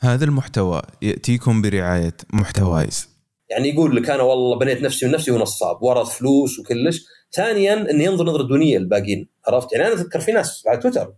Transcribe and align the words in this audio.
هذا 0.00 0.24
المحتوى 0.24 0.82
يأتيكم 1.02 1.62
برعاية 1.62 2.16
محتوايز. 2.32 3.08
يعني 3.50 3.68
يقول 3.68 3.96
لك 3.96 4.10
أنا 4.10 4.22
والله 4.22 4.58
بنيت 4.58 4.82
نفسي 4.82 5.06
من 5.06 5.12
نفسي 5.12 5.30
ونصاب 5.30 5.82
ورث 5.82 6.08
فلوس 6.08 6.58
وكلش. 6.58 7.04
ثانيا 7.32 7.90
إنه 7.90 8.04
ينظر 8.04 8.24
نظرة 8.24 8.42
دونية 8.42 8.78
للباقيين 8.78 9.28
عرفت؟ 9.46 9.72
يعني 9.72 9.86
أنا 9.86 9.94
أذكر 9.94 10.20
في 10.20 10.32
ناس 10.32 10.64
على 10.66 10.78
تويتر 10.78 11.14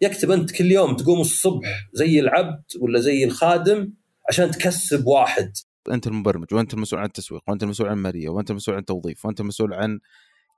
يكتب 0.00 0.30
أنت 0.30 0.50
كل 0.50 0.72
يوم 0.72 0.96
تقوم 0.96 1.20
الصبح 1.20 1.68
زي 1.92 2.20
العبد 2.20 2.62
ولا 2.80 3.00
زي 3.00 3.24
الخادم 3.24 3.92
عشان 4.28 4.50
تكسب 4.50 5.06
واحد. 5.06 5.52
أنت 5.90 6.06
المبرمج 6.06 6.54
وأنت 6.54 6.74
المسؤول 6.74 7.00
عن 7.00 7.06
التسويق 7.06 7.42
وأنت 7.48 7.62
المسؤول 7.62 7.88
عن 7.88 7.96
المالية 7.96 8.28
وأنت 8.28 8.50
المسؤول 8.50 8.74
عن 8.74 8.80
التوظيف 8.80 9.24
وأنت 9.24 9.40
المسؤول 9.40 9.74
عن 9.74 9.98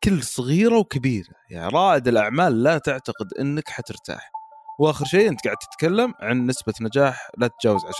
كل 0.04 0.22
صغيرة 0.22 0.78
وكبيرة. 0.78 1.34
يعني 1.50 1.70
رائد 1.74 2.08
الأعمال 2.08 2.62
لا 2.62 2.78
تعتقد 2.78 3.26
إنك 3.40 3.68
حترتاح. 3.68 4.30
واخر 4.80 5.04
شيء 5.04 5.28
أنت 5.28 5.44
قاعد 5.44 5.56
تتكلم 5.56 6.14
عن 6.20 6.46
نسبة 6.46 6.74
نجاح 6.80 7.30
لا 7.38 7.46
تتجاوز 7.46 7.80
10% 7.84 7.90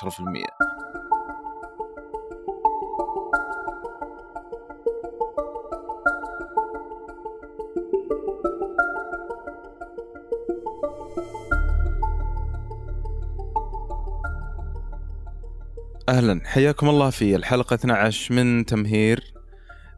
أهلا. 16.09 16.41
حياكم 16.45 16.89
الله 16.89 17.11
في 17.11 17.37
الحلقة 17.37 17.75
12 17.75 18.35
من 18.35 18.67
تمهير. 18.67 19.35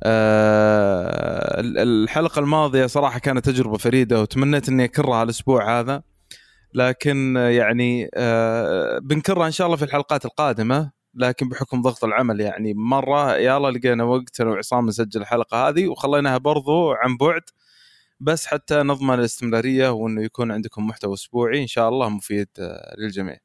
أه 0.05 1.61
الحلقة 1.61 2.39
الماضية 2.39 2.87
صراحة 2.87 3.19
كانت 3.19 3.45
تجربة 3.45 3.77
فريدة 3.79 4.21
وتمنيت 4.21 4.69
إني 4.69 4.85
أكررها 4.85 5.23
الأسبوع 5.23 5.81
هذا. 5.81 6.12
لكن 6.75 7.37
يعني 7.37 8.11
أه 8.15 8.99
بنكرها 8.99 9.47
إن 9.47 9.51
شاء 9.53 9.67
الله 9.67 9.77
في 9.77 9.85
الحلقات 9.85 10.25
القادمة 10.25 10.93
لكن 11.15 11.49
بحكم 11.49 11.83
ضغط 11.83 12.05
العمل 12.05 12.41
يعني 12.41 12.75
مرة 12.75 13.37
يلا 13.37 13.71
لقينا 13.71 14.05
وقت 14.05 14.41
أنا 14.41 14.51
وعصام 14.51 14.87
نسجل 14.87 15.21
الحلقة 15.21 15.69
هذه 15.69 15.89
وخليناها 15.89 16.39
برضو 16.39 16.93
عن 16.93 17.17
بعد 17.17 17.43
بس 18.21 18.47
حتى 18.47 18.75
نضمن 18.75 19.15
الاستمرارية 19.15 19.89
وإنه 19.89 20.23
يكون 20.25 20.51
عندكم 20.51 20.87
محتوى 20.87 21.15
أسبوعي 21.15 21.63
إن 21.63 21.67
شاء 21.67 21.89
الله 21.89 22.09
مفيد 22.09 22.49
للجميع. 22.99 23.37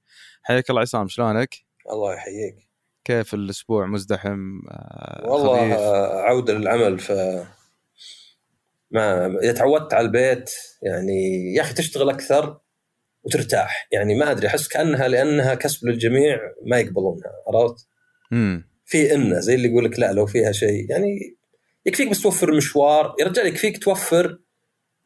حياك 0.43 0.69
الله 0.69 0.81
عصام 0.81 1.07
شلونك؟ 1.07 1.55
الله 1.91 2.13
يحييك 2.13 2.67
كيف 3.05 3.33
الأسبوع 3.33 3.85
مزدحم 3.85 4.59
والله 5.23 5.59
خبيف. 5.59 5.79
عودة 6.25 6.53
للعمل 6.53 6.99
ف 6.99 7.11
ما 8.91 9.25
إذا 9.25 9.51
تعودت 9.51 9.93
على 9.93 10.05
البيت 10.05 10.51
يعني 10.81 11.53
يا 11.53 11.61
أخي 11.61 11.73
تشتغل 11.73 12.09
أكثر 12.09 12.59
وترتاح. 13.27 13.87
يعني 13.91 14.15
ما 14.15 14.31
أدري 14.31 14.47
أحس 14.47 14.67
كأنها 14.67 15.07
لأنها 15.07 15.55
كسب 15.55 15.87
للجميع 15.87 16.39
ما 16.65 16.79
يقبلونها 16.79 17.31
عرفت؟ 17.47 17.87
امم 18.33 18.67
في 18.85 19.15
انه 19.15 19.39
زي 19.39 19.55
اللي 19.55 19.67
يقول 19.67 19.85
لك 19.85 19.99
لا 19.99 20.13
لو 20.13 20.25
فيها 20.25 20.51
شيء 20.51 20.91
يعني 20.91 21.37
يكفيك 21.85 22.09
بس 22.09 22.21
توفر 22.21 22.53
مشوار. 22.53 23.15
يا 23.19 23.25
رجال 23.25 23.47
يكفيك 23.47 23.83
توفر 23.83 24.39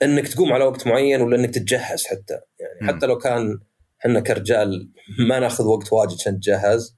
إنك 0.04 0.28
تقوم 0.28 0.54
على 0.54 0.64
وقت 0.64 0.88
معين 0.88 1.22
ولا 1.22 1.38
إنك 1.38 1.50
تتجهز 1.50 2.06
حتى. 2.06 2.40
يعني 2.60 2.80
م. 2.82 2.88
حتى 2.88 3.06
لو 3.06 3.18
كان 3.18 3.60
إحنا 4.02 4.20
كرجال 4.20 4.92
ما 5.28 5.40
ناخذ 5.40 5.66
وقت 5.66 5.94
واجد 5.94 6.14
عشان 6.14 6.34
نتجهز 6.34 6.98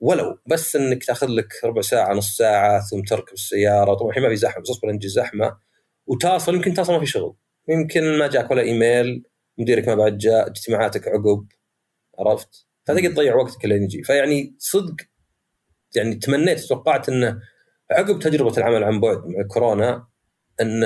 ولو 0.00 0.38
بس 0.46 0.76
إنك 0.76 1.04
تأخذ 1.04 1.26
لك 1.26 1.48
ربع 1.64 1.80
ساعة 1.80 2.14
نص 2.14 2.36
ساعة 2.36 2.80
ثم 2.80 3.02
تركب 3.02 3.32
السيارة. 3.32 3.94
طبعا 3.94 4.08
الحين 4.08 4.22
ما 4.22 4.28
في 4.28 4.36
زحمة 4.36 4.62
بس 4.62 4.70
اصبر 4.70 4.98
زحمة 5.02 5.56
وتصل 6.06 6.54
يمكن 6.54 6.74
تصل 6.74 6.92
ما 6.92 7.00
في 7.00 7.06
شغل. 7.06 7.36
يمكن 7.68 8.18
ما 8.18 8.26
جاك 8.26 8.50
ولا 8.50 8.62
إيميل. 8.62 9.22
مديرك 9.58 9.88
ما 9.88 9.94
بعد 9.94 10.18
جاء 10.18 10.50
اجتماعاتك 10.50 11.08
عقب 11.08 11.46
عرفت؟ 12.18 12.66
فتقدر 12.84 13.12
تضيع 13.12 13.34
وقتك 13.34 13.64
لين 13.64 13.82
يجي. 13.82 14.02
فيعني 14.02 14.56
صدق 14.58 14.96
يعني 15.96 16.14
تمنيت 16.14 16.60
توقعت 16.60 17.08
انه 17.08 17.40
عقب 17.90 18.18
تجربة 18.18 18.56
العمل 18.58 18.84
عن 18.84 19.00
بعد 19.00 19.16
مع 19.16 19.46
كورونا 19.48 20.06
إن 20.60 20.82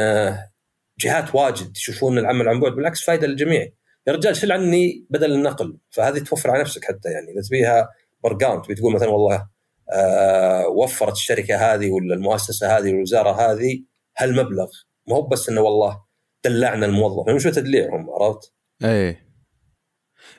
جهات 0.98 1.34
واجد 1.34 1.76
يشوفون 1.76 2.18
العمل 2.18 2.48
عن 2.48 2.60
بعد 2.60 2.72
بالعكس 2.72 3.04
فائده 3.04 3.26
للجميع. 3.26 3.68
يا 4.06 4.12
رجال 4.12 4.36
شيل 4.36 4.52
عني 4.52 5.06
بدل 5.10 5.32
النقل. 5.32 5.78
فهذه 5.90 6.18
توفر 6.18 6.50
على 6.50 6.60
نفسك 6.60 6.84
حتى 6.84 7.08
يعني. 7.08 7.32
إذا 7.32 7.40
تبيها 7.48 7.88
برقام 8.24 8.62
تبي 8.62 8.74
تقول 8.74 8.94
مثلا 8.94 9.08
والله 9.08 9.48
آه 9.92 10.68
وفرت 10.68 11.12
الشركة 11.12 11.56
هذه 11.56 11.90
ولا 11.90 12.14
المؤسسة 12.14 12.78
هذه 12.78 12.92
والوزاره 12.92 13.30
هذه 13.30 13.82
هالمبلغ. 14.18 14.70
ما 15.08 15.16
هو 15.16 15.22
بس 15.22 15.48
إنه 15.48 15.60
والله 15.60 16.02
دلعنا 16.44 16.86
الموظف. 16.86 17.28
مش 17.28 17.42
تدليعهم 17.42 18.10
عرفت؟ 18.10 18.52
إيه. 18.84 19.30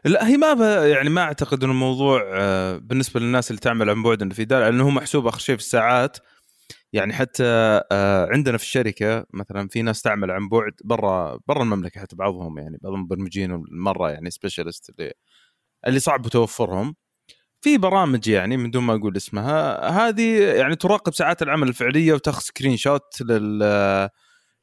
لا 0.06 0.28
هي 0.28 0.38
ما 0.38 0.88
يعني 0.88 1.10
ما 1.10 1.22
أعتقد 1.22 1.64
إنه 1.64 1.74
الموضوع 1.74 2.22
آه 2.34 2.78
بالنسبة 2.78 3.20
للناس 3.20 3.52
اللي 3.52 3.60
تعمل 3.62 3.90
عن 3.90 4.04
بعد 4.04 4.22
إنه 4.22 4.34
في 4.34 4.46
إهدار 4.46 4.62
لأنه 4.64 4.84
هو 4.84 4.90
محسوب 4.90 5.28
آخر 5.28 5.40
شيء 5.40 5.56
في 5.56 5.62
الساعات. 5.62 6.18
يعني 6.94 7.14
حتى 7.14 7.44
آه 7.92 8.28
عندنا 8.32 8.58
في 8.58 8.64
الشركة 8.64 9.26
مثلا 9.34 9.68
في 9.70 9.82
ناس 9.82 10.02
تعمل 10.02 10.32
عن 10.32 10.50
بعد 10.50 10.74
برا 10.84 11.40
برا 11.48 11.64
المملكة 11.64 12.02
حتى 12.02 12.16
بعضهم 12.16 12.58
يعني 12.60 12.78
بعض 12.84 12.94
المبرمجين 12.94 13.64
مرة 13.72 14.12
يعني 14.12 14.32
specialist 14.32 14.90
اللي 14.90 15.14
اللي 15.88 16.00
صعب 16.00 16.28
توفرهم. 16.28 16.96
في 17.62 17.78
برامج 17.78 18.28
يعني 18.28 18.58
من 18.58 18.72
دون 18.72 18.84
ما 18.84 18.96
أقول 18.96 19.18
اسمها 19.18 19.90
هذه 19.90 20.42
يعني 20.44 20.76
تراقب 20.76 21.14
ساعات 21.14 21.42
العمل 21.42 21.68
الفعلية 21.70 22.14
وتاخذ 22.14 22.42
screenshot 22.42 23.22
لل 23.22 24.10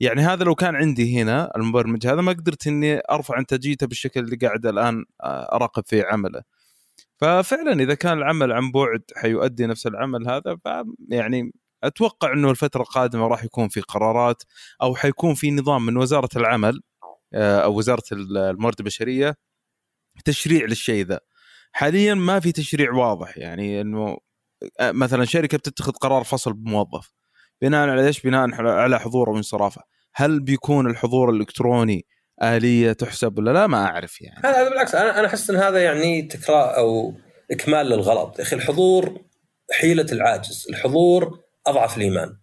يعني 0.01 0.21
هذا 0.23 0.45
لو 0.45 0.55
كان 0.55 0.77
عندي 0.77 1.23
هنا 1.23 1.53
المبرمج 1.57 2.07
هذا 2.07 2.21
ما 2.21 2.33
قدرت 2.33 2.67
إني 2.67 3.01
أرفع 3.11 3.39
انتاجيته 3.39 3.87
بالشكل 3.87 4.21
اللي 4.21 4.37
قاعد 4.37 4.67
الآن 4.67 5.05
أراقب 5.25 5.83
فيه 5.87 6.05
عمله. 6.05 6.43
ففعلا 7.17 7.83
إذا 7.83 7.95
كان 7.95 8.19
العمل 8.19 8.53
عن 8.53 8.71
بعد 8.73 9.03
حيؤدي 9.17 9.67
نفس 9.67 9.87
العمل 9.87 10.29
هذا 10.29 10.59
يعني 11.11 11.53
أتوقع 11.85 12.33
إنه 12.33 12.51
الفترة 12.51 12.83
القادمة 12.83 13.27
راح 13.27 13.45
يكون 13.45 13.69
في 13.69 13.81
قرارات 13.81 14.43
أو 14.83 14.95
حيكون 14.97 15.35
في 15.35 15.51
نظام 15.51 15.87
من 15.87 15.97
وزارة 15.97 16.29
العمل 16.37 16.81
أو 17.35 17.79
وزارة 17.79 18.03
الموارد 18.13 18.77
البشرية 18.81 19.37
تشريع 20.25 20.65
للشيء 20.67 21.07
ذا. 21.07 21.21
حاليا 21.73 22.15
ما 22.15 22.41
في 22.41 22.53
تشريع 22.53 22.93
واضح 22.93 23.39
يعني 23.39 23.81
إنه 23.81 24.19
مثلا 24.83 25.25
شركة 25.25 25.59
بتتخذ 25.59 25.93
قرار 25.93 26.25
فصل 26.25 26.53
بموظف 26.53 27.18
بناء 27.63 27.89
على 27.89 28.07
إيش؟ 28.07 28.21
بناء 28.21 28.55
على 28.61 29.01
حضوره 29.01 29.31
وانصرافه، 29.31 29.83
هل 30.15 30.41
بيكون 30.41 30.91
الحضور 30.91 31.31
الإلكتروني 31.31 32.07
آلية 32.43 32.93
تحسب 32.93 33.39
ولا 33.39 33.51
لا؟ 33.51 33.67
ما 33.67 33.85
أعرف 33.85 34.21
يعني. 34.21 34.41
هذا 34.45 34.69
بالعكس 34.69 34.95
أنا 34.95 35.21
أنا 35.21 35.27
أحس 35.27 35.51
إن 35.51 35.57
هذا 35.57 35.85
يعني 35.85 36.23
تكرار 36.23 36.77
أو 36.77 37.15
إكمال 37.51 37.87
للغلط، 37.87 38.39
يا 38.39 38.45
أخي 38.45 38.57
الحضور 38.57 39.21
حيلة 39.73 40.07
العاجز، 40.13 40.67
الحضور 40.71 41.41
أضعف 41.67 41.97
الإيمان. 41.97 42.37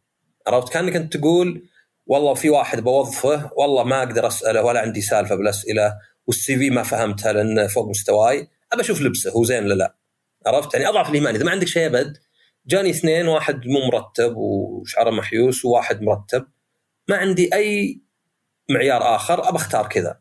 عرفت؟ 0.48 0.74
كأنك 0.74 0.96
أنت 0.96 1.18
تقول 1.18 1.64
والله 2.06 2.34
في 2.34 2.50
واحد 2.50 2.84
بوظفه 2.84 3.52
والله 3.58 3.84
ما 3.84 4.03
أقدر 4.03 4.28
أسأله 4.28 4.64
ولا 4.64 4.80
عندي 4.80 5.02
سالفة 5.02 5.36
بالأسئلة 5.36 5.94
والسي 6.28 6.58
في 6.58 6.70
ما 6.70 6.84
فهمتها 6.84 7.34
لأنه 7.34 7.68
فوق 7.68 7.90
مستواي، 7.90 8.47
أبى 8.74 8.82
أشوف 8.82 9.02
لبسه 9.02 9.32
هو 9.32 9.44
زين 9.44 9.64
ولا 9.64 9.74
لا 9.74 9.96
عرفت 10.47 10.74
يعني 10.74 10.88
أضعف 10.88 11.09
الإيمان 11.09 11.36
إذا 11.36 11.46
ما 11.46 11.52
عندك 11.52 11.68
شيء 11.68 11.86
أبد 11.86 12.18
جاني 12.68 12.90
اثنين 12.90 13.28
واحد 13.28 13.68
مو 13.68 13.88
مرتب 13.92 14.38
وشعره 14.38 15.09
محيوس 15.09 15.66
وواحد 15.66 16.02
مرتب. 16.02 16.48
ما 17.09 17.16
عندي 17.16 17.56
أي 17.56 18.02
معيار 18.70 19.16
آخر 19.16 19.50
ابى 19.50 19.58
أختار 19.58 19.88
كذا. 19.88 20.20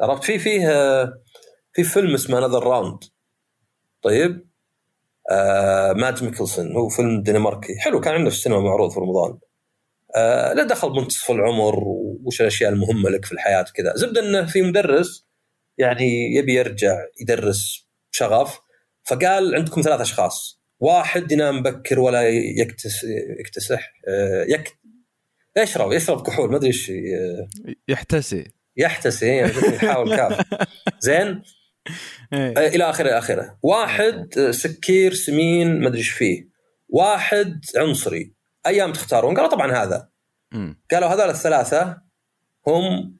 عرفت؟ 0.00 0.24
في 0.24 0.38
فيه 0.38 0.68
في 1.72 1.84
فيلم 1.84 2.14
اسمه 2.14 2.38
Another 2.38 2.62
Round 2.64 3.04
طيب؟ 4.02 4.48
آه 5.30 5.92
ماد 5.92 6.24
ميكلسون 6.24 6.76
هو 6.76 6.88
فيلم 6.88 7.22
دنماركي. 7.22 7.78
حلو 7.78 8.00
كان 8.00 8.14
عنده 8.14 8.30
في 8.30 8.36
السينما 8.36 8.60
معروض 8.60 8.90
في 8.90 9.00
رمضان. 9.00 9.38
آه 10.16 10.52
لا 10.52 10.62
دخل 10.64 10.90
منتصف 10.90 11.30
العمر 11.30 11.78
وش 12.24 12.40
الأشياء 12.40 12.72
المهمة 12.72 13.10
لك 13.10 13.24
في 13.24 13.32
الحياة 13.32 13.64
كذا. 13.74 13.92
زبده 13.96 14.20
إنه 14.20 14.46
في 14.46 14.62
مدرس 14.62 15.26
يعني 15.78 16.34
يبي 16.34 16.54
يرجع 16.54 16.98
يدرس 17.20 17.88
شغف 18.10 18.60
فقال 19.04 19.54
عندكم 19.54 19.80
ثلاث 19.80 20.00
أشخاص. 20.00 20.61
واحد 20.82 21.32
ينام 21.32 21.62
بكر 21.62 22.00
ولا 22.00 22.28
يكتس 22.28 23.04
يكتسح 23.40 23.92
آه، 24.08 24.44
يك 24.48 24.78
يشرب 25.56 25.92
يشرب 25.92 26.26
كحول 26.26 26.50
ما 26.50 26.56
أدري 26.56 26.68
إيش 26.68 26.92
يحتسي. 27.88 28.52
يحتسي 28.76 29.26
يعني 29.26 29.52
يحاول 29.74 30.16
كاف. 30.16 30.46
زين؟ 31.06 31.42
إيه. 32.32 32.54
آه، 32.56 32.66
إلى 32.68 32.90
آخره 32.90 33.18
آخره. 33.18 33.58
واحد 33.62 34.38
آه، 34.38 34.50
سكير 34.50 35.14
سمين 35.14 35.80
ما 35.80 35.88
أدري 35.88 35.98
إيش 35.98 36.10
فيه. 36.10 36.48
واحد 36.88 37.64
عنصري. 37.76 38.34
أيام 38.66 38.92
تختارون؟ 38.92 39.34
قالوا 39.34 39.50
طبعا 39.50 39.72
هذا. 39.72 40.08
قالوا 40.90 41.08
هذول 41.08 41.30
الثلاثة 41.30 42.02
هم 42.66 43.16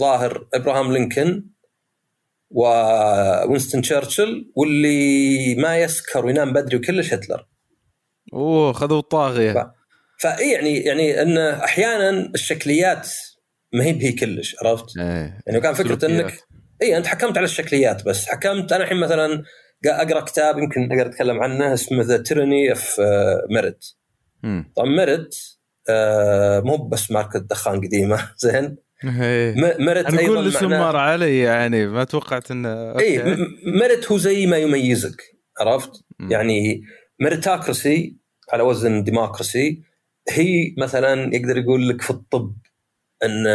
ظاهر 0.00 0.48
إبراهام 0.54 0.92
لينكولن 0.92 1.50
ووينستون 2.50 3.82
تشرشل 3.82 4.52
واللي 4.56 5.54
ما 5.54 5.78
يسكر 5.78 6.26
وينام 6.26 6.52
بدري 6.52 6.76
وكلش 6.76 7.14
هتلر 7.14 7.46
أوه 8.32 8.72
خذوا 8.72 8.98
الطاغية 8.98 9.52
ف... 9.52 9.66
فاي 10.22 10.50
يعني 10.50 10.78
يعني 10.78 11.22
إن 11.22 11.38
أحيانا 11.38 12.30
الشكليات 12.34 13.08
ما 13.72 13.84
هي 13.84 13.92
بهي 13.92 14.12
كلش 14.12 14.56
عرفت؟ 14.62 14.98
إيه. 14.98 15.40
يعني 15.46 15.60
كان 15.60 15.74
فكرة 15.74 16.06
انك 16.06 16.34
اي 16.82 16.96
أنت 16.96 17.06
حكمت 17.06 17.36
على 17.36 17.44
الشكليات 17.44 18.04
بس 18.04 18.26
حكمت 18.26 18.72
أنا 18.72 18.84
الحين 18.84 19.00
مثلا 19.00 19.42
أقرأ 19.86 20.20
كتاب 20.20 20.58
يمكن 20.58 20.92
أقدر 20.92 21.06
أتكلم 21.06 21.40
عنه 21.42 21.74
اسمه 21.74 22.02
The 22.02 22.16
Tyranny 22.16 22.70
of 22.70 23.00
merit. 23.50 23.84
طبعا 24.76 24.88
merit 24.88 25.34
آه، 25.88 26.60
مو 26.60 26.76
بس 26.76 27.10
ماركة 27.10 27.38
دخان 27.38 27.80
قديمة 27.80 28.30
زين 28.42 28.76
إيه. 29.04 29.54
م- 29.54 29.84
merit 29.84 30.06
أنا 30.06 30.18
أيضا 30.20 30.32
أقول 30.34 30.38
الاسم 30.46 30.68
معناه- 30.70 30.90
مر 30.90 30.96
علي 30.96 31.38
يعني 31.38 31.86
ما 31.86 32.04
توقعت 32.04 32.50
انه 32.50 32.98
اي. 32.98 33.18
م- 33.18 33.46
merit 33.80 34.12
هو 34.12 34.18
زي 34.18 34.46
ما 34.46 34.56
يميزك 34.56 35.22
عرفت؟ 35.60 35.90
مم. 36.18 36.30
يعني 36.32 36.82
meritocracy 37.20 38.16
على 38.52 38.62
وزن 38.62 39.04
democracy 39.04 39.82
هي 40.30 40.74
مثلا 40.78 41.34
يقدر 41.36 41.56
يقول 41.58 41.88
لك 41.88 42.02
في 42.02 42.10
الطب 42.10 42.56
إن 43.24 43.46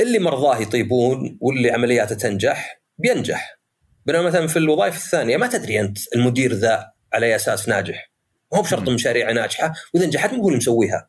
اللي 0.00 0.18
مرضاه 0.18 0.58
يطيبون 0.58 1.38
واللي 1.40 1.70
عملياته 1.70 2.14
تنجح 2.14 2.80
بينجح 2.98 3.58
بينما 4.06 4.22
مثلا 4.22 4.46
في 4.46 4.58
الوظائف 4.58 4.96
الثانية 4.96 5.36
ما 5.36 5.46
تدري 5.46 5.80
أنت 5.80 5.98
المدير 6.14 6.52
ذا 6.52 6.86
على 7.12 7.36
أساس 7.36 7.68
ناجح 7.68 8.10
ما 8.52 8.58
هو 8.58 8.62
بشرط. 8.62 8.88
مشاريع 8.88 9.32
ناجحة 9.32 9.72
وإذا 9.94 10.06
نجحت 10.06 10.32
مو 10.32 10.42
هو 10.42 10.48
اللي 10.48 10.58
مسويها 10.58 11.08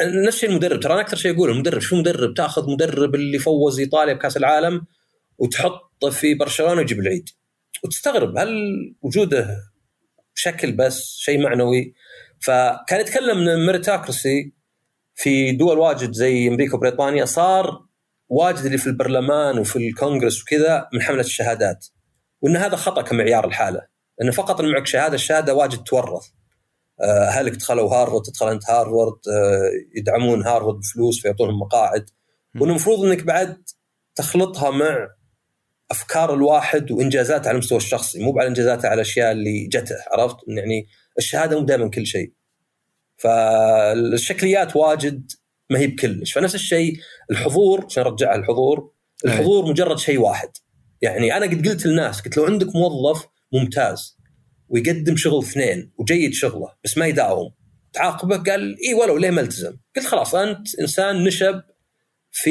نفس 0.00 0.36
الشيء 0.36 0.50
المدرب. 0.50 0.80
ترى 0.80 0.92
أنا 0.92 1.00
أكثر 1.00 1.16
شيء 1.16 1.34
أقول 1.34 1.50
المدرب 1.50 1.80
شو 1.80 1.96
مدرب؟ 1.96 2.34
تأخذ 2.34 2.70
مدرب 2.70 3.14
اللي 3.14 3.38
فوز 3.38 3.80
إيطاليا 3.80 4.14
بكأس 4.14 4.36
العالم 4.36 4.86
وتحطه 5.38 6.10
في 6.10 6.34
برشلونة 6.34 6.74
ويجيب 6.78 7.00
العيد. 7.00 7.28
وتستغرب 7.84 8.38
هل 8.38 8.50
وجوده 9.02 9.56
شكل 10.34 10.72
بس 10.72 11.16
شيء 11.18 11.42
معنوي؟ 11.42 11.94
فكان 12.40 13.00
يتكلم 13.00 13.38
إن 13.38 13.48
الميريتاكرسي 13.48 14.52
في 15.14 15.52
دول 15.52 15.78
واجد 15.78 16.12
زي 16.12 16.48
أمريكا 16.48 16.76
وبريطانيا 16.76 17.24
صار 17.24 17.84
واجد 18.28 18.64
اللي 18.64 18.78
في 18.78 18.86
البرلمان 18.86 19.58
وفي 19.58 19.76
الكونغرس 19.76 20.42
وكذا 20.42 20.88
من 20.92 21.02
حملة 21.02 21.20
الشهادات. 21.20 21.86
وإن 22.40 22.56
هذا 22.56 22.76
خطأ 22.76 23.02
كمعيار 23.02 23.46
الحالة. 23.46 23.80
لأنه 24.18 24.32
فقط 24.32 24.60
معك 24.60 24.86
شهادة 24.86 25.14
الشهادة 25.14 25.54
واجد 25.54 25.82
تورث. 25.82 26.26
أهلك 27.02 27.52
دخلوا 27.52 27.94
هارفرد 27.94 28.22
تدخل 28.22 28.48
أنت 28.48 28.70
هارفرد 28.70 29.18
آه، 29.32 29.70
يدعمون 29.96 30.46
هارفرد 30.46 30.74
بفلوس 30.74 31.22
فيعطونهم 31.22 31.58
مقاعد. 31.58 32.10
وانه 32.54 32.70
المفروض 32.70 33.04
إنك 33.04 33.22
بعد 33.22 33.62
تخلطها 34.14 34.70
مع 34.70 35.08
أفكار 35.90 36.34
الواحد 36.34 36.90
وإنجازاته 36.90 37.48
على 37.48 37.54
المستوى 37.54 37.78
الشخصي 37.78 38.24
مو 38.24 38.38
على 38.38 38.48
إنجازاته 38.48 38.86
على 38.86 38.94
الأشياء 38.94 39.32
اللي 39.32 39.66
جته 39.66 39.96
عرفت؟ 40.12 40.36
يعني 40.48 40.86
الشهادة 41.18 41.60
مو 41.60 41.66
دائما 41.66 41.90
كل 41.90 42.06
شيء. 42.06 42.32
فالشكليات 43.16 44.76
واجد 44.76 45.32
ما 45.70 45.78
هي 45.78 45.86
بكلش. 45.86 46.32
فنفس 46.32 46.54
الشيء 46.54 46.94
الحضور 47.30 47.84
عشان 47.84 48.02
ارجعها 48.02 48.34
الحضور 48.36 48.92
الحضور 49.24 49.66
مجرد 49.70 49.98
شيء 49.98 50.20
واحد. 50.20 50.50
يعني 51.02 51.36
أنا 51.36 51.46
قد 51.46 51.68
قلت 51.68 51.86
للناس 51.86 52.20
قلت 52.20 52.36
لو 52.36 52.44
عندك 52.44 52.76
موظف 52.76 53.26
ممتاز 53.52 54.19
ويقدم 54.70 55.16
شغل 55.16 55.42
اثنين 55.42 55.92
وجيد 55.98 56.32
شغله 56.34 56.68
بس 56.84 56.98
ما 56.98 57.06
يداوم 57.06 57.50
تعاقبه 57.92 58.36
قال 58.36 58.76
اي 58.88 58.94
ولو 58.94 59.16
ليه 59.16 59.30
ما 59.30 59.40
التزم؟ 59.40 59.76
قلت 59.96 60.06
خلاص 60.06 60.34
أنت 60.34 60.78
إنسان 60.80 61.24
نشب 61.24 61.62
في 62.32 62.50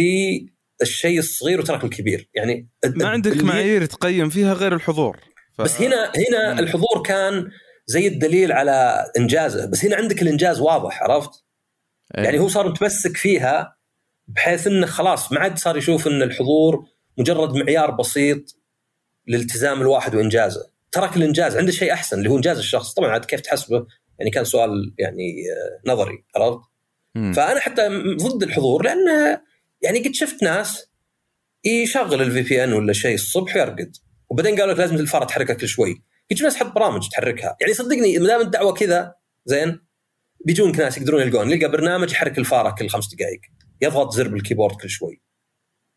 الشيء 0.81 1.19
الصغير 1.19 1.59
وترك 1.59 1.83
الكبير. 1.83 2.29
يعني 2.33 2.69
ما 2.85 3.07
عندك 3.07 3.43
معايير 3.43 3.85
تقيم 3.85 4.29
فيها 4.29 4.53
غير 4.53 4.75
الحضور. 4.75 5.19
ف... 5.57 5.61
بس 5.61 5.81
هنا 5.81 6.11
هنا 6.15 6.53
مم. 6.53 6.59
الحضور 6.59 7.03
كان 7.05 7.49
زي 7.85 8.07
الدليل 8.07 8.51
على 8.51 9.05
إنجازه. 9.17 9.65
بس 9.65 9.85
هنا 9.85 9.95
عندك 9.95 10.21
الإنجاز 10.21 10.59
واضح 10.59 11.03
عرفت؟ 11.03 11.29
إيه. 12.17 12.23
يعني 12.23 12.39
هو 12.39 12.47
صار 12.47 12.69
متمسك 12.69 13.17
فيها 13.17 13.77
بحيث 14.27 14.67
إنه 14.67 14.85
خلاص 14.85 15.31
ما 15.31 15.39
عاد 15.39 15.57
صار 15.57 15.77
يشوف 15.77 16.07
إن 16.07 16.21
الحضور 16.21 16.85
مجرد 17.17 17.53
معيار 17.53 17.91
بسيط 17.91 18.55
لالتزام 19.27 19.81
الواحد 19.81 20.15
وإنجازه. 20.15 20.71
ترك 20.91 21.17
الإنجاز 21.17 21.57
عنده 21.57 21.71
شيء 21.71 21.93
أحسن 21.93 22.17
اللي 22.17 22.29
هو 22.29 22.35
إنجاز 22.35 22.57
الشخص. 22.57 22.93
طبعا 22.93 23.09
عاد 23.09 23.25
كيف 23.25 23.41
تحسبه؟ 23.41 23.85
يعني 24.19 24.31
كان 24.31 24.43
سؤال 24.43 24.93
يعني 24.99 25.33
آه، 25.51 25.91
نظري 25.91 26.25
عرفت. 26.35 26.59
فأنا 27.15 27.59
حتى 27.59 27.87
ضد 28.17 28.43
الحضور 28.43 28.83
لأن 28.83 29.37
يعني 29.81 29.99
قد 29.99 30.13
شفت 30.13 30.43
ناس 30.43 30.89
يشغل 31.65 32.21
الفي 32.21 32.41
بي 32.41 32.63
ان 32.63 32.73
ولا 32.73 32.93
شيء 32.93 33.13
الصبح 33.15 33.55
ويرقد. 33.55 33.95
وبعدين 34.29 34.59
قالوا 34.59 34.73
لك 34.73 34.79
لازم 34.79 34.95
الفاره 34.95 35.25
تحركها 35.25 35.53
كل 35.53 35.67
شوي. 35.67 36.01
يجي 36.31 36.43
ناس 36.43 36.55
حط 36.55 36.75
برامج 36.75 37.09
تحركها. 37.09 37.57
يعني 37.61 37.73
صدقني 37.73 38.17
ما 38.17 38.27
دام 38.27 38.41
الدعوة 38.41 38.73
كذا 38.73 39.15
زين 39.45 39.79
بيجونك 40.45 40.79
ناس 40.79 40.97
يقدرون 40.97 41.21
يلقون. 41.21 41.51
يلقى 41.51 41.71
برنامج 41.71 42.11
يحرك 42.11 42.37
الفارة 42.37 42.75
كل 42.75 42.89
خمس 42.89 43.15
دقائق 43.15 43.39
يضغط 43.81 44.13
زر 44.13 44.27
بال 44.27 44.37
keyboard 44.37 44.75
كل 44.75 44.89
شوي. 44.89 45.21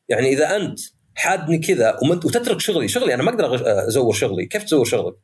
يعني 0.08 0.28
إذا 0.28 0.56
أنت 0.56 0.80
حادني 1.14 1.58
كذا 1.58 1.98
وتترك 2.10 2.60
شغلي. 2.60 2.88
شغلي 2.88 3.14
أنا 3.14 3.22
ما 3.22 3.30
أقدر 3.30 3.58
أغ- 3.58 3.86
أزور 3.88 4.12
شغلي. 4.12 4.46
كيف 4.46 4.62
تزور 4.64 4.84
شغلك؟ 4.84 5.14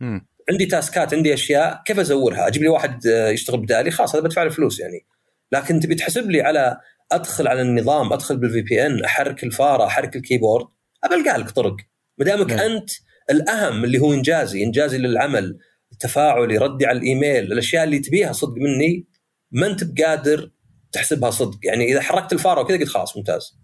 مم. 0.00 0.26
عندي 0.50 0.66
تاسكات 0.66 1.14
عندي 1.14 1.34
أشياء 1.34 1.82
كيف 1.86 1.98
أزورها؟ 1.98 2.46
أجيب 2.46 2.62
لي 2.62 2.68
واحد 2.68 3.06
آه، 3.06 3.28
يشتغل 3.28 3.60
بدالي 3.60 3.90
خلاص 3.90 4.14
هذا 4.14 4.24
بدفع 4.24 4.42
له 4.42 4.50
فلوس 4.50 4.80
يعني. 4.80 5.06
لكن 5.52 5.80
تبي 5.80 5.94
تحسب 5.94 6.30
لي 6.30 6.40
على 6.42 6.76
أدخل 7.12 7.48
على 7.48 7.62
النظام 7.62 8.12
أدخل 8.12 8.36
بال 8.36 8.62
VPN 8.62 9.04
أحرك 9.04 9.44
الفارة 9.44 9.86
أحرك 9.86 10.16
ال 10.16 10.22
keyboard 10.22 10.66
ابى 11.04 11.14
لك 11.14 11.50
طرق. 11.50 11.76
ما 12.18 12.24
دامك 12.24 12.52
نعم. 12.52 12.58
أنت 12.60 12.90
الأهم 13.30 13.84
اللي 13.84 13.98
هو 13.98 14.12
إنجازي 14.12 14.64
إنجازي 14.64 14.98
للعمل 14.98 15.58
تفاعلي 16.00 16.58
ردي 16.58 16.86
على 16.86 16.98
الإيميل 16.98 17.52
الأشياء 17.52 17.84
اللي 17.84 17.98
تبيها 17.98 18.32
صدق 18.32 18.54
مني 18.56 19.06
ما 19.52 19.66
أنت 19.66 19.84
بقادر 19.84 20.50
تحسبها 20.92 21.30
صدق. 21.30 21.58
يعني 21.64 21.92
إذا 21.92 22.00
حركت 22.00 22.32
الفارة 22.32 22.60
وكذا 22.60 22.78
قلت 22.78 22.88
خلاص 22.88 23.16
ممتاز. 23.16 23.58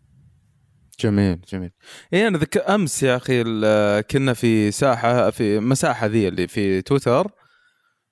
جميل 1.00 1.40
جميل. 1.52 1.70
اي 2.14 2.28
أنا 2.28 2.38
ذك 2.38 2.58
أمس 2.70 3.02
يا 3.02 3.16
أخي 3.16 3.42
كنا 4.02 4.32
في 4.34 4.70
ساحة 4.70 5.30
في 5.30 5.60
مساحة 5.60 6.06
ذي 6.06 6.28
اللي 6.28 6.48
في 6.48 6.82
تويتر 6.82 7.30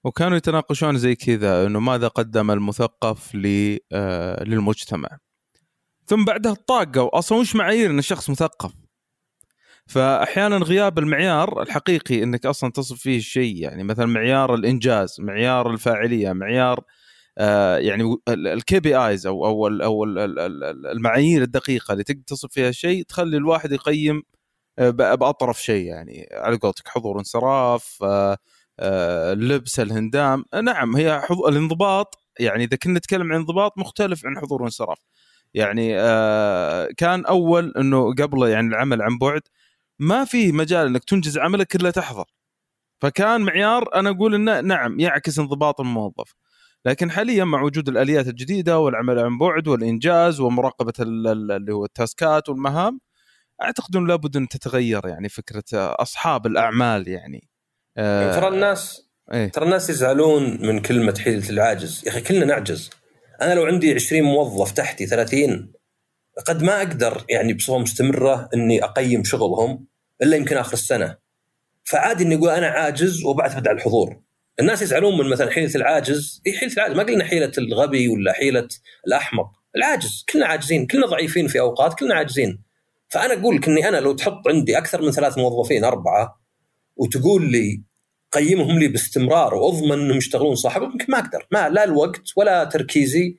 وكانوا 0.05 0.37
يتناقشون 0.37 0.99
زي 0.99 1.15
كذا 1.15 1.67
إنه 1.67 1.81
ماذا 1.81 2.09
قدم 2.09 2.51
المثقف 2.51 3.35
ل- 3.35 3.79
آه، 3.93 4.45
للمجتمع. 4.45 5.09
ثم 6.07 6.25
بعدها 6.25 6.55
طاقوا 6.67 7.19
أصلا 7.19 7.39
وش 7.39 7.57
معايير 7.57 7.91
إن 7.91 7.99
الشخص 7.99 8.31
مثقف؟ 8.31 8.73
فاحيانا 9.87 10.57
غياب 10.57 10.99
المعيار 10.99 11.63
الحقيقي 11.63 12.23
إنك 12.23 12.47
أصلا 12.47 12.73
تصف 12.73 12.99
فيه 12.99 13.19
شيء 13.21 13.57
يعني 13.57 13.83
مثلا 13.85 14.07
معيار 14.07 14.55
الإنجاز 14.55 15.17
معيار 15.21 15.71
الفاعلية 15.71 16.33
معيار 16.33 16.81
يعني 17.79 18.17
ال 18.29 18.81
KPIs 18.81 19.27
أو 19.27 19.47
أو 19.47 19.67
أو 19.69 20.05
ال- 20.05 20.19
ال- 20.19 20.39
ال- 20.39 20.87
المعايير 20.87 21.43
الدقيقة 21.43 21.93
اللي 21.93 22.05
تقدر 22.05 22.23
تصف 22.27 22.49
فيها 22.53 22.71
شيء 22.71 23.03
تخلي 23.05 23.37
الواحد 23.37 23.73
يقيم 23.73 24.23
آه، 24.79 24.91
بأطرف 24.91 25.63
شيء 25.63 25.85
يعني. 25.87 26.29
على 26.33 26.57
قولتك 26.57 26.89
حضور 26.89 27.19
انصراف 27.19 27.99
آه، 28.03 28.39
آه، 28.81 29.33
اللبس 29.33 29.81
الهندام. 29.81 30.45
آه، 30.55 30.61
نعم 30.61 30.97
هي 30.97 31.21
حض... 31.21 31.39
الانضباط 31.47 32.19
يعني 32.41 32.65
إذا 32.65 32.77
كنا 32.77 32.99
نتكلم 32.99 33.33
عن 33.33 33.39
انضباط 33.39 33.79
مختلف 33.79 34.27
عن 34.27 34.39
حضور 34.39 34.63
وانصراف 34.63 34.99
يعني 35.55 36.01
آه، 36.01 36.89
كان 36.97 37.27
أول 37.27 37.73
إنه 37.79 38.15
قبل 38.15 38.49
يعني 38.49 38.69
العمل 38.69 39.03
عن 39.03 39.19
بعد 39.19 39.43
ما 39.99 40.25
في 40.25 40.53
مجال 40.53 40.87
إنك 40.87 41.05
تنجز 41.05 41.39
عملك 41.39 41.77
إلا 41.77 41.91
تحضر. 41.91 42.25
فكان 43.01 43.41
معيار 43.41 43.95
أنا 43.95 44.11
أقول 44.11 44.35
إنه 44.35 44.61
نعم 44.61 45.01
يعكس 45.01 45.39
انضباط 45.39 45.81
الموظف. 45.81 46.35
لكن 46.87 47.11
حاليا 47.11 47.45
مع 47.45 47.63
وجود 47.63 47.89
الآليات 47.89 48.29
الجديدة 48.29 48.79
والعمل 48.79 49.19
عن 49.19 49.39
بعد 49.39 49.69
والإنجاز 49.69 50.41
ومراقبة 50.41 50.93
ال- 51.01 51.27
ال- 51.29 51.53
اللي 51.53 51.73
هو 51.75 51.85
التاسكات 51.85 52.49
والمهام 52.49 53.01
أعتقد 53.63 53.97
إنه 53.97 54.07
لابد 54.07 54.37
إن 54.37 54.49
تتغير 54.49 55.07
يعني 55.07 55.29
فكرة 55.29 55.65
أصحاب 55.75 56.47
الأعمال 56.47 57.09
يعني. 57.09 57.49
آه، 57.97 58.41
ترى 58.41 58.49
الناس 58.49 59.09
إيه. 59.33 59.49
ترى 59.49 59.65
الناس 59.65 59.91
يزعلون 59.91 60.67
من 60.67 60.81
كلمة 60.81 61.15
حيلة 61.25 61.51
العاجز. 61.51 62.03
يا 62.07 62.11
أخي 62.11 62.21
كلنا 62.21 62.45
نعجز. 62.45 62.91
أنا 63.43 63.55
لو 63.55 63.65
عندي 63.65 63.95
20 63.95 64.23
موظف 64.23 64.73
تحتي 64.73 65.07
30 65.07 65.73
قد 66.47 66.63
ما 66.63 66.79
أقدر 66.79 67.25
يعني 67.29 67.55
بصفة 67.55 67.79
مستمرة 67.79 68.49
إني 68.55 68.85
أقيم 68.85 69.25
شغلهم 69.25 69.87
إلا 70.23 70.37
يمكن 70.37 70.57
آخر 70.57 70.73
السنة. 70.73 71.17
فعادي 71.85 72.25
إني 72.25 72.35
أقول 72.35 72.49
أنا 72.51 72.67
عاجز 72.67 73.25
وبعتمد 73.25 73.69
على 73.69 73.77
الحضور. 73.77 74.21
الناس 74.61 74.83
يزعلون 74.83 75.19
من 75.19 75.31
مثلا 75.31 75.51
حيلة 75.51 75.75
العاجز. 75.75 76.43
اي 76.47 76.53
حيلة 76.59 76.73
العاجز. 76.73 76.97
ما 76.97 77.03
قلنا 77.03 77.25
حيلة 77.25 77.53
الغبي 77.59 78.09
ولا 78.09 78.33
حيلة 78.33 78.69
الأحمق. 79.07 79.51
العاجز. 79.77 80.25
كلنا 80.33 80.47
عاجزين. 80.47 80.87
كلنا 80.87 81.07
ضعيفين 81.07 81.49
في 81.49 81.61
أوقات. 81.61 81.99
كلنا 81.99 82.15
عاجزين. 82.15 82.63
فأنا 83.09 83.35
أقول 83.35 83.57
لك 83.57 83.69
إني 83.69 83.89
أنا 83.89 83.97
لو 83.97 84.13
تحط 84.13 84.49
عندي 84.49 84.79
أكثر 84.79 85.03
من 85.03 85.11
ثلاث 85.11 85.39
موظفين 85.39 85.85
أربعة 85.85 86.41
وتقول 86.97 87.53
لي 87.53 87.83
قيمهم 88.33 88.79
لي 88.79 88.89
باستمرار 88.89 89.55
وأضمن 89.55 89.93
إنهم 89.93 90.17
يشتغلون 90.17 90.55
صح 90.55 90.77
يمكن 90.77 91.05
ما 91.09 91.19
أقدر. 91.19 91.47
ما 91.53 91.69
لا 91.69 91.85
الوقت 91.85 92.23
ولا 92.37 92.65
تركيزي 92.65 93.39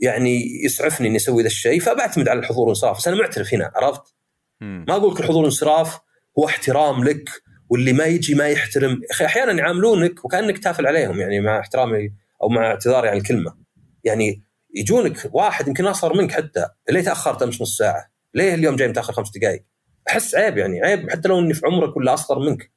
يعني 0.00 0.64
يسعفني 0.64 1.08
إني 1.08 1.16
أسوي 1.16 1.42
ذا 1.42 1.46
الشيء. 1.46 1.80
فبعتمد 1.80 2.28
على 2.28 2.40
الحضور 2.40 2.60
والانصراف 2.60 2.96
بس 2.98 3.08
أنا 3.08 3.16
معترف 3.16 3.54
هنا 3.54 3.72
عرفت؟ 3.74 4.02
ما 4.60 4.96
أقول 4.96 5.14
لك 5.14 5.20
الحضور 5.20 5.36
والانصراف 5.36 5.98
هو 6.38 6.46
احترام 6.46 7.04
لك 7.04 7.30
واللي 7.72 7.92
ما 7.92 8.04
يجي 8.04 8.34
ما 8.34 8.48
يحترم. 8.48 9.00
أخي 9.10 9.24
أحيانا 9.24 9.52
يعاملونك 9.52 10.24
وكأنك 10.24 10.58
تافل 10.58 10.86
عليهم 10.86 11.20
يعني 11.20 11.40
مع 11.40 11.60
احترامي 11.60 12.10
أو 12.42 12.48
مع 12.48 12.66
اعتذاري 12.66 13.08
عن 13.08 13.16
الكلمة. 13.16 13.54
يعني 14.04 14.42
يجونك 14.74 15.30
واحد 15.32 15.68
يمكن 15.68 15.86
أصغر 15.86 16.16
منك 16.16 16.32
حتى. 16.32 16.66
ليه 16.90 17.00
تأخرت 17.00 17.42
أمس 17.42 17.62
نص 17.62 17.76
ساعة؟ 17.76 18.06
ليه 18.34 18.54
اليوم 18.54 18.76
جاي 18.76 18.88
متأخر 18.88 19.12
خمس 19.12 19.30
دقائق؟ 19.38 19.64
أحس 20.08 20.34
عيب 20.34 20.58
يعني 20.58 20.80
عيب 20.82 21.10
حتى 21.10 21.28
لو 21.28 21.38
إني 21.38 21.54
في 21.54 21.66
عمرك 21.66 21.96
ولا 21.96 22.14
أصغر 22.14 22.38
منك. 22.38 22.72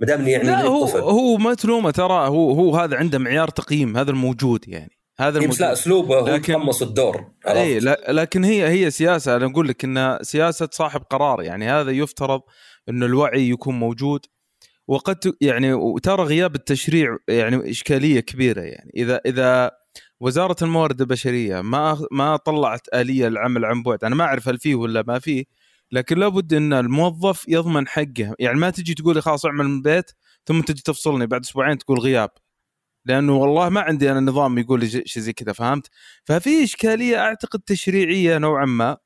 ما 0.00 0.06
دام 0.06 0.28
يعني 0.28 0.44
لا 0.44 0.60
هو 0.62 0.86
طفل. 0.86 0.98
هو 1.00 1.36
ما 1.36 1.54
تلومه 1.54 1.90
ترى 1.90 2.28
هو 2.28 2.50
هو 2.50 2.76
هذا 2.76 2.96
عنده 2.96 3.18
معيار 3.18 3.48
تقييم 3.48 3.96
هذا 3.96 4.10
الموجود 4.10 4.68
يعني 4.68 4.90
هذا 5.18 5.40
إيه، 5.40 5.46
بس 5.48 5.60
لا 5.60 5.66
الموجود. 5.66 5.80
أسلوبه 5.80 6.18
هو 6.18 6.26
لكن- 6.26 6.52
يتقمص 6.52 6.82
الدور 6.82 7.24
اي 7.48 7.78
لكن 8.08 8.44
هي 8.44 8.68
هي 8.68 8.90
سياسة 8.90 9.36
أنا 9.36 9.46
أقول 9.46 9.68
لك 9.68 9.84
انها 9.84 10.18
سياسة 10.22 10.68
صاحب 10.72 11.00
قرار 11.10 11.42
يعني 11.42 11.70
هذا 11.70 11.90
يفترض 11.90 12.40
إنه 12.88 13.06
الوعي 13.06 13.50
يكون 13.50 13.78
موجود. 13.78 14.26
وقد 14.88 15.34
يعني 15.40 15.72
وترى 15.72 16.22
غياب 16.22 16.54
التشريع 16.54 17.16
يعني 17.28 17.70
إشكالية 17.70 18.20
كبيرة 18.20 18.60
يعني. 18.62 18.90
إذا 18.96 19.20
إذا 19.26 19.70
وزارة 20.20 20.56
الموارد 20.62 21.00
البشرية 21.00 21.60
ما 21.60 22.06
ما 22.12 22.36
طلعت 22.36 22.88
آلية 22.94 23.28
للعمل 23.28 23.64
عن 23.64 23.82
بعد 23.82 24.04
أنا 24.04 24.14
ما 24.14 24.24
أعرف 24.24 24.48
هل 24.48 24.58
فيه 24.58 24.74
ولا 24.74 25.04
ما 25.06 25.18
فيه 25.18 25.44
لكن 25.92 26.18
لابد 26.18 26.54
إن 26.54 26.72
الموظف 26.72 27.44
يضمن 27.48 27.88
حقه. 27.88 28.34
يعني 28.38 28.58
ما 28.58 28.70
تجي 28.70 28.94
تقول 28.94 29.14
لي 29.14 29.20
خلاص 29.22 29.46
أعمل 29.46 29.64
من 29.64 29.76
البيت 29.76 30.10
ثم 30.46 30.60
تجي 30.60 30.82
تفصلني 30.82 31.26
بعد 31.26 31.40
أسبوعين 31.44 31.78
تقول 31.78 31.98
غياب. 31.98 32.30
لأنه 33.06 33.36
والله 33.36 33.68
ما 33.68 33.80
عندي 33.80 34.10
أنا 34.12 34.20
نظام 34.20 34.58
يقول 34.58 34.80
لي 34.80 34.86
شيء 34.88 35.22
زي 35.22 35.32
كذا 35.32 35.52
فهمت؟ 35.52 35.88
ففي 36.24 36.64
إشكالية 36.64 37.18
أعتقد 37.18 37.60
تشريعية 37.60 38.38
نوعا 38.38 38.66
ما. 38.66 38.96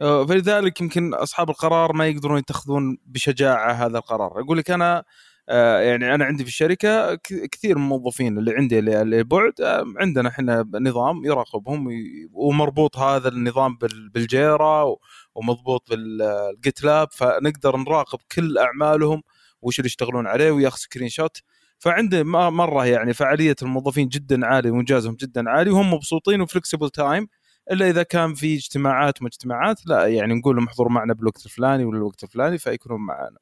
فلذلك 0.00 0.80
يمكن 0.80 1.14
أصحاب 1.14 1.50
القرار 1.50 1.92
ما 1.92 2.06
يقدرون 2.06 2.38
يتخذون 2.38 2.98
بشجاعة 3.06 3.72
هذا 3.72 3.98
القرار. 3.98 4.40
أقول 4.40 4.58
لك 4.58 4.70
أنا 4.70 5.04
آه، 5.48 5.80
يعني 5.80 6.14
أنا 6.14 6.24
عندي 6.24 6.44
في 6.44 6.48
الشركة 6.50 7.14
كثير 7.52 7.78
من 7.78 7.84
الموظفين 7.84 8.38
اللي 8.38 8.54
عندي 8.54 8.78
اللي 8.78 9.20
آه، 9.62 9.84
عندنا 9.96 10.28
إحنا 10.28 10.64
نظام 10.74 11.24
يراقبهم 11.24 11.88
ومربوط 12.32 12.96
هذا 12.98 13.28
النظام 13.28 13.76
بال- 13.76 14.08
بالجيرا 14.08 14.82
و- 14.82 15.00
ومضبوط 15.34 15.90
بالجيت 15.90 16.84
لاب 16.84 17.08
فنقدر 17.12 17.76
نراقب 17.76 18.18
كل 18.32 18.58
أعمالهم 18.58 19.22
وش 19.62 19.78
اللي 19.78 19.86
يشتغلون 19.86 20.26
عليه 20.26 20.50
وياخذ 20.50 20.78
screenshot. 20.78 21.36
فعندي 21.78 22.24
ما- 22.24 22.50
مرة 22.50 22.86
يعني 22.86 23.14
فعالية 23.14 23.56
الموظفين 23.62 24.08
جدا 24.08 24.46
عاليه 24.46 24.70
وإنجازهم 24.70 25.14
جدا 25.14 25.50
عالي 25.50 25.70
وهم 25.70 25.94
مبسوطين 25.94 26.40
و 26.40 26.46
flexible 26.46 26.90
time 26.90 27.28
إلا 27.70 27.88
إذا 27.90 28.02
كان 28.02 28.34
في 28.34 28.54
اجتماعات 28.54 29.22
مجتمعات 29.22 29.86
لا 29.86 30.06
يعني 30.06 30.34
نقول 30.34 30.56
لهم 30.56 30.66
احضروا 30.66 30.92
معنا 30.92 31.14
بالوقت 31.14 31.46
الفلاني 31.46 31.84
ولا 31.84 31.98
الوقت 31.98 32.24
الفلاني 32.24 32.58
فيكونون 32.58 33.00
معنا. 33.00 33.38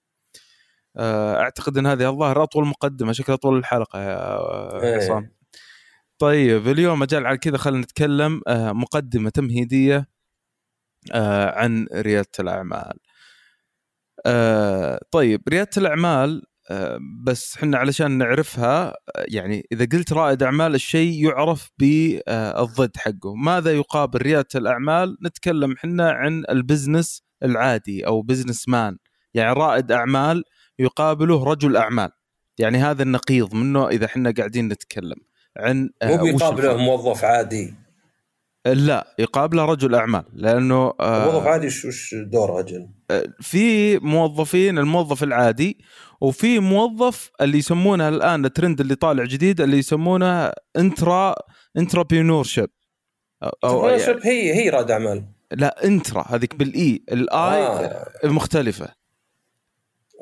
آه، 0.96 1.40
أعتقد 1.40 1.78
إن 1.78 1.86
هذه 1.86 2.10
الظاهر 2.10 2.42
أطول 2.42 2.66
مقدمة 2.66 3.12
شكلها 3.12 3.36
طول 3.36 3.58
الحلقة 3.58 3.98
يا 4.00 4.82
إيه. 4.82 4.96
عصام. 4.96 5.30
طيب 6.18 6.68
اليوم 6.68 6.98
مجال 6.98 7.26
على 7.26 7.38
كذا 7.38 7.56
خلينا 7.56 7.80
نتكلم 7.82 8.42
آه، 8.48 8.72
مقدمة 8.72 9.30
تمهيدية 9.30 10.08
آه، 11.12 11.58
عن 11.60 11.86
ريادة 11.92 12.30
الأعمال. 12.40 12.98
آه، 14.26 15.00
طيب 15.10 15.42
ريادة 15.48 15.70
الأعمال 15.76 16.42
آه، 16.42 16.53
بس 17.24 17.56
إحنا 17.56 17.78
علشان 17.78 18.18
نعرفها 18.18 18.88
آه، 18.88 18.94
يعني 19.16 19.66
إذا 19.72 19.86
قلت 19.92 20.12
رائد 20.12 20.42
أعمال 20.42 20.74
الشيء 20.74 21.24
يعرف 21.24 21.70
بالضد 21.78 22.96
حقه، 22.96 23.34
ماذا 23.34 23.72
يقابل 23.72 24.22
ريادة 24.22 24.48
الأعمال؟ 24.54 25.16
نتكلم 25.22 25.72
إحنا 25.72 26.10
عن 26.10 26.44
ال 26.50 26.58
business 26.58 27.22
العادي 27.42 28.06
أو 28.06 28.22
businessman، 28.22 28.96
يعني 29.34 29.52
رائد 29.52 29.92
أعمال 29.92 30.44
يقابله 30.78 31.44
رجل 31.44 31.76
أعمال. 31.76 32.10
يعني 32.58 32.78
هذا 32.78 33.02
النقيض 33.02 33.54
منه 33.54 33.88
إذا 33.88 34.06
إحنا 34.06 34.32
قاعدين 34.36 34.68
نتكلم 34.68 35.16
عن 35.56 35.90
آه، 36.02 36.16
مو 36.16 36.22
بيقابله. 36.24 36.76
موظف 36.76 37.24
عادي 37.24 37.74
لا 38.66 39.14
يقابله 39.18 39.64
رجل 39.64 39.94
أعمال 39.94 40.24
لأنه 40.32 40.92
آه، 41.00 41.32
موظف 41.32 41.46
عادي 41.46 41.66
وش 41.66 42.14
دوره 42.14 42.60
أجل؟ 42.60 42.88
في 43.40 43.98
موظفين 43.98 44.78
الموظف 44.78 45.22
العادي 45.22 45.78
وفي 46.20 46.58
موظف 46.58 47.30
اللي 47.40 47.58
يسمونه 47.58 48.08
الآن 48.08 48.44
الترند 48.44 48.80
اللي 48.80 48.94
طالع 48.94 49.24
جديد 49.24 49.60
اللي 49.60 49.78
يسمونه 49.78 50.52
intra 50.76 51.34
entrepreneurship 51.76 52.70
أو 53.64 53.88
يعني 53.88 54.20
هي 54.24 54.54
هي 54.54 54.70
رائد 54.70 54.90
أعمال. 54.90 55.24
لا 55.52 55.84
intra 55.84 56.24
هذيك 56.28 56.54
بال 56.54 57.02
E. 57.12 57.37
ال 57.37 57.50
I 57.50 57.62
آه. 57.62 58.06
مختلفة. 58.24 58.88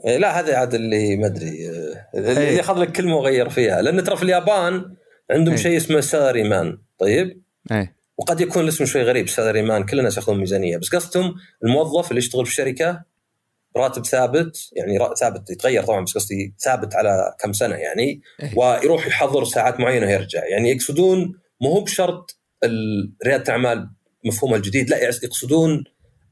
إيه، 0.07 0.17
لا 0.17 0.41
هذا 0.41 0.57
عاد 0.57 0.75
اللي 0.75 1.17
ما 1.17 1.27
أدري 1.27 1.69
آه، 1.69 2.09
اللي 2.15 2.41
إيه. 2.41 2.57
ياخذ 2.57 2.79
لك 2.79 2.93
كلمه 2.93 3.17
وغير 3.17 3.49
فيها. 3.49 3.83
لأن 3.83 4.05
ترى 4.05 4.17
في 4.17 4.23
اليابان 4.23 4.95
عندهم 5.31 5.55
إيه. 5.55 5.63
شيء 5.63 5.77
اسمه 5.77 6.01
salary 6.01 6.49
man 6.49 6.79
طيب؟ 6.99 7.43
اي 7.73 7.95
وقد 8.19 8.41
يكون 8.41 8.63
الاسم 8.63 8.85
شوي 8.85 9.03
غريب 9.03 9.29
salary 9.29 9.63
man 9.63 9.85
كل 9.85 9.99
الناس 9.99 10.17
ياخذون 10.17 10.39
ميزانية. 10.39 10.77
بس 10.77 10.95
قصدهم 10.95 11.35
الموظف 11.65 12.11
اللي 12.11 12.19
يشتغل 12.19 12.47
في 12.47 12.53
الشركة 12.53 13.03
راتب 13.77 14.07
ثابت 14.07 14.57
يعني 14.73 14.99
ثابت 15.21 15.51
يتغير 15.51 15.83
طبعا 15.85 16.05
بس 16.05 16.15
قصدي 16.15 16.55
ثابت 16.59 16.95
على 16.95 17.35
كم 17.41 17.53
سنة 17.53 17.75
يعني 17.75 18.21
إيه. 18.43 18.53
ويروح 18.59 19.07
يحضر 19.07 19.45
ساعات 19.45 19.81
معينة 19.81 20.07
ويرجع 20.07 20.45
يعني 20.47 20.71
يقصدون 20.71 21.39
مو 21.61 21.73
هو 21.73 21.81
بشرط 21.81 22.39
ريادة 23.27 23.43
الأعمال 23.43 23.91
مفهومها 24.25 24.57
الجديد 24.57 24.91
لا 24.91 25.03
يقصدون 25.05 25.85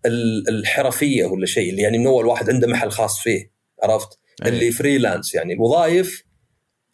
ال- 0.07 0.49
الحرفية 0.49 1.25
ولا 1.25 1.47
شيء 1.47 1.71
اللي 1.71 1.83
يعني 1.83 1.99
من 1.99 2.07
أول 2.07 2.27
واحد 2.27 2.51
عنده 2.51 2.69
محل 2.69 2.91
خاص 2.91 3.21
فيه 3.21 3.51
عرفت؟ 3.83 4.09
أي. 4.45 4.49
اللي 4.49 4.71
freelance 4.71 5.35
يعني 5.35 5.53
الوظائف 5.53 6.23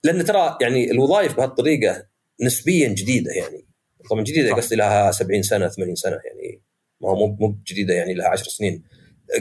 لأن 0.05 0.25
ترى 0.25 0.59
يعني 0.61 0.91
الوظائف 0.91 1.37
بهالطريقة 1.37 2.07
نسبيا 2.43 2.89
جديدة 2.89 3.33
يعني 3.33 3.67
طبعا 4.11 4.23
جديدة. 4.25 4.55
قصدي 4.55 4.77
لها 4.77 5.11
70 5.11 5.43
سنة 5.43 5.69
80 5.69 5.95
سنة 5.95 6.19
يعني 6.25 6.63
ما 7.01 7.09
هو 7.09 7.17
مو 7.17 7.37
مو 7.41 7.59
جديدة 7.67 7.95
يعني 7.95 8.15
لها 8.15 8.29
10 8.29 8.49
سنين 8.49 8.83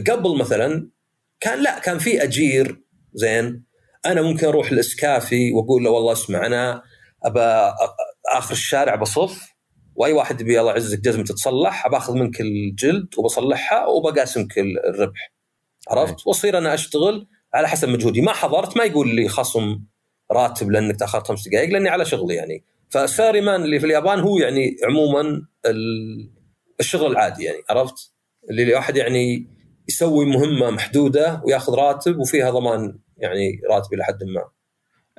قبل 0.10 0.38
مثلا 0.38 0.90
كان 1.40 1.64
لا 1.64 1.80
كان 1.80 1.98
في 2.00 2.24
أجير 2.24 2.82
زين. 3.14 3.64
أنا 4.06 4.22
ممكن 4.22 4.48
أروح 4.48 4.72
الاسكافي 4.72 5.52
وأقول 5.52 5.84
له 5.84 5.90
والله 5.90 6.12
اسمع 6.14 6.46
أنا 6.46 6.82
ابى 7.24 7.74
آخر 8.34 8.52
الشارع 8.54 8.96
بصف 8.96 9.42
وأي 9.96 10.12
واحد 10.14 10.42
يبي 10.42 10.60
الله 10.60 10.72
يعزك 10.72 11.00
جزمة 11.00 11.24
تتصلح 11.24 11.88
باخذ 11.88 12.14
منك 12.14 12.42
الجلد 12.42 13.08
وبصلحها 13.18 13.86
وبقاسمك 13.86 14.60
ال- 14.60 14.86
الربح. 14.86 15.32
عرفت؟ 15.90 16.28
وأصير 16.28 16.58
أنا 16.58 16.74
أشتغل 16.74 17.28
على 17.54 17.68
حسب 17.68 17.90
مجهودي. 17.90 18.22
ما 18.22 18.32
حضرت 18.34 18.78
ما 18.78 18.84
يقول 18.84 19.16
لي 19.16 19.28
خصم 19.28 19.80
راتب 20.32 20.72
لأنك 20.72 21.00
تأخرت 21.00 21.28
خمس 21.28 21.48
دقائق 21.48 21.70
لأني 21.70 21.90
على 21.90 22.06
شغلي 22.06 22.36
يعني. 22.36 22.64
فساري 22.90 23.42
مان 23.42 23.64
اللي 23.64 23.80
في 23.80 23.86
اليابان 23.86 24.20
هو 24.20 24.38
يعني 24.38 24.76
عموما 24.84 25.42
ال- 25.66 26.32
الشغل 26.80 27.12
العادي 27.12 27.44
يعني 27.44 27.58
عرفت؟ 27.70 28.14
اللي 28.50 28.64
الواحد 28.64 28.98
يعني 28.98 29.48
يسوي 29.90 30.26
مهمة 30.26 30.70
محدودة 30.72 31.42
وياخذ 31.46 31.74
راتب 31.76 32.18
وفيها 32.20 32.50
ضمان 32.52 33.00
يعني 33.18 33.62
راتب 33.72 33.94
إلى 33.94 34.04
حد 34.04 34.24
ما. 34.24 34.42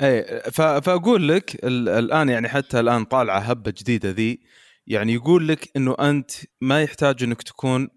أي 0.06 0.40
فأقول 0.52 1.28
لك 1.28 1.64
ال- 1.64 1.88
الآن 1.88 2.28
يعني 2.28 2.48
حتى 2.48 2.80
الآن 2.80 3.04
طالعة 3.04 3.38
هبة 3.38 3.70
جديدة 3.78 4.10
ذي 4.10 4.40
يعني 4.86 5.14
يقول 5.14 5.48
لك 5.48 5.68
إنه 5.76 5.94
أنت 6.00 6.30
ما 6.60 6.82
يحتاج 6.82 7.22
إنك 7.22 7.42
تكون 7.42 7.88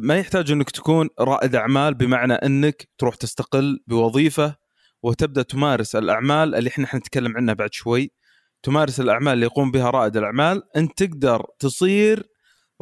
ما 0.00 0.16
يحتاج 0.16 0.52
إنك 0.52 0.70
تكون 0.70 1.08
رائد 1.20 1.54
أعمال 1.54 1.94
بمعنى 1.94 2.32
إنك 2.34 2.88
تروح 2.98 3.14
تستقل 3.14 3.80
بوظيفة 3.86 4.56
وتبدأ 5.02 5.42
تمارس 5.42 5.96
الأعمال 5.96 6.54
اللي 6.54 6.68
إحنا 6.68 6.86
حنتكلم 6.86 7.36
عنها 7.36 7.54
بعد 7.54 7.72
شوي 7.72 8.12
تمارس 8.62 9.00
الأعمال 9.00 9.32
اللي 9.32 9.46
يقوم 9.46 9.70
بها 9.70 9.90
رائد 9.90 10.16
الأعمال 10.16 10.62
أنت 10.76 11.02
تقدر 11.04 11.46
تصير 11.58 12.28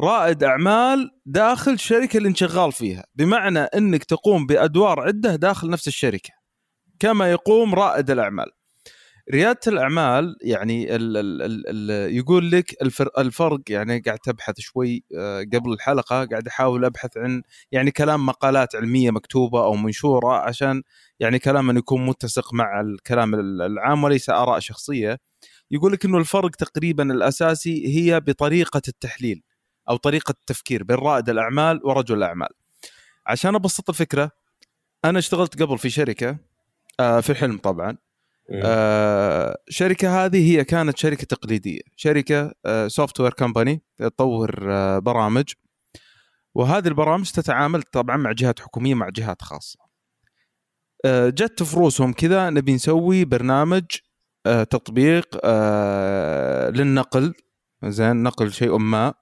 رائد 0.01 0.43
أعمال 0.43 1.11
داخل 1.25 1.71
الشركة 1.71 2.17
اللي 2.17 2.29
انت 2.29 2.37
شغال 2.37 2.71
فيها. 2.71 3.03
بمعنى 3.15 3.59
إنك 3.59 4.03
تقوم 4.03 4.45
بأدوار 4.45 4.99
عدة 4.99 5.35
داخل 5.35 5.69
نفس 5.69 5.87
الشركة. 5.87 6.29
كما 6.99 7.31
يقوم 7.31 7.75
رائد 7.75 8.11
الأعمال. 8.11 8.45
ريادة 9.33 9.59
الأعمال 9.67 10.35
يعني 10.41 10.95
ال 10.95 11.17
ال 11.17 11.41
ال 11.41 11.91
ال 11.91 12.15
يقول 12.15 12.51
لك 12.51 12.81
الفر 12.81 13.09
الفرق 13.17 13.59
يعني 13.69 13.99
قاعد 13.99 14.17
تبحث 14.19 14.53
شوي 14.59 15.03
آه، 15.17 15.39
قبل 15.53 15.73
الحلقة 15.73 16.25
قاعد 16.25 16.47
أحاول 16.47 16.85
أبحث 16.85 17.17
عن 17.17 17.41
يعني 17.71 17.91
كلام 17.91 18.25
مقالات 18.25 18.75
علمية 18.75 19.11
مكتوبة 19.11 19.63
أو 19.63 19.73
منشورة 19.75 20.33
عشان 20.33 20.81
يعني 21.19 21.39
كلام 21.39 21.77
يكون 21.77 22.05
متسق 22.05 22.53
مع 22.53 22.81
الكلام 22.81 23.35
ال- 23.35 23.61
العام 23.61 24.03
وليس 24.03 24.29
آراء 24.29 24.59
شخصية. 24.59 25.17
يقول 25.71 25.93
لك 25.93 26.05
إنه 26.05 26.17
الفرق 26.17 26.49
تقريبا 26.49 27.03
الأساسي 27.13 27.87
هي 27.97 28.19
بطريقة 28.19 28.81
التحليل. 28.87 29.41
أو 29.89 29.95
طريقة 29.95 30.31
التفكير 30.31 30.83
بين 30.83 30.97
رائد 30.97 31.29
الأعمال 31.29 31.81
ورجل 31.83 32.17
الأعمال. 32.17 32.49
عشان 33.27 33.55
أبسط 33.55 33.89
الفكرة 33.89 34.31
أنا 35.05 35.19
اشتغلت 35.19 35.61
قبل 35.61 35.77
في 35.77 35.89
شركة 35.89 36.37
آه، 36.99 37.19
في 37.19 37.29
الحلم 37.29 37.57
طبعا. 37.57 37.97
آه، 38.63 39.57
شركة 39.69 40.25
هذه 40.25 40.51
هي 40.51 40.63
كانت 40.63 40.97
شركة 40.97 41.25
تقليدية 41.25 41.81
شركة 41.95 42.53
software 42.87 43.33
company 43.33 43.81
تطور 43.97 44.67
آه، 44.71 44.99
برامج. 44.99 45.53
وهذه 46.55 46.87
البرامج 46.87 47.31
تتعامل 47.31 47.81
طبعا 47.81 48.17
مع 48.17 48.31
جهات 48.31 48.59
حكومية 48.59 48.93
مع 48.95 49.09
جهات 49.09 49.41
خاصة. 49.41 49.79
آه، 51.05 51.29
جت 51.29 51.63
في 51.63 51.75
روسهم 51.75 52.13
كذا 52.13 52.49
نبي 52.49 52.73
نسوي 52.73 53.25
برنامج 53.25 53.83
آه، 54.45 54.63
تطبيق 54.63 55.39
آه، 55.43 56.69
للنقل. 56.69 57.33
زين 57.85 58.23
نقل 58.23 58.51
شيء 58.51 58.77
ما. 58.77 59.13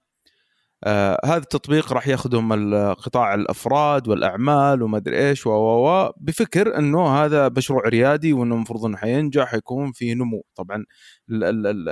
آه 0.83 1.19
هذا 1.25 1.38
التطبيق 1.38 1.93
راح 1.93 2.07
ياخذهم 2.07 2.74
قطاع 2.93 3.33
الأفراد 3.33 4.07
والأعمال 4.07 4.81
وما 4.83 4.98
أدري 4.98 5.29
إيش 5.29 5.48
و 5.48 5.51
و 5.51 6.12
بفكر 6.17 6.77
إنه 6.77 7.07
هذا 7.25 7.50
مشروع 7.50 7.81
ريادي 7.88 8.33
وإنه 8.33 8.55
المفروض 8.55 8.86
إنه 8.86 8.98
حينجح 8.98 9.53
يكون 9.53 9.91
في 9.91 10.13
نمو. 10.13 10.43
طبعا 10.55 10.86
ال 11.31 11.89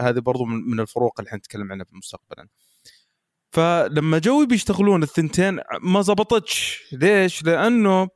هذه 0.00 0.18
برضو 0.18 0.44
من 0.44 0.80
الفروق 0.80 1.20
اللي 1.20 1.30
حنتكلم 1.30 1.72
عنها 1.72 1.86
مستقبلا. 1.92 2.48
فلما 3.52 4.18
جو 4.18 4.46
بيشتغلون 4.46 5.02
الثنتين 5.02 5.60
ما 5.82 6.02
زبطتش. 6.02 6.82
ليش؟ 6.92 7.44
لأنه 7.44 8.08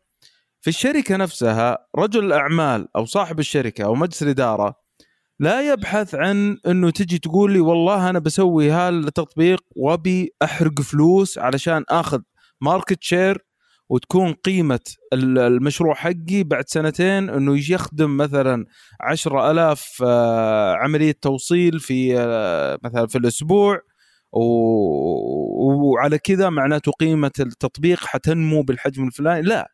في 0.60 0.68
الشركة 0.68 1.16
نفسها 1.16 1.78
رجل 1.96 2.24
الأعمال 2.24 2.88
أو 2.96 3.04
صاحب 3.04 3.38
الشركة 3.38 3.84
أو 3.84 3.94
مجلس 3.94 4.22
الإدارة 4.22 4.81
لا 5.42 5.72
يبحث 5.72 6.14
عن 6.14 6.58
إنه 6.66 6.90
تجي 6.90 7.18
تقول 7.18 7.52
لي 7.52 7.60
والله 7.60 8.10
أنا 8.10 8.18
بسوي 8.18 8.70
هالتطبيق 8.70 9.64
وأبي 9.76 10.34
أحرق 10.42 10.80
فلوس 10.80 11.38
علشان 11.38 11.84
آخذ 11.88 12.20
market 12.60 12.98
share 13.00 13.46
وتكون 13.88 14.32
قيمة 14.32 14.80
المشروع 15.12 15.94
حقي 15.94 16.42
بعد 16.42 16.68
سنتين 16.68 17.30
إنه 17.30 17.56
يجي 17.56 17.74
يخدم 17.74 18.16
مثلا 18.16 18.66
عشرة 19.00 19.50
ألاف 19.50 20.02
آه، 20.04 20.74
عملية 20.74 21.14
توصيل 21.22 21.80
في 21.80 22.18
آه، 22.18 22.78
مثلا 22.84 23.06
في 23.06 23.18
الأسبوع 23.18 23.80
وعلى 24.32 26.18
كذا 26.18 26.50
معناته 26.50 26.92
قيمة 26.92 27.32
التطبيق 27.40 28.00
حتنمو 28.04 28.62
بالحجم 28.62 29.06
الفلاني. 29.06 29.42
لا 29.42 29.72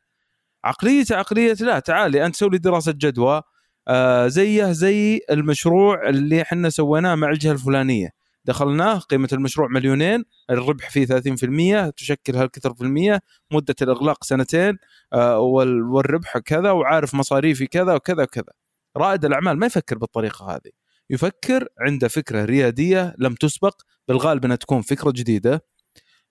عقليته 0.64 1.16
عقلية 1.16 1.54
لا 1.60 1.78
تعالي 1.78 2.26
أنت 2.26 2.36
سوي 2.36 2.58
دراسة 2.58 2.92
جدوى 2.92 3.42
آه 3.88 4.26
زيه 4.28 4.72
زي 4.72 5.20
المشروع 5.30 6.08
اللي 6.08 6.42
إحنا 6.42 6.70
سويناه 6.70 7.14
مع 7.14 7.30
الجهة 7.30 7.52
الفلانية. 7.52 8.10
دخلناه 8.44 8.98
قيمة 8.98 9.28
المشروع 9.32 9.68
مليونين 9.68 10.24
الربح 10.50 10.90
فيه 10.90 11.06
30% 11.06 11.90
تشكل 11.96 12.36
هالكثر 12.36 12.74
في 12.74 12.82
المية 12.82 13.20
مدة 13.52 13.74
الإغلاق 13.82 14.24
سنتين 14.24 14.78
آه 15.12 15.38
والربح 15.38 16.38
كذا 16.38 16.70
وعارف 16.70 17.14
مصاريفي 17.14 17.66
كذا 17.66 17.94
وكذا 17.94 18.22
وكذا. 18.22 18.52
رائد 18.96 19.24
الأعمال 19.24 19.58
ما 19.58 19.66
يفكر 19.66 19.98
بالطريقة 19.98 20.46
هذه. 20.54 20.70
يفكر 21.10 21.68
عنده 21.80 22.08
فكرة 22.08 22.44
ريادية 22.44 23.14
لم 23.18 23.34
تسبق 23.34 23.82
بالغالب 24.08 24.44
إنها 24.44 24.56
تكون 24.56 24.82
فكرة 24.82 25.10
جديدة. 25.16 25.64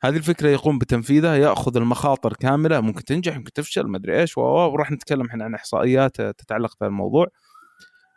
هذه 0.04 0.18
الفكرة 0.18 0.50
يقوم 0.50 0.80
بتنفيذها 0.80 1.36
يأخذ 1.36 1.78
المخاطر 1.78 2.34
كاملة 2.34 2.80
ممكن 2.82 3.04
تنجح 3.04 3.38
ممكن 3.38 3.52
تفشل 3.54 3.88
ما 3.88 3.98
أدري 3.98 4.20
إيش 4.22 4.38
وراح 4.38 4.92
نتكلم 4.92 5.26
إحنا 5.26 5.44
عن 5.46 5.54
إحصائيات 5.56 6.22
تتعلق 6.22 6.76
في 6.80 6.86
الموضوع 6.86 7.28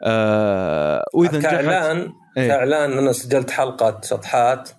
آه 0.03 1.05
وإذا 1.15 1.41
كاعلان 1.41 2.13
إيه؟ 2.37 2.49
كاعلان 2.49 2.93
أنا 2.93 3.13
سجلت 3.13 3.51
حلقة 3.51 4.01
شطحات 4.05 4.71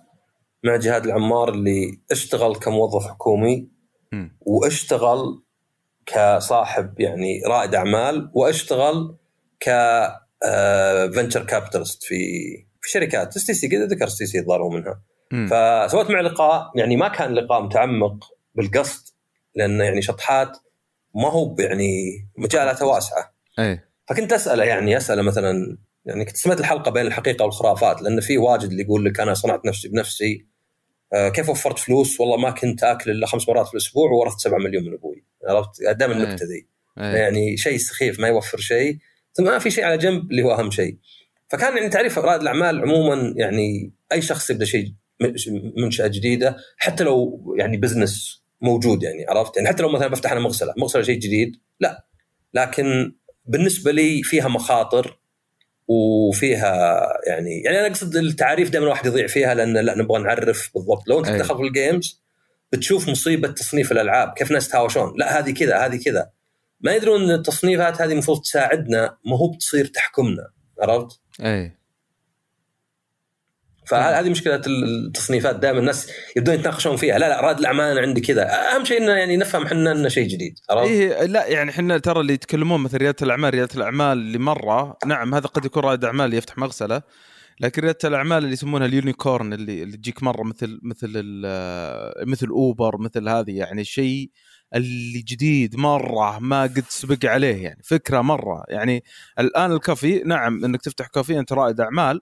مع 0.64 0.76
جهاد 0.76 1.04
العمار 1.04 1.48
اللي 1.48 2.00
اشتغل 2.10 2.54
كموظف 2.54 3.06
حكومي 3.06 3.68
م. 4.12 4.28
واشتغل 4.40 5.42
كصاحب 6.06 7.00
يعني 7.00 7.42
رائد 7.46 7.74
أعمال 7.74 8.30
واشتغل 8.34 9.16
ك 9.60 9.70
venture 11.14 11.40
آه، 11.40 11.44
capitalist 11.44 12.04
في 12.04 12.16
في 12.80 12.90
شركات 12.90 13.36
اس 13.36 13.46
تي 13.46 13.54
سي 13.54 13.66
ذكر 13.66 14.06
اس 14.06 14.18
تي 14.18 14.26
سي 14.26 14.38
الظاهر 14.38 14.68
منها 14.68 15.02
م. 15.32 15.46
فسويت 15.46 16.10
مع 16.10 16.20
لقاء 16.20 16.70
يعني 16.74 16.96
ما 16.96 17.08
كان 17.08 17.34
لقاء 17.34 17.62
متعمق 17.62 18.24
بالقصد 18.54 19.14
لأن 19.54 19.80
يعني 19.80 20.02
شطحات 20.02 20.58
ما 21.14 21.30
هو 21.30 21.56
يعني 21.58 22.12
مجالاته 22.38 22.86
واسعة 22.86 23.34
إيه 23.58 23.91
فكنت 24.08 24.32
اساله 24.32 24.64
يعني 24.64 24.96
اساله 24.96 25.22
مثلا 25.22 25.78
يعني 26.04 26.24
كنت 26.24 26.36
سمعت 26.36 26.60
الحلقة 26.60 26.90
بين 26.90 27.06
الحقيقة 27.06 27.44
والخرافات 27.44 28.02
لأن 28.02 28.20
في 28.20 28.38
واجد 28.38 28.70
اللي 28.70 28.82
يقول 28.82 29.04
لك 29.04 29.20
أنا 29.20 29.34
صنعت 29.34 29.66
نفسي 29.66 29.88
بنفسي 29.88 30.46
آه 31.12 31.28
كيف 31.28 31.48
وفرت 31.48 31.78
فلوس؟ 31.78 32.20
والله 32.20 32.36
ما 32.36 32.50
كنت 32.50 32.84
آكل 32.84 33.10
إلا 33.10 33.26
خمس 33.26 33.48
مرات 33.48 33.66
في 33.66 33.74
الأسبوع 33.74 34.10
وورثت 34.10 34.40
7 34.40 34.58
مليون 34.58 34.84
من 34.84 34.92
أبوي 34.92 35.24
عرفت؟ 35.48 35.82
دائما 35.82 36.16
إيه. 36.16 36.22
النكتة 36.22 36.46
ذي 36.46 36.66
أيه. 36.98 37.16
يعني 37.16 37.56
شيء 37.56 37.78
سخيف 37.78 38.20
ما 38.20 38.28
يوفر 38.28 38.58
شيء 38.58 38.98
ثم 39.34 39.44
ما 39.44 39.58
في 39.58 39.70
شيء 39.70 39.84
على 39.84 39.98
جنب 39.98 40.30
اللي 40.30 40.42
هو 40.42 40.52
أهم 40.52 40.70
شيء 40.70 40.98
فكان 41.48 41.76
يعني 41.76 41.88
تعريف 41.88 42.18
رائد 42.18 42.40
الأعمال 42.40 42.80
عموما 42.80 43.34
يعني 43.36 43.92
أي 44.12 44.22
شخص 44.22 44.50
يبدأ 44.50 44.64
شيء 44.64 44.92
منشأة 45.76 46.06
جديدة 46.06 46.56
حتى 46.78 47.04
لو 47.04 47.44
يعني 47.58 47.76
business 47.76 48.42
موجود 48.60 49.02
يعني 49.02 49.26
عرفت 49.28 49.56
يعني 49.56 49.68
حتى 49.68 49.82
لو 49.82 49.88
مثلا 49.88 50.08
بفتح 50.08 50.32
أنا 50.32 50.40
مغسلة 50.40 50.74
مغسلة 50.78 51.02
شيء 51.02 51.18
جديد 51.18 51.56
لا 51.80 52.06
لكن 52.54 53.14
بالنسبة 53.46 53.92
لي 53.92 54.22
فيها 54.22 54.48
مخاطر 54.48 55.18
وفيها 55.88 57.02
يعني 57.26 57.60
يعني 57.60 57.78
أنا 57.78 57.86
أقصد 57.86 58.16
التعاريف 58.16 58.70
دائما 58.70 58.86
الواحد 58.86 59.06
يضيع 59.06 59.26
فيها 59.26 59.54
لأن 59.54 59.76
لا 59.76 59.98
نبغى 59.98 60.22
نعرف 60.22 60.70
بالضبط. 60.74 61.08
لو 61.08 61.18
أنت 61.18 61.28
تدخل 61.28 61.56
في 61.56 61.62
ال 61.62 61.72
games 61.72 62.22
بتشوف 62.72 63.08
مصيبة 63.08 63.48
تصنيف 63.48 63.92
الألعاب 63.92 64.32
كيف 64.36 64.50
ناس 64.50 64.68
تهاوشون 64.68 65.14
لا 65.16 65.38
هذه 65.38 65.50
كذا 65.50 65.78
هذه 65.78 65.96
كذا. 66.04 66.30
ما 66.80 66.94
يدرون 66.94 67.22
إن 67.22 67.30
التصنيفات 67.30 68.02
هذه 68.02 68.12
المفروض 68.12 68.40
تساعدنا 68.40 69.16
ما 69.26 69.36
هو 69.36 69.48
بتصير 69.48 69.86
تحكمنا 69.86 70.48
عرفت؟ 70.80 71.20
أي. 71.40 71.81
فهذه 73.92 74.30
مشكلة 74.30 74.60
التصنيفات 74.66 75.56
دائما 75.56 75.78
الناس 75.78 76.10
يبدون 76.36 76.54
يتناقشون 76.54 76.96
فيها. 76.96 77.18
لا 77.18 77.28
لا 77.28 77.40
رائد 77.40 77.58
الأعمال 77.58 77.84
أنا 77.84 78.00
عندي 78.00 78.20
كذا. 78.20 78.50
أهم 78.76 78.84
شيء 78.84 78.98
إنه 78.98 79.12
يعني 79.12 79.36
نفهم 79.36 79.62
إحنا 79.62 79.92
إنه 79.92 80.08
شيء 80.08 80.28
جديد؟ 80.28 80.58
إيه 80.70 81.24
لا 81.26 81.46
يعني 81.46 81.70
إحنا 81.70 81.98
ترى 81.98 82.20
اللي 82.20 82.32
يتكلمون 82.32 82.80
مثل 82.80 82.96
ريادة 82.96 83.16
الأعمال 83.22 83.54
ريادة 83.54 83.74
الأعمال 83.76 84.18
اللي 84.18 84.38
مره 84.38 84.96
نعم 85.06 85.34
هذا 85.34 85.46
قد 85.46 85.64
يكون 85.64 85.82
رائد 85.82 86.04
أعمال 86.04 86.34
يفتح 86.34 86.58
مغسلة 86.58 87.02
لكن 87.60 87.82
ريادة 87.82 87.98
الأعمال 88.04 88.38
اللي 88.38 88.52
يسمونها 88.52 88.86
اليونيكورن 88.86 89.52
اللي 89.52 89.82
اللي 89.82 89.96
تجيك 89.96 90.22
مرة 90.22 90.42
مثل 90.42 90.80
مثل 90.82 91.10
مثل 92.26 92.46
أوبر 92.46 92.98
مثل 92.98 93.28
هذه 93.28 93.58
يعني 93.58 93.84
شيء 93.84 94.30
اللي 94.74 95.18
جديد 95.18 95.76
مرة 95.76 96.38
ما 96.38 96.62
قد 96.62 96.84
سبق 96.88 97.30
عليه 97.30 97.62
يعني 97.64 97.82
فكرة 97.84 98.20
مرة. 98.20 98.64
يعني 98.68 99.04
الآن 99.38 99.72
الكافي 99.72 100.22
نعم 100.26 100.64
إنك 100.64 100.82
تفتح 100.82 101.06
كافي 101.06 101.38
أنت 101.38 101.52
رائد 101.52 101.80
أعمال 101.80 102.20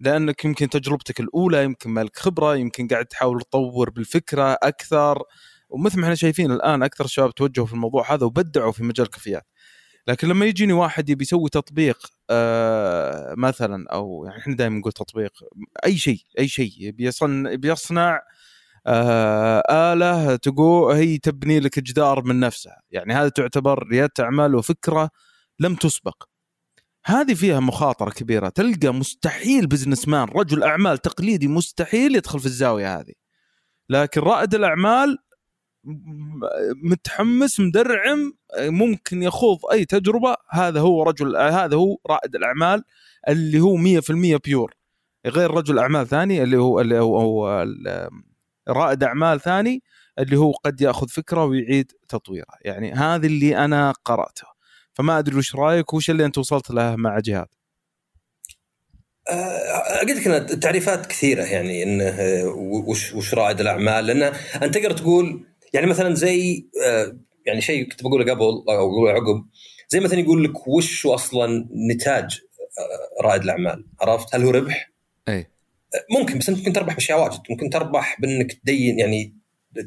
لأنك 0.00 0.44
يمكن 0.44 0.68
تجربتك 0.68 1.20
الأولى 1.20 1.64
يمكن 1.64 1.90
مالك 1.90 2.18
خبرة 2.18 2.56
يمكن 2.56 2.88
قاعد 2.88 3.06
تحاول 3.06 3.40
تطور 3.42 3.90
بالفكرة 3.90 4.52
أكثر. 4.62 5.22
ومثل 5.70 5.98
ما 5.98 6.04
إحنا 6.04 6.14
شايفين 6.14 6.52
الآن 6.52 6.82
أكثر 6.82 7.04
الشباب 7.04 7.34
توجهوا 7.34 7.66
في 7.66 7.72
الموضوع 7.72 8.14
هذا 8.14 8.26
وبدعوا 8.26 8.72
في 8.72 8.82
مجال 8.84 9.06
الكافيات 9.06 9.46
لكن 10.08 10.28
لما 10.28 10.46
يجيني 10.46 10.72
واحد 10.72 11.08
يبي 11.10 11.22
يسوي 11.22 11.50
تطبيق 11.50 11.98
آه 12.30 13.34
مثلا 13.38 13.86
أو 13.92 14.24
يعني 14.26 14.38
إحنا 14.40 14.56
دائما 14.56 14.78
نقول 14.78 14.92
تطبيق 14.92 15.32
أي 15.86 15.96
شيء 15.98 16.18
أي 16.38 16.48
شيء 16.48 16.90
بيصنع 16.90 17.54
بيصنع 17.54 18.20
آه 18.86 19.62
آلة 19.92 20.36
تقول 20.36 20.94
هي 20.96 21.18
تبني 21.18 21.60
لك 21.60 21.78
جدار 21.78 22.24
من 22.24 22.40
نفسها. 22.40 22.82
يعني 22.90 23.14
هذا 23.14 23.28
تعتبر 23.28 23.88
ريادة 23.88 24.12
أعمال 24.20 24.54
وفكرة 24.54 25.10
لم 25.60 25.74
تسبق. 25.74 26.24
هذه 27.06 27.34
فيها 27.34 27.60
مخاطرة 27.60 28.10
كبيرة. 28.10 28.48
تلقى 28.48 28.94
مستحيل 28.94 29.66
بزنس 29.66 30.08
مان 30.08 30.28
رجل 30.28 30.62
أعمال 30.62 30.98
تقليدي 30.98 31.48
مستحيل 31.48 32.16
يدخل 32.16 32.40
في 32.40 32.46
الزاوية 32.46 32.98
هذه. 32.98 33.12
لكن 33.88 34.20
رائد 34.20 34.54
الأعمال 34.54 35.18
متحمس 36.84 37.60
مدرعم 37.60 38.32
ممكن 38.58 39.22
يخوض 39.22 39.58
أي 39.72 39.84
تجربة. 39.84 40.36
هذا 40.50 40.80
هو 40.80 41.02
رجل 41.02 41.36
هذا 41.36 41.76
هو 41.76 41.96
رائد 42.06 42.34
الأعمال 42.36 42.84
اللي 43.28 43.60
هو 43.60 43.76
100% 43.76 44.36
بيور 44.44 44.74
غير 45.26 45.50
رجل 45.50 45.78
أعمال 45.78 46.06
ثاني 46.08 46.42
اللي 46.42 46.56
هو 46.56 46.80
اللي 46.80 46.98
هو, 46.98 47.20
هو 47.20 47.66
رائد 48.68 49.04
أعمال 49.04 49.40
ثاني 49.40 49.82
اللي 50.18 50.36
هو 50.36 50.52
قد 50.52 50.80
يأخذ 50.80 51.08
فكرة 51.08 51.44
ويعيد 51.44 51.92
تطويرها 52.08 52.56
يعني 52.60 52.92
هذا 52.92 53.26
اللي 53.26 53.64
أنا 53.64 53.92
قراته 54.04 54.49
فما 55.00 55.18
أدري 55.18 55.36
وش 55.36 55.56
رأيك 55.56 55.94
وش 55.94 56.10
اللي 56.10 56.24
أنت 56.24 56.38
وصلت 56.38 56.70
له 56.70 56.96
مع 56.96 57.18
جهاد 57.18 57.46
قلت 60.00 60.10
لك 60.10 60.26
التعريفات 60.26 61.06
كثيرة 61.06 61.44
يعني 61.44 61.82
إنه 61.82 62.14
وش 62.86 63.14
وش 63.14 63.34
رائد 63.34 63.60
الأعمال 63.60 64.06
لأنه 64.06 64.26
أنت 64.62 64.74
تقدر 64.74 64.92
تقول 64.92 65.44
يعني 65.72 65.86
مثلا 65.86 66.14
زي 66.14 66.66
آه، 66.86 67.16
يعني 67.46 67.60
شيء 67.60 67.88
كنت 67.88 68.02
بقوله 68.02 68.32
قبل 68.32 68.42
أو 68.42 68.64
أقوله 68.68 69.12
عقب 69.12 69.46
زي 69.88 70.00
مثلا 70.00 70.20
يقول 70.20 70.44
لك 70.44 70.68
وش 70.68 71.06
أصلا 71.06 71.68
نتاج 71.90 72.40
آه، 72.78 73.22
رائد 73.22 73.42
الأعمال 73.42 73.86
عرفت 74.00 74.34
هل 74.34 74.44
هو 74.44 74.50
ربح؟ 74.50 74.92
أي 75.28 75.50
ممكن 76.18 76.38
بس 76.38 76.48
أنت 76.48 76.58
ممكن 76.58 76.72
تربح 76.72 76.94
بأشياء 76.94 77.22
واجد 77.22 77.40
ممكن 77.50 77.70
تربح 77.70 78.20
بإنك 78.20 78.52
تدين 78.52 78.98
يعني 78.98 79.36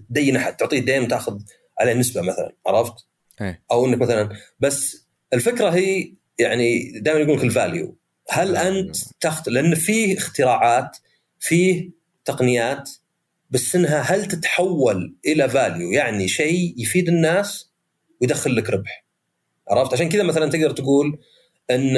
تدين 0.10 0.36
أحد 0.36 0.56
تعطيه 0.56 0.80
دين 0.80 1.04
وتأخذ 1.04 1.40
عليه 1.80 1.94
نسبة 1.94 2.22
مثلا 2.22 2.56
عرفت؟ 2.68 2.94
أي. 3.42 3.62
أو 3.72 3.86
إنك 3.86 4.02
مثلا 4.02 4.30
بس 4.60 5.03
الفكرة 5.34 5.70
هي 5.70 6.14
يعني 6.40 7.00
دائما 7.00 7.20
يقول 7.20 7.38
لك 7.38 7.44
ال 7.44 7.53
value 7.53 7.98
هل 8.30 8.58
أنت 8.58 8.96
تخت... 9.22 9.50
لأن 9.50 9.76
فيه 9.76 10.18
اختراعات 10.18 10.98
فيه 11.40 11.90
تقنيات 12.26 12.90
بس 13.50 13.76
إنها 13.76 14.00
هل 14.02 14.26
تتحول 14.26 15.16
إلى 15.26 15.50
value 15.50 15.92
يعني 15.92 16.28
شيء 16.28 16.74
يفيد 16.78 17.08
الناس 17.08 17.72
ويدخل 18.22 18.56
لك 18.56 18.70
ربح. 18.70 19.06
عرفت؟ 19.70 19.94
عشان 19.94 20.10
كذا 20.10 20.24
مثلا 20.24 20.50
تقدر 20.50 20.72
تقول 20.72 21.20
إن 21.72 21.98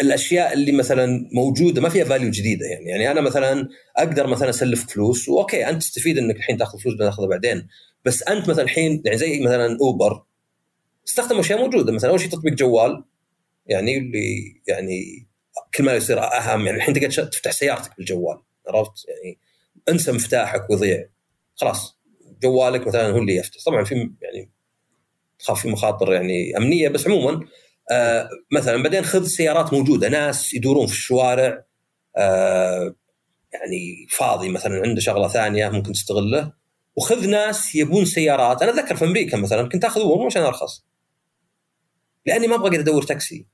الأشياء 0.00 0.52
اللي 0.52 0.72
مثلا 0.72 1.28
موجودة 1.32 1.82
ما 1.82 1.88
فيها 1.88 2.04
value 2.04 2.30
جديدة 2.30 2.66
يعني. 2.66 2.90
يعني 2.90 3.10
أنا 3.10 3.20
مثلا 3.20 3.68
أقدر 3.96 4.26
مثلا 4.26 4.50
اسلفك 4.50 4.90
فلوس 4.90 5.28
وأوكي 5.28 5.68
أنت 5.68 5.82
تستفيد 5.82 6.18
إنك 6.18 6.36
الحين 6.36 6.56
تأخذ 6.56 6.78
فلوس 6.78 6.94
بناخذها 6.94 7.26
بعدين. 7.26 7.68
بس 8.04 8.22
أنت 8.22 8.48
مثلا 8.48 8.64
الحين 8.64 9.02
يعني 9.04 9.18
زي 9.18 9.40
مثلا 9.40 9.78
اوبر 9.80 10.22
استخدم 11.08 11.38
أشياء 11.38 11.58
موجودة. 11.58 11.92
مثلا 11.92 12.10
أول 12.10 12.20
شيء 12.20 12.30
تطبيق 12.30 12.52
جوال 12.54 13.04
يعني 13.66 13.98
اللي 13.98 14.60
يعني 14.68 15.26
كل 15.74 15.84
ما 15.84 15.94
يصير 15.94 16.24
أهم 16.24 16.66
يعني 16.66 16.78
الحين 16.78 16.94
تقدر 16.94 17.10
تفتح 17.10 17.50
سيارتك 17.50 17.96
بالجوال 17.96 18.38
عرفت؟ 18.68 19.08
يعني 19.08 19.38
انسى 19.88 20.12
مفتاحك 20.12 20.70
ويضيع 20.70 21.08
خلاص 21.56 21.98
جوالك 22.42 22.86
مثلا 22.86 23.10
هو 23.10 23.18
اللي 23.18 23.36
يفتح. 23.36 23.64
طبعا 23.66 23.84
في 23.84 23.94
يعني 23.94 24.50
تخاف 25.38 25.62
في 25.62 25.68
مخاطر 25.68 26.12
يعني 26.12 26.56
أمنية 26.56 26.88
بس 26.88 27.06
عموما 27.06 27.46
آه 27.92 28.28
مثلا 28.52 28.82
بعدين 28.82 29.04
خذ 29.04 29.24
سيارات 29.24 29.72
موجودة. 29.72 30.08
ناس 30.08 30.54
يدورون 30.54 30.86
في 30.86 30.92
الشوارع 30.92 31.64
آه 32.16 32.94
يعني 33.52 34.06
فاضي 34.10 34.48
مثلا 34.48 34.82
عنده 34.84 35.00
شغلة 35.00 35.28
ثانية 35.28 35.68
ممكن 35.68 35.92
تستغله. 35.92 36.52
وخذ 36.96 37.28
ناس 37.28 37.74
يبون 37.74 38.04
سيارات. 38.04 38.62
أنا 38.62 38.70
أتذكر 38.70 38.96
في 38.96 39.04
أمريكا 39.04 39.36
مثلا 39.36 39.68
كنت 39.68 39.84
آخذ 39.84 40.00
اوبر 40.00 40.26
عشان 40.26 40.42
أرخص. 40.42 40.84
لأني 42.26 42.46
ما 42.46 42.54
أبغى 42.54 42.78
أدور 42.78 43.02
تاكسي. 43.02 43.46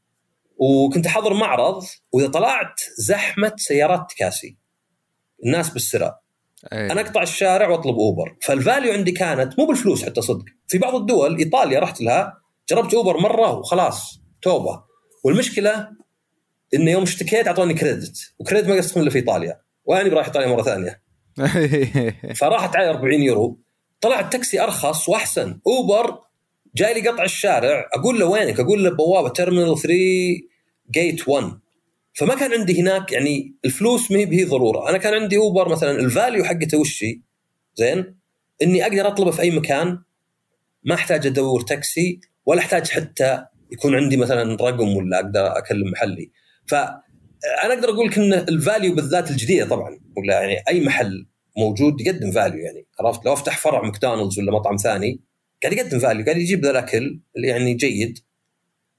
وكنت 0.61 1.07
أحضر 1.07 1.35
معرض 1.35 1.85
وإذا 2.13 2.29
طلعت 2.29 2.81
زحمة 2.99 3.53
سيارات 3.57 4.11
تكاسي 4.11 4.57
الناس 5.45 5.71
بالسرعه 5.71 6.23
أيه. 6.73 6.93
أنا 6.93 7.01
أقطع 7.01 7.23
الشارع 7.23 7.69
وأطلب 7.69 7.95
أوبر. 7.95 8.37
فال 8.43 8.57
value 8.57 8.93
عندي 8.93 9.13
كانت 9.13 9.59
مو 9.59 9.67
بالفلوس 9.67 10.05
حتى 10.05 10.21
صدق. 10.21 10.45
في 10.69 10.79
بعض 10.79 10.95
الدول 10.95 11.39
إيطاليا 11.39 11.81
رحت 11.81 12.01
لها 12.01 12.41
جربت 12.71 12.95
أوبر 12.95 13.21
مرة 13.21 13.59
وخلاص 13.59 14.21
توبة. 14.43 14.83
والمشكلة 15.25 15.89
انه 16.75 16.91
يوم 16.91 17.03
اشتكيت 17.03 17.47
أعطوني 17.47 17.75
credit. 17.75 18.35
و 18.39 18.43
credit 18.43 18.69
ما 18.69 18.79
استخدم 18.79 19.03
إلا 19.03 19.11
في 19.11 19.19
إيطاليا. 19.19 19.61
وماني 19.85 20.09
برايح 20.09 20.27
إيطاليا 20.27 20.49
مرة 20.49 20.63
ثانية. 20.63 21.03
فراحت 22.41 22.77
علي 22.77 22.91
40 22.91 23.23
يورو. 23.23 23.61
طلع 24.01 24.21
التاكسي 24.21 24.61
أرخص 24.61 25.09
وأحسن. 25.09 25.61
أوبر 25.67 26.19
جاي 26.77 26.95
لي 26.95 27.09
قطع 27.09 27.25
الشارع 27.25 27.89
أقول 27.95 28.21
له 28.21 28.27
وينك؟ 28.27 28.61
أقول 28.61 28.85
له 28.85 28.91
بوابة 28.91 29.29
terminal 29.29 29.79
3 29.79 29.95
gate 30.91 31.29
1 31.29 31.59
فما 32.13 32.35
كان 32.35 32.53
عندي 32.53 32.81
هناك 32.81 33.13
يعني 33.13 33.55
الفلوس 33.65 34.11
ما 34.11 34.19
هي 34.19 34.27
به 34.27 34.47
ضرورة، 34.49 34.91
أنا 34.91 34.99
كان 34.99 35.15
عندي 35.15 35.37
اوبر 35.37 35.69
مثلا 35.69 35.91
ال 35.91 36.00
value 36.00 36.45
حقته 36.45 36.79
وش؟ 36.79 37.05
زين؟ 37.75 38.17
إني 38.63 38.83
أقدر 38.83 39.09
أطلبه 39.09 39.31
في 39.31 39.43
أي 39.43 39.51
مكان 39.51 39.99
ما 40.85 40.95
أحتاج 40.95 41.27
أدور 41.27 41.61
تاكسي 41.61 42.21
ولا 42.47 42.61
أحتاج 42.61 42.89
حتى 42.89 43.45
يكون 43.73 43.95
عندي 43.95 44.17
مثلا 44.17 44.57
رقم 44.61 44.97
ولا 44.97 45.17
أقدر 45.17 45.59
أكلم 45.59 45.91
محلي 45.91 46.31
فانا 46.67 47.03
أقدر 47.75 47.89
أقول 47.89 48.07
لك 48.07 48.19
إن 48.19 48.33
ال 48.33 48.43
value 48.43 48.95
بالذات 48.95 49.31
الجديدة 49.31 49.69
طبعا 49.69 50.01
ولا 50.17 50.41
يعني 50.41 50.63
أي 50.69 50.85
محل 50.85 51.27
موجود 51.57 52.01
يقدم 52.01 52.31
value 52.31 52.59
يعني 52.59 52.87
عرفت 53.01 53.27
لو 53.27 53.33
أفتح 53.33 53.59
فرع 53.59 53.83
ماكدونالدز 53.83 54.39
ولا 54.39 54.53
مطعم 54.53 54.77
ثاني 54.77 55.21
قاعد 55.63 55.77
يقدم 55.77 55.99
value 55.99 56.25
قاعد 56.25 56.37
يجيب 56.37 56.65
ذا 56.65 56.71
الأكل 56.71 57.21
يعني 57.35 57.75
جيد 57.75 58.19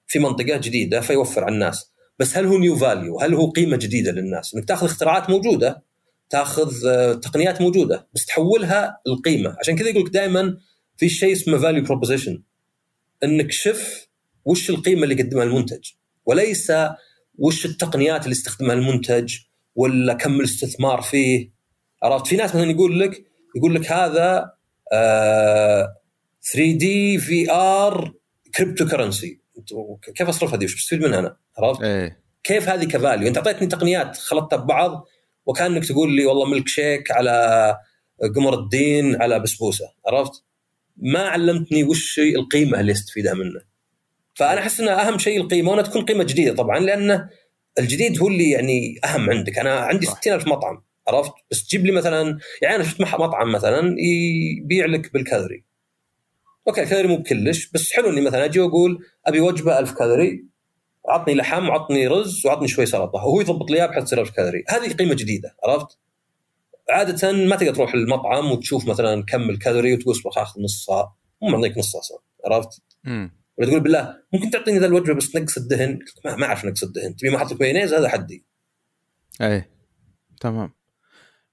في 0.08 0.20
منطقة 0.20 0.58
جديدة 0.58 1.02
فيوفر 1.02 1.44
على 1.44 1.54
الناس. 1.54 1.92
بس 2.20 2.38
هل 2.38 2.46
هو 2.46 2.58
new 2.58 2.76
value 2.76 3.20
هل 3.20 3.34
هو 3.34 3.50
قيمة 3.50 3.78
جديدة 3.78 4.12
للناس؟ 4.12 4.56
إنك 4.56 4.66
تأخذ 4.66 4.86
اختراعات 4.86 5.30
موجودة 5.30 5.84
تأخذ 6.30 6.88
آه، 6.88 7.14
تقنيات 7.14 7.62
موجودة 7.62 8.08
بس 8.16 8.26
تحولها 8.26 9.02
لقيمة 9.08 9.56
عشان 9.60 9.76
كذا 9.76 9.90
يقول 9.90 10.04
لك 10.04 10.12
دائما 10.12 10.58
في 10.98 11.10
شيء 11.10 11.32
اسمه 11.32 11.58
value 11.58 11.84
proposition 11.84 12.44
إنك 13.24 13.52
شف 13.52 14.08
وش 14.46 14.70
القيمة 14.70 15.04
اللي 15.04 15.16
يقدمها 15.16 15.44
المنتج. 15.44 15.90
وليس 16.26 16.72
وش 17.38 17.66
التقنيات 17.66 18.24
اللي 18.24 18.32
يستخدمها 18.32 18.74
المنتج 18.74 19.36
ولا 19.76 20.14
كم 20.14 20.40
الاستثمار 20.40 21.02
فيه. 21.02 21.52
عرفت؟ 22.04 22.28
في 22.28 22.36
ناس 22.36 22.56
مثلا 22.56 22.72
يقول 22.72 23.00
لك 23.00 23.26
يقول 23.56 23.76
لك 23.76 23.92
هذا 23.92 24.52
آه 24.94 26.01
3D 26.54 27.18
VR 27.18 28.14
cryptocurrency 28.56 29.42
كيف 30.16 30.30
اصرف 30.30 30.54
هذه 30.54 30.64
وش 30.64 30.76
بستفيد 30.76 31.02
منها 31.02 31.20
أنا؟ 31.20 31.38
عرفت؟ 31.58 31.82
إيه. 31.82 32.22
كيف 32.44 32.70
هذه 32.70 32.86
ك 32.86 32.93
value 32.93 33.28
أنت 33.28 33.38
أعطيتني 33.38 33.68
تقنيات 33.68 34.18
خلطتها 34.18 34.58
ببعض 34.58 35.06
وكأنك 35.46 35.86
تقول 35.86 36.16
لي 36.16 36.26
والله 36.26 36.46
ملك 36.46 36.68
شيك 36.68 37.12
على 37.12 37.78
قمر 38.36 38.54
الدين 38.54 39.22
على 39.22 39.40
بسبوسة. 39.40 39.86
عرفت؟ 40.08 40.44
ما 40.98 41.20
علمتني 41.20 41.84
وش 41.84 42.20
القيمة 42.20 42.80
اللي 42.80 42.92
استفيدها 42.92 43.34
منه. 43.34 43.62
فأنا 44.36 44.60
أحس 44.60 44.80
ان 44.80 44.88
أهم 44.88 45.18
شيء 45.18 45.42
القيمة 45.42 45.70
وأنها 45.72 45.84
تكون 45.84 46.06
قيمة 46.06 46.24
جديدة 46.24 46.56
طبعا 46.56 46.80
لأنه 46.80 47.30
الجديد 47.80 48.20
هو 48.20 48.28
اللي 48.28 48.52
يعني 48.52 49.00
أهم 49.06 49.30
عندك. 49.30 49.60
أنا 49.60 49.80
عندي 49.80 50.06
60000 50.06 50.48
مطعم 50.48 50.84
عرفت؟ 51.08 51.32
بس 51.52 51.68
تجيب 51.68 51.86
لي 51.86 51.92
مثلا 51.92 52.40
يعني 52.62 52.76
أنا 52.76 52.84
شفت 52.84 53.02
مطعم 53.02 53.52
مثلا 53.52 53.96
يبيع 54.00 54.86
لك 54.86 55.14
بالكالوري. 55.14 55.71
أوكي 56.68 56.84
الكالوري 56.84 57.08
مو 57.08 57.18
بكلش 57.18 57.72
بس 57.72 57.94
حلو 57.94 58.10
إني 58.10 58.22
مثلا 58.22 58.46
أجي 58.46 58.60
وأقول 58.60 59.06
أبي 59.26 59.40
وجبة 59.40 59.80
1000 59.80 59.92
كالوري 59.94 60.46
عطني 61.10 61.36
لحم 61.36 61.70
وعطني 61.70 62.08
رز 62.08 62.46
وعطني 62.46 62.68
شوي 62.68 62.86
سلطة 62.86 63.16
وهو 63.16 63.42
يضبط 63.42 63.72
لي 63.72 63.78
إياها 63.78 63.88
بحيث 63.88 64.04
تصير 64.04 64.22
1000 64.22 64.30
كالوري. 64.30 64.64
هذه 64.70 64.94
قيمة 64.94 65.14
جديدة 65.14 65.56
عرفت؟ 65.64 65.98
عادة 66.90 67.32
ما 67.32 67.56
تقدر 67.56 67.76
تروح 67.76 67.94
المطعم 67.94 68.52
وتشوف 68.52 68.88
مثلا 68.88 69.24
كم 69.24 69.50
الكالوري 69.50 69.94
وتقول 69.94 70.16
اخذ 70.38 70.62
نصها 70.62 71.16
مو 71.42 71.50
معطيك 71.50 71.78
نصها 71.78 72.00
أصلا 72.02 72.20
عرفت؟ 72.46 72.82
ولا 73.58 73.68
تقول 73.70 73.80
بالله 73.80 74.18
ممكن 74.34 74.50
تعطيني 74.50 74.80
ذا 74.80 74.86
الوجبة 74.86 75.14
بس 75.14 75.36
نقص 75.36 75.58
الدهن؟ 75.58 76.00
ما, 76.26 76.36
ما 76.36 76.46
أعرف 76.46 76.66
نقص 76.66 76.84
الدهن 76.84 77.16
تبي 77.16 77.30
ما 77.30 77.38
أحط 77.38 77.52
لك 77.52 77.62
مايونيز 77.62 77.94
هذا 77.94 78.10
حدي. 78.10 78.46
اي 79.42 79.64
تمام. 80.42 80.74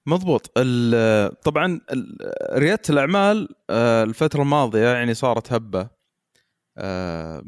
مضبوط. 0.09 0.47
طبعا 1.45 1.81
ريادة 2.53 2.83
الأعمال 2.91 3.49
آه، 3.71 4.05
الفترة 4.05 4.43
الماضية 4.43 4.89
يعني 4.89 5.15
صارت 5.15 5.53
هبة. 5.53 5.89
آه، 6.79 7.43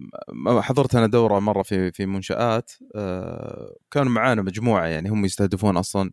حضرت 0.60 0.94
أنا 0.94 1.06
دورة 1.06 1.38
مرة 1.40 1.62
في 1.62 1.92
في 1.92 2.06
منشآت. 2.06 2.72
آه، 2.94 3.74
كانوا 3.90 4.12
معانا 4.12 4.42
مجموعة 4.42 4.86
يعني 4.86 5.08
هم 5.08 5.24
يستهدفون 5.24 5.76
أصلا 5.76 6.10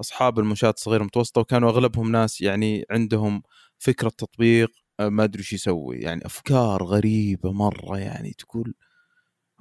أصحاب 0.00 0.38
المنشآت 0.38 0.76
الصغيرة 0.76 1.00
المتوسطة 1.00 1.40
وكانوا 1.40 1.70
أغلبهم 1.70 2.12
ناس 2.12 2.40
يعني 2.40 2.84
عندهم 2.90 3.42
فكرة 3.78 4.08
تطبيق 4.08 4.70
ما 5.00 5.24
أدري 5.24 5.40
إيش 5.40 5.52
يسوي. 5.52 5.98
يعني 5.98 6.26
أفكار 6.26 6.84
غريبة 6.84 7.52
مرة 7.52 7.98
يعني 7.98 8.34
تقول 8.38 8.74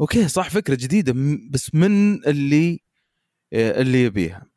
أوكي 0.01 0.27
صح 0.27 0.49
فكرة 0.49 0.75
جديدة 0.75 1.13
بس 1.51 1.75
من 1.75 2.25
اللي 2.27 2.79
اللي 3.53 4.03
يبيها. 4.03 4.56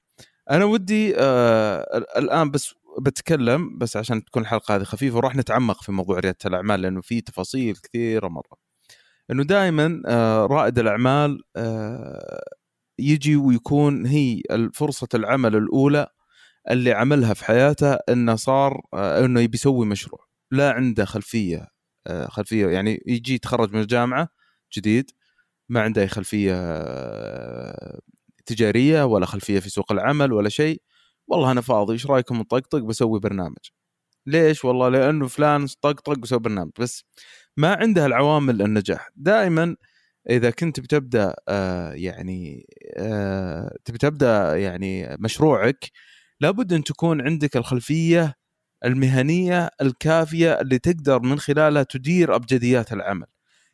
أنا 0.50 0.64
ودي 0.64 1.14
آه 1.18 2.04
الآن 2.18 2.50
بس 2.50 2.74
بتكلم 3.00 3.78
بس 3.78 3.96
عشان 3.96 4.24
تكون 4.24 4.42
الحلقة 4.42 4.76
هذه 4.76 4.82
خفيفة 4.82 5.16
وراح 5.16 5.36
نتعمق 5.36 5.82
في 5.82 5.92
موضوع 5.92 6.18
ريادة 6.18 6.38
الأعمال 6.46 6.82
لأنه 6.82 7.00
في 7.00 7.20
تفاصيل 7.20 7.76
كثيرة 7.76 8.28
مرة. 8.28 8.58
إنه 9.30 9.44
دائما 9.44 10.02
آه 10.06 10.46
رائد 10.46 10.78
الأعمال 10.78 11.42
آه 11.56 12.44
يجي 12.98 13.36
ويكون 13.36 14.06
هي 14.06 14.42
فرصه 14.74 15.08
العمل 15.14 15.56
الأولى 15.56 16.06
اللي 16.70 16.92
عملها 16.92 17.34
في 17.34 17.44
حياته 17.44 17.92
إنه 17.94 18.36
صار 18.36 18.82
آه 18.94 19.24
إنه 19.24 19.40
يبي 19.40 19.56
يسوي 19.56 19.86
مشروع. 19.86 20.26
لا 20.52 20.72
عنده 20.72 21.04
خلفية 21.04 21.68
آه 22.06 22.26
خلفية 22.28 22.66
يعني 22.68 23.02
يجي 23.06 23.34
يتخرج 23.34 23.74
من 23.74 23.80
الجامعة 23.80 24.28
جديد 24.76 25.10
ما 25.68 25.82
عنده 25.82 26.02
أي 26.02 26.08
خلفية 26.08 26.52
آه، 26.56 28.00
تجارية 28.50 29.04
ولا 29.04 29.26
خلفية 29.26 29.60
في 29.60 29.70
سوق 29.70 29.92
العمل 29.92 30.32
ولا 30.32 30.48
شيء. 30.48 30.82
والله 31.28 31.50
أنا 31.52 31.60
فاضي 31.60 31.92
إيش 31.92 32.06
رأيكم 32.06 32.36
نطقطق 32.36 32.78
بسوي 32.78 33.20
برنامج؟ 33.20 33.56
ليش؟ 34.26 34.64
والله 34.64 34.88
لأنه 34.88 35.26
فلان 35.28 35.66
طقطق 35.82 36.18
وسوي 36.22 36.38
برنامج. 36.40 36.72
بس 36.80 37.04
ما 37.56 37.74
عنده 37.74 38.06
العوامل 38.06 38.62
النجاح. 38.62 39.08
دائما 39.16 39.76
إذا 40.30 40.50
كنت 40.50 40.80
بتبدأ 40.80 41.34
آه 41.48 41.92
يعني 41.92 42.66
آه 42.98 43.76
تبي 43.84 43.98
تبدأ 43.98 44.56
يعني 44.56 45.16
مشروعك 45.20 45.90
لابد 46.40 46.72
أن 46.72 46.84
تكون 46.84 47.20
عندك 47.22 47.56
الخلفية 47.56 48.34
المهنية 48.84 49.70
الكافية 49.82 50.60
اللي 50.60 50.78
تقدر 50.78 51.20
من 51.22 51.38
خلالها 51.40 51.82
تدير 51.82 52.34
أبجديات 52.36 52.92
العمل. 52.92 53.26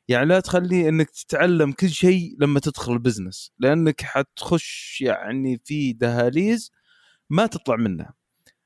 يعني 0.09 0.27
لا 0.27 0.41
تخلي 0.41 0.89
إنك 0.89 1.11
تتعلم 1.11 1.73
كل 1.73 1.89
شيء 1.91 2.37
لما 2.39 2.61
تدخل 2.61 2.93
ال 2.93 3.00
business 3.00 3.53
لأنك 3.59 4.01
حتخش 4.03 4.99
يعني 5.01 5.61
في 5.65 5.93
دهاليز 5.93 6.71
ما 7.31 7.47
تطلع 7.47 7.77
منها. 7.77 8.15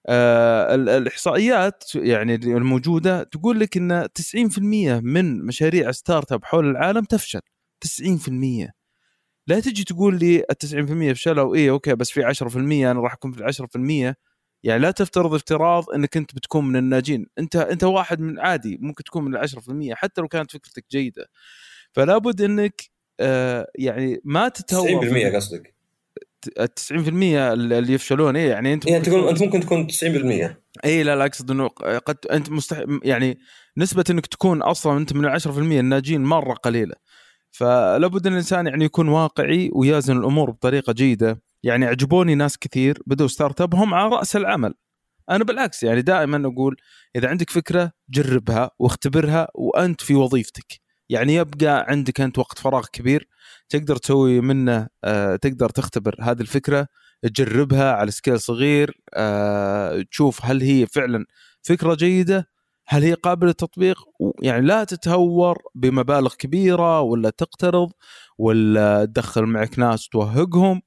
آه 0.08 0.74
الإحصائيات 0.74 1.84
يعني 1.94 2.34
الموجودة 2.34 3.22
تقول 3.22 3.60
لك 3.60 3.76
إن 3.76 4.08
90% 4.14 4.58
من 5.00 5.46
مشاريع 5.46 5.90
startup 5.92 6.44
حول 6.44 6.70
العالم 6.70 7.04
تفشل 7.04 7.40
90% 7.80 8.72
لا 9.46 9.60
تجي 9.60 9.84
تقول 9.84 10.18
لي 10.18 10.44
ال 10.50 10.58
90% 10.58 11.12
فشلوا 11.14 11.56
اي 11.56 11.70
أوكي 11.70 11.94
بس 11.94 12.10
في 12.10 12.24
10% 12.24 12.90
أنا 12.90 13.00
راح 13.00 13.12
أكون 13.12 13.32
في 13.32 13.40
ال 13.40 13.44
10% 14.14 14.16
يعني 14.62 14.82
لا 14.82 14.90
تفترض 14.90 15.34
افتراض 15.34 15.90
إنك 15.90 16.16
أنت 16.16 16.34
بتكون 16.34 16.64
من 16.64 16.76
الناجين. 16.76 17.26
أنت 17.38 17.56
أنت 17.56 17.84
واحد 17.84 18.20
من 18.20 18.38
عادي 18.38 18.78
ممكن 18.80 19.04
تكون 19.04 19.24
من 19.24 19.36
ال 19.36 19.40
10% 19.40 19.94
حتى 19.94 20.20
لو 20.20 20.28
كانت 20.28 20.50
فكرتك 20.50 20.84
جيدة. 20.90 21.26
فلا 21.92 22.18
بد 22.18 22.42
إنك 22.42 22.90
آه 23.20 23.66
يعني 23.74 24.20
ما 24.24 24.48
تتهور 24.48 25.08
90% 25.08 25.36
قصدك. 25.36 25.74
ال 26.60 26.74
90% 26.74 27.52
اللي 27.52 27.92
يفشلون 27.92 28.36
اي 28.36 28.46
يعني 28.46 28.72
أنت 28.72 28.86
يعني 28.86 29.04
تقول 29.04 29.28
أنت 29.28 29.42
ممكن 29.42 29.60
تكون 29.60 29.86
90% 29.86 30.60
اي 30.84 31.02
لا 31.02 31.16
لا 31.16 31.26
أقصد 31.26 31.50
إنه 31.50 31.68
قد 32.06 32.16
أنت 32.30 32.50
مستحيل 32.50 33.00
يعني 33.02 33.38
نسبة 33.76 34.04
إنك 34.10 34.26
تكون 34.26 34.62
أصلا 34.62 34.98
أنت 34.98 35.12
من 35.12 35.24
ال 35.24 35.40
10% 35.40 35.48
الناجين 35.58 36.24
مرة 36.24 36.54
قليلة. 36.54 36.94
فلابد 37.50 38.26
إن 38.26 38.32
الإنسان 38.32 38.66
يعني 38.66 38.84
يكون 38.84 39.08
واقعي 39.08 39.70
ويازن 39.72 40.16
الأمور 40.16 40.50
بطريقة 40.50 40.92
جيدة. 40.92 41.42
يعني 41.62 41.86
عجبوني 41.86 42.34
ناس 42.34 42.58
كثير 42.58 42.98
بدوا 43.06 43.26
startup 43.28 43.74
هم 43.74 43.94
على 43.94 44.08
رأس 44.16 44.36
العمل. 44.36 44.74
أنا 45.30 45.44
بالعكس 45.44 45.82
يعني 45.82 46.02
دائما 46.02 46.48
أقول 46.48 46.76
إذا 47.16 47.28
عندك 47.28 47.50
فكرة 47.50 47.92
جربها 48.10 48.70
واختبرها 48.78 49.48
وأنت 49.54 50.00
في 50.00 50.14
وظيفتك. 50.14 50.80
يعني 51.08 51.34
يبقى 51.34 51.84
عندك 51.88 52.20
أنت 52.20 52.38
وقت 52.38 52.58
فراغ 52.58 52.86
كبير 52.92 53.28
تقدر 53.68 53.96
تسوي 53.96 54.40
منه 54.40 54.88
آه 55.04 55.36
تقدر 55.36 55.68
تختبر 55.70 56.16
هذه 56.20 56.40
الفكرة 56.40 56.86
تجربها 57.22 57.92
على 57.92 58.10
سكيل 58.10 58.40
صغير 58.40 59.00
آه 59.14 60.02
تشوف 60.10 60.44
هل 60.44 60.62
هي 60.62 60.86
فعلا 60.86 61.26
فكرة 61.62 61.94
جيدة 61.94 62.48
هل 62.86 63.02
هي 63.02 63.14
قابلة 63.14 63.48
للتطبيق 63.48 63.98
يعني 64.42 64.66
لا 64.66 64.84
تتهور 64.84 65.58
بمبالغ 65.74 66.34
كبيرة 66.34 67.00
ولا 67.00 67.30
تقترض 67.30 67.92
ولا 68.38 69.04
تدخل 69.04 69.42
معك 69.42 69.78
ناس 69.78 70.08
توهقهم. 70.08 70.82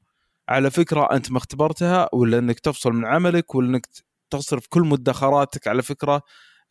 على 0.49 0.71
فكرة 0.71 1.15
أنت 1.15 1.31
ما 1.31 1.37
اختبرتها 1.37 2.09
ولا 2.13 2.37
إنك 2.37 2.59
تفصل 2.59 2.93
من 2.93 3.05
عملك 3.05 3.55
ولا 3.55 3.67
إنك 3.67 3.87
تصرف 4.29 4.67
كل 4.67 4.81
مدخراتك 4.81 5.67
على 5.67 5.81
فكرة 5.81 6.21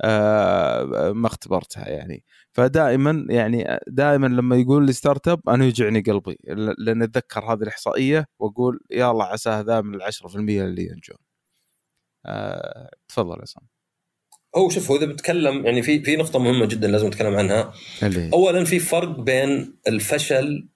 آه، 0.04 1.12
ما 1.12 1.26
اختبرتها 1.26 1.88
يعني 1.88 2.24
فدائما 2.52 3.26
يعني 3.30 3.78
دائما 3.86 4.26
لما 4.26 4.56
يقول 4.56 4.86
لي 4.86 4.92
startup 4.92 5.48
أنا 5.48 5.64
يوجعني 5.64 6.00
قلبي 6.00 6.36
لأن 6.78 7.02
أتذكر 7.02 7.52
هذه 7.52 7.62
الإحصائية 7.62 8.26
وأقول 8.38 8.80
يا 8.90 9.10
الله 9.10 9.24
عسى 9.24 9.60
ذا 9.66 9.80
من 9.80 9.94
ال 9.94 10.02
10% 10.02 10.36
اللي 10.36 10.82
ينجون. 10.82 11.18
أه 12.26 12.90
تفضل 13.08 13.40
يا 13.40 13.44
سام. 13.44 13.62
هو 14.56 14.68
شوف 14.68 14.90
هو 14.90 14.96
إذا 14.96 15.06
بتكلم 15.06 15.66
يعني 15.66 15.82
في 15.82 16.02
في 16.02 16.16
نقطة 16.16 16.38
مهمة 16.38 16.66
جدا 16.66 16.88
لازم 16.88 17.06
نتكلم 17.06 17.34
عنها 17.34 17.72
اللي. 18.02 18.30
اولا 18.32 18.64
في 18.64 18.78
فرق 18.78 19.20
بين 19.20 19.78
الفشل 19.88 20.68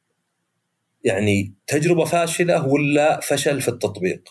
يعني 1.04 1.54
تجربة 1.66 2.04
فاشلة 2.04 2.66
ولا 2.66 3.20
فشل 3.20 3.60
في 3.60 3.68
التطبيق. 3.68 4.22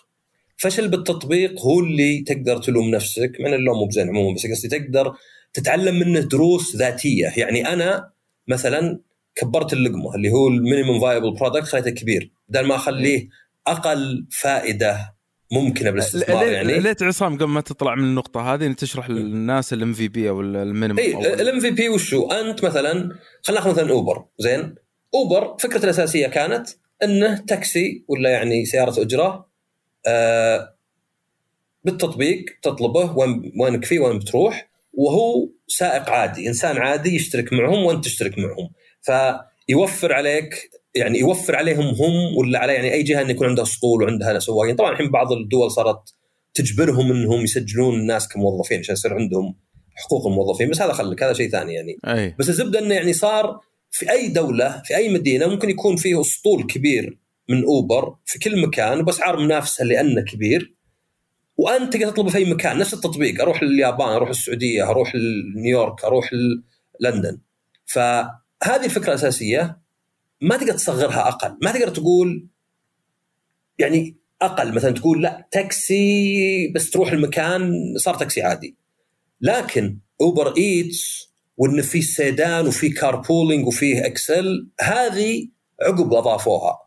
فشل 0.58 0.88
بالتطبيق 0.88 1.62
هو 1.62 1.80
اللي 1.80 2.22
تقدر 2.22 2.58
تلوم 2.58 2.90
نفسك 2.90 3.32
من 3.40 3.54
اللوم 3.54 3.78
مو 3.78 3.86
بزين 3.86 4.10
عموما 4.10 4.36
بس 4.36 4.48
قصدي 4.48 4.80
تقدر 4.80 5.14
تتعلم 5.54 6.00
منه 6.00 6.20
دروس 6.20 6.76
ذاتية. 6.76 7.34
يعني 7.38 7.74
أنا 7.74 8.12
مثلا 8.48 9.00
كبرت 9.36 9.74
اللقمة 9.74 10.16
اللي 10.16 10.32
هو 10.32 10.48
ال 10.48 10.54
minimum 10.54 11.00
viable 11.00 11.34
product 11.34 11.66
خليته 11.66 11.90
كبير. 11.90 12.32
بدل 12.50 12.66
ما 12.66 12.76
أخليه 12.76 13.30
أقل 13.68 14.28
فائدة 14.32 15.16
ممكنة 15.52 15.92
بالاستثمار 15.92 16.48
يعني. 16.48 16.80
ليت 16.80 17.04
عصام 17.04 17.36
قبل 17.36 17.48
ما 17.48 17.62
تطلع 17.62 17.96
من 17.96 18.04
النقطة 18.04 18.54
هذه 18.54 18.72
تشرح 18.72 19.10
للناس 19.10 19.74
الام 19.74 19.94
في 19.94 20.08
بي 20.08 20.30
أو 20.30 20.42
المينيمم 20.42 21.00
اي 21.00 21.34
الام 21.34 21.60
في 21.60 21.72
بي 21.72 21.90
وشو؟ 21.90 22.32
أنت 22.32 22.66
مثلا 22.66 22.92
خلينا 23.44 23.62
نأخذ 23.62 23.72
مثلا 23.72 23.92
اوبر 23.92 24.26
زين؟ 24.40 24.76
أوبر 25.16 25.58
فكرته 25.60 25.84
الأساسية 25.86 26.28
كانت 26.28 26.70
إنه 27.04 27.38
تاكسي 27.38 28.06
ولا 28.08 28.30
يعني 28.30 28.66
سيارة 28.66 29.02
اجره 29.02 29.48
آه 30.08 30.76
بالتطبيق 31.84 32.46
تطلبه 32.62 33.18
وين 33.18 33.52
وينك 33.60 33.86
فيه 33.86 34.00
وين 34.00 34.20
بتروح 34.20 34.70
وهو 34.94 35.50
سائق 35.68 36.10
عادي 36.10 36.48
إنسان 36.48 36.78
عادي 36.78 37.16
يشترك 37.16 37.54
معهم 37.54 37.86
وأنت 37.86 38.06
تشترك 38.06 38.36
معهم. 38.38 38.70
فيوفر 39.02 40.14
عليك 40.14 40.70
يعني 40.96 41.20
يوفر 41.20 41.56
عليهم 41.56 41.86
هم 41.86 42.38
ولا 42.38 42.60
على 42.60 42.74
يعني 42.74 42.94
أي 42.94 43.04
جهة 43.04 43.22
إنه 43.22 43.32
يكون 43.32 43.48
عندها 43.48 43.64
اسطول 43.64 44.04
وعندها 44.04 44.40
سواقين 44.40 44.76
طبعا 44.76 44.92
الحين 44.92 45.12
بعض 45.12 45.32
الدول 45.32 45.72
صارت 45.72 46.14
تجبرهم 46.54 47.12
إنهم 47.12 47.42
يسجلون 47.42 47.96
الناس 47.96 48.28
كموظفين 48.28 48.80
عشان 48.80 48.94
يصير 48.94 49.14
عندهم 49.14 49.56
حقوق 49.96 50.28
الموظفين 50.28 50.70
بس 50.70 50.82
هذا 50.82 50.94
خلك 50.94 51.24
هذا 51.24 51.34
شيء 51.34 51.50
ثاني 51.50 51.74
يعني. 51.74 51.98
أي. 52.08 52.36
بس 52.40 52.50
الزبدة 52.50 52.80
إنه 52.80 52.96
يعني 52.96 53.14
صار 53.14 53.60
في 53.96 54.12
أي 54.12 54.28
دولة 54.28 54.82
في 54.86 54.96
أي 54.96 55.14
مدينة 55.14 55.48
ممكن 55.48 55.70
يكون 55.70 55.96
فيه 55.96 56.22
أسطول 56.22 56.64
كبير 56.64 57.18
من 57.50 57.64
أوبر 57.64 58.16
في 58.26 58.40
كل 58.40 58.62
مكان 58.62 59.00
وباسعار 59.00 59.40
منافسه 59.40 59.84
لأنه 59.86 60.22
كبير. 60.22 60.74
وأنت 61.58 61.94
تقدر 61.94 62.12
تطلبه 62.12 62.30
في 62.30 62.38
أي 62.38 62.54
مكان 62.54 62.78
نفس 62.78 62.94
التطبيق. 62.94 63.42
أروح 63.42 63.64
لليابان 63.64 64.08
أروح 64.08 64.30
السعوديه 64.30 64.90
أروح 64.90 65.16
لنيويورك 65.16 66.04
أروح 66.06 66.30
لندن. 67.00 67.38
فهذه 67.86 68.86
الفكرة 68.86 69.10
الأساسية 69.10 69.82
ما 70.42 70.58
تقدر 70.58 70.74
تصغرها 70.74 71.28
أقل. 71.28 71.58
ما 71.62 71.72
تقدر 71.72 71.90
تقول 71.90 72.48
يعني 73.80 74.18
أقل. 74.42 74.76
مثلا 74.76 74.92
تقول 74.92 75.22
لا 75.22 75.48
تاكسي 75.52 76.72
بس 76.76 76.90
تروح 76.90 77.12
المكان 77.12 77.72
صار 77.98 78.16
تاكسي 78.16 78.42
عادي. 78.42 78.76
لكن 79.42 80.00
أوبر 80.22 80.58
إيتس 80.58 81.35
وإن 81.58 81.82
في 81.82 82.02
سيدان 82.02 82.68
وفي 82.68 82.90
carpooling 82.90 83.68
وفيه 83.68 84.06
XL 84.06 84.70
هذه 84.82 85.48
عقب 85.82 86.14
اضافوها 86.14 86.80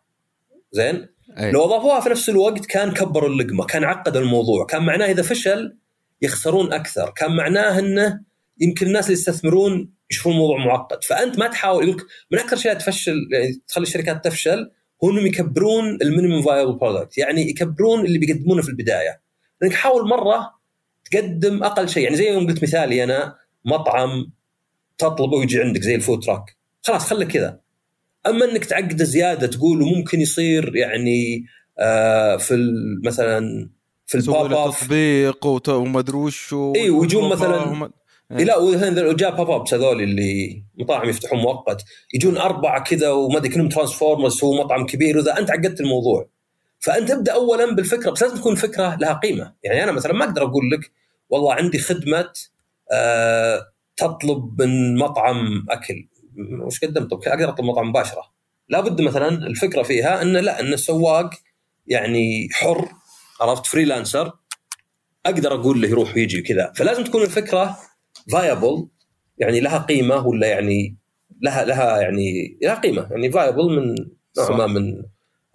زين؟ 0.72 1.08
أي. 1.38 1.50
لو 1.52 1.64
اضافوها 1.64 2.00
في 2.00 2.08
نفس 2.08 2.28
الوقت 2.28 2.66
كان 2.66 2.92
كبروا 2.92 3.28
اللقمة 3.28 3.64
كان 3.64 3.84
عقدوا 3.84 4.20
الموضوع. 4.20 4.66
كان 4.66 4.86
معناه 4.86 5.06
إذا 5.06 5.22
فشل 5.22 5.78
يخسرون 6.22 6.72
أكثر. 6.72 7.10
كان 7.10 7.36
معناه 7.36 7.78
إنه 7.78 8.20
يمكن 8.60 8.86
الناس 8.86 9.04
اللي 9.04 9.18
يستثمرون 9.18 9.92
يشوفون 10.10 10.32
الموضوع 10.32 10.58
معقد. 10.66 11.04
فأنت 11.04 11.38
ما 11.38 11.46
تحاول 11.48 11.88
يقول 11.88 12.02
من 12.30 12.38
أكثر 12.38 12.56
شيء 12.56 12.74
تفشل 12.74 13.28
يعني 13.32 13.62
تخلي 13.68 13.82
الشركات 13.82 14.24
تفشل 14.24 14.70
هو 15.04 15.10
إنهم 15.10 15.26
يكبرون 15.26 15.98
ال 16.02 16.07
minimum 16.07 16.42
viable 16.42 16.72
product 16.72 17.18
يعني 17.18 17.50
يكبرون 17.50 18.04
اللي 18.04 18.18
بيقدمونه 18.18 18.62
في 18.62 18.68
البداية. 18.68 19.20
لأنك 19.60 19.74
حاول 19.74 20.08
مرة 20.08 20.58
تقدم 21.10 21.64
أقل 21.64 21.88
شيء. 21.88 22.02
يعني 22.02 22.16
زي 22.16 22.32
يوم 22.32 22.46
قلت 22.46 22.62
مثالي 22.62 23.04
أنا 23.04 23.36
مطعم 23.64 24.32
تطلبه 24.98 25.36
ويجي 25.36 25.60
عندك 25.60 25.82
زي 25.82 25.94
الفود 25.94 26.22
تراك. 26.22 26.56
خلاص 26.82 27.06
خليك 27.10 27.28
كذا. 27.28 27.60
أما 28.26 28.44
إنك 28.44 28.64
تعقده 28.64 29.04
زيادة 29.04 29.46
تقول 29.46 29.82
وممكن 29.82 30.20
يصير 30.20 30.76
يعني 30.76 31.46
آه 31.78 32.36
في 32.36 32.72
مثلا 33.04 33.70
في 34.06 34.14
الباب 34.14 34.72
تطبيق 34.72 35.46
وما 35.68 36.00
ادري 36.00 36.16
وش 36.16 36.54
إي 36.54 36.90
ويجون 36.90 37.30
مثلا 37.30 37.90
إيه. 38.32 38.44
لا 38.44 38.56
وجاء 38.56 39.36
باب 39.36 39.50
ابس 39.50 39.74
هذول 39.74 40.02
اللي 40.02 40.64
مطاعم 40.78 41.08
يفتحون 41.08 41.40
مؤقت. 41.40 41.84
يجون 42.14 42.36
أربعة 42.36 42.82
كذا 42.84 43.10
وما 43.10 43.38
أدري 43.38 43.48
كلهم 43.48 43.68
ترانسفورمرز 43.68 44.44
هو 44.44 44.64
مطعم 44.64 44.86
كبير 44.86 45.16
واذا 45.16 45.38
أنت 45.38 45.50
عقدت 45.50 45.80
الموضوع. 45.80 46.28
فأنت 46.78 47.10
ابدأ 47.10 47.32
اولا 47.32 47.74
بالفكرة 47.74 48.10
بس 48.10 48.22
لازم 48.22 48.36
تكون 48.36 48.54
فكرة 48.54 48.96
لها 49.00 49.12
قيمة. 49.12 49.54
يعني 49.64 49.84
أنا 49.84 49.92
مثلا 49.92 50.12
ما 50.12 50.24
أقدر 50.24 50.42
أقول 50.42 50.70
لك 50.70 50.90
والله 51.30 51.54
عندي 51.54 51.78
خدمة 51.78 52.30
آه 52.92 53.66
تطلب 53.98 54.62
من 54.62 54.96
مطعم 54.98 55.66
أكل. 55.70 56.08
وش 56.60 56.84
قدمت؟ 56.84 57.12
أقدر 57.12 57.48
أطلب 57.48 57.66
مطعم 57.66 57.88
مباشرة. 57.88 58.22
لابد 58.68 59.00
مثلا 59.00 59.28
الفكرة 59.28 59.82
فيها 59.82 60.22
انه 60.22 60.40
لا 60.40 60.60
إن 60.60 60.72
السواق 60.72 61.30
يعني 61.86 62.48
حر 62.52 62.88
عرفت؟ 63.40 63.66
freelancer. 63.66 64.32
أقدر 65.26 65.54
أقول 65.54 65.80
له 65.82 65.88
يروح 65.88 66.14
ويجي 66.16 66.42
كذا 66.42 66.72
فلازم 66.76 67.04
تكون 67.04 67.22
الفكرة 67.22 67.76
viable 68.32 68.88
يعني 69.38 69.60
لها 69.60 69.78
قيمة 69.78 70.26
ولا 70.26 70.46
يعني 70.46 70.96
لها 71.42 71.64
لها 71.64 72.00
يعني 72.00 72.58
لها 72.62 72.74
قيمة. 72.74 73.08
يعني 73.10 73.32
viable 73.32 73.76
من 73.76 73.94
نوع 74.38 74.56
ما 74.56 74.66
من 74.66 75.02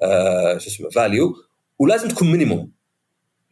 آه 0.02 0.58
شو 0.58 0.70
اسمه 0.70 0.90
value 0.90 1.34
ولازم 1.80 2.08
تكون 2.08 2.32
minimum 2.32 2.72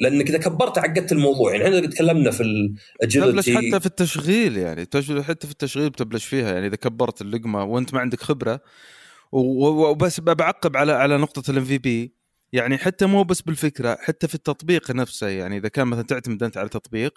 لانك 0.01 0.29
اذا 0.29 0.37
كبرت 0.37 0.77
عقدت 0.77 1.11
الموضوع. 1.11 1.55
يعني 1.55 1.77
إحنا 1.77 1.87
تكلمنا 1.89 2.31
في 2.31 2.43
ال 2.43 2.54
agility 2.54 3.31
تبلش 3.31 3.49
حتى 3.49 3.79
في 3.79 3.85
التشغيل 3.85 4.57
يعني. 4.57 4.81
حتى 5.21 5.47
في 5.47 5.51
التشغيل 5.51 5.89
بتبلش 5.89 6.25
فيها. 6.25 6.53
يعني 6.53 6.67
إذا 6.67 6.75
كبرت 6.75 7.21
اللقمة 7.21 7.63
وأنت 7.63 7.93
ما 7.93 7.99
عندك 7.99 8.21
خبرة 8.21 8.61
وبس 9.31 10.19
بعقب 10.19 10.77
على 10.77 10.91
على 10.91 11.17
نقطة 11.17 11.51
ال 11.51 11.65
MVP 11.65 12.15
يعني 12.53 12.77
حتى 12.77 13.05
مو 13.05 13.23
بس 13.23 13.41
بالفكرة 13.41 13.97
حتى 14.01 14.27
في 14.27 14.35
التطبيق 14.35 14.91
نفسه. 14.91 15.27
يعني 15.27 15.57
إذا 15.57 15.67
كان 15.67 15.87
مثلا 15.87 16.03
تعتمد 16.03 16.43
أنت 16.43 16.57
على 16.57 16.69
تطبيق 16.69 17.13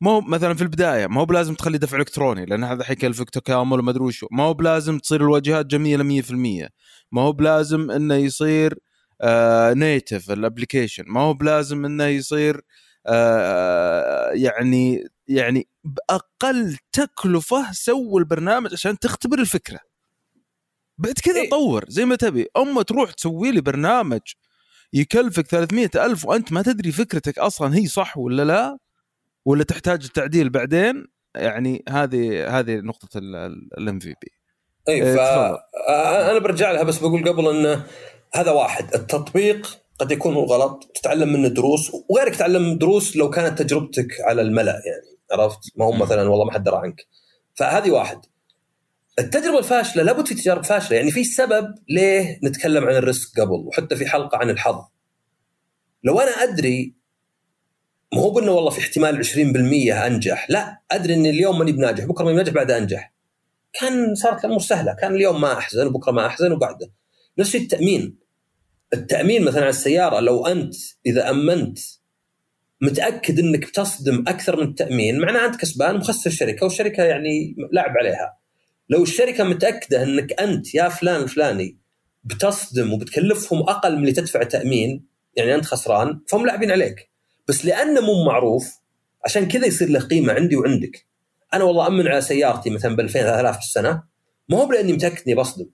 مو 0.00 0.20
مثلا 0.20 0.54
في 0.54 0.62
البداية 0.62 1.06
ما 1.06 1.20
هو 1.20 1.24
بلازم 1.24 1.54
تخلي 1.54 1.78
دفع 1.78 1.96
إلكتروني 1.96 2.46
لأن 2.46 2.64
هذا 2.64 2.84
حيكلفك 2.84 3.30
تكامل 3.30 3.78
وما 3.78 3.90
أدري 3.90 4.04
وشو. 4.04 4.26
ما 4.30 4.42
هو 4.42 4.54
بلازم 4.54 4.98
تصير 4.98 5.20
الواجهات 5.20 5.66
جميلة 5.66 6.22
100% 6.22 6.68
ما 7.12 7.22
هو 7.22 7.32
بلازم 7.32 7.90
إنه 7.90 8.14
يصير 8.14 8.78
native 9.74 10.30
ال 10.30 10.36
application 10.36 11.04
ما 11.06 11.20
هو 11.20 11.34
بلازم 11.34 11.84
إنه 11.84 12.04
يصير 12.04 12.60
آه 13.06 14.30
يعني 14.30 15.04
يعني 15.28 15.68
بأقل 15.84 16.76
تكلفة 16.92 17.72
سوي 17.72 18.20
البرنامج 18.20 18.72
عشان 18.72 18.98
تختبر 18.98 19.38
الفكرة. 19.38 19.78
بعد 20.98 21.14
كذا 21.14 21.40
إيه؟ 21.40 21.50
طور 21.50 21.84
زي 21.88 22.04
ما 22.04 22.16
تبي. 22.16 22.46
أما 22.56 22.82
تروح 22.82 23.12
تسوي 23.12 23.52
لي 23.52 23.60
برنامج 23.60 24.20
يكلفك 24.92 25.46
300 25.46 25.90
ألف 25.96 26.24
وأنت 26.24 26.52
ما 26.52 26.62
تدري 26.62 26.92
فكرتك 26.92 27.38
أصلا 27.38 27.76
هي 27.76 27.86
صح 27.86 28.18
ولا 28.18 28.44
لا 28.44 28.78
ولا 29.44 29.64
تحتاج 29.64 30.04
التعديل 30.04 30.50
بعدين 30.50 31.06
يعني 31.34 31.84
هذه 31.88 32.58
هذه 32.58 32.76
نقطة 32.76 33.18
ال 33.18 33.98
MVP 33.98 34.32
اي 34.88 35.02
إيه، 35.02 35.16
فانا 35.16 36.38
برجع 36.38 36.70
لها 36.72 36.82
بس 36.82 36.98
بقول 36.98 37.28
قبل 37.28 37.48
إنه 37.48 37.86
هذا 38.34 38.50
واحد. 38.50 38.94
التطبيق 38.94 39.78
قد 39.98 40.12
يكون 40.12 40.34
هو 40.34 40.44
غلط. 40.44 40.92
تتعلم 40.94 41.32
منه 41.32 41.48
دروس 41.48 41.92
وغيرك 42.08 42.34
تتعلم 42.34 42.78
دروس 42.78 43.16
لو 43.16 43.30
كانت 43.30 43.62
تجربتك 43.62 44.20
على 44.20 44.42
الملأ 44.42 44.72
يعني 44.72 45.42
عرفت؟ 45.42 45.58
ما 45.76 45.84
هو. 45.84 45.92
مثلا 45.92 46.28
والله 46.28 46.44
ما 46.44 46.52
حد 46.52 46.64
درى 46.64 46.76
عنك. 46.76 47.06
فهذه 47.54 47.90
واحد. 47.90 48.20
التجربة 49.18 49.58
الفاشلة 49.58 50.02
لابد 50.02 50.26
في 50.26 50.34
تجارب 50.34 50.64
فاشلة. 50.64 50.96
يعني 50.96 51.10
في 51.10 51.24
سبب 51.24 51.74
ليه 51.88 52.40
نتكلم 52.44 52.84
عن 52.84 52.96
ال 52.96 53.05
risk 53.05 53.40
قبل 53.40 53.64
وحتى 53.66 53.96
في 53.96 54.06
حلقة 54.06 54.38
عن 54.38 54.50
الحظ. 54.50 54.84
لو 56.04 56.20
أنا 56.20 56.30
أدري 56.30 56.94
ما 58.14 58.20
هو 58.20 58.30
بانه 58.30 58.52
والله 58.52 58.70
في 58.70 58.80
احتمال 58.80 59.16
20% 59.16 60.06
أنجح. 60.06 60.50
لا 60.50 60.80
أدري 60.90 61.14
إن 61.14 61.26
اليوم 61.26 61.58
ماني 61.58 61.72
بناجح 61.72 62.04
بكرة 62.04 62.24
ماني 62.24 62.34
بناجح 62.36 62.52
بعد 62.52 62.70
أنجح. 62.70 63.14
كان 63.72 64.14
صارت 64.14 64.44
الأمور 64.44 64.60
سهله 64.60 64.94
كان 64.94 65.14
اليوم 65.14 65.40
ما 65.40 65.58
أحزن 65.58 65.86
وبكرة 65.86 66.12
ما 66.12 66.26
أحزن 66.26 66.52
وبعده 66.52 66.90
نفس 67.38 67.56
التأمين. 67.56 68.19
التأمين 68.94 69.44
مثلا 69.44 69.60
على 69.60 69.70
السيارة 69.70 70.20
لو 70.20 70.46
أنت 70.46 70.74
إذا 71.06 71.30
أمنت 71.30 71.78
متأكد 72.80 73.38
إنك 73.38 73.68
بتصدم 73.68 74.24
أكثر 74.28 74.56
من 74.56 74.68
التأمين 74.68 75.18
معناه 75.18 75.46
أنت 75.46 75.56
كسبان 75.56 75.96
مخسر 75.96 76.30
الشركة 76.30 76.64
والشركة 76.64 77.02
يعني 77.02 77.56
لاعب 77.72 77.98
عليها. 77.98 78.38
لو 78.88 79.02
الشركة 79.02 79.44
متأكدة 79.44 80.02
إنك 80.02 80.40
أنت 80.40 80.74
يا 80.74 80.88
فلان 80.88 81.22
الفلاني 81.22 81.78
بتصدم 82.24 82.92
وبتكلفهم 82.92 83.58
أقل 83.58 83.92
من 83.92 84.00
اللي 84.00 84.12
تدفع 84.12 84.42
تأمين 84.42 85.06
يعني 85.36 85.54
أنت 85.54 85.64
خسران 85.64 86.20
فهم 86.28 86.46
لاعبين 86.46 86.70
عليك. 86.70 87.10
بس 87.48 87.64
لأنه 87.64 88.00
مو 88.00 88.24
معروف 88.24 88.80
عشان 89.24 89.48
كذا 89.48 89.66
يصير 89.66 89.88
له 89.88 90.00
قيمة 90.00 90.32
عندي 90.32 90.56
وعندك. 90.56 91.06
أنا 91.54 91.64
والله 91.64 91.86
أمن 91.86 92.08
على 92.08 92.20
سيارتي 92.20 92.70
مثلا 92.70 92.96
ب 92.96 93.00
2000 93.00 93.20
3000 93.22 93.56
في 93.56 93.62
السنة 93.62 94.02
ما 94.48 94.58
هو 94.58 94.72
لاني 94.72 94.92
متأكد 94.92 95.22
إني 95.26 95.34
بصدم. 95.34 95.66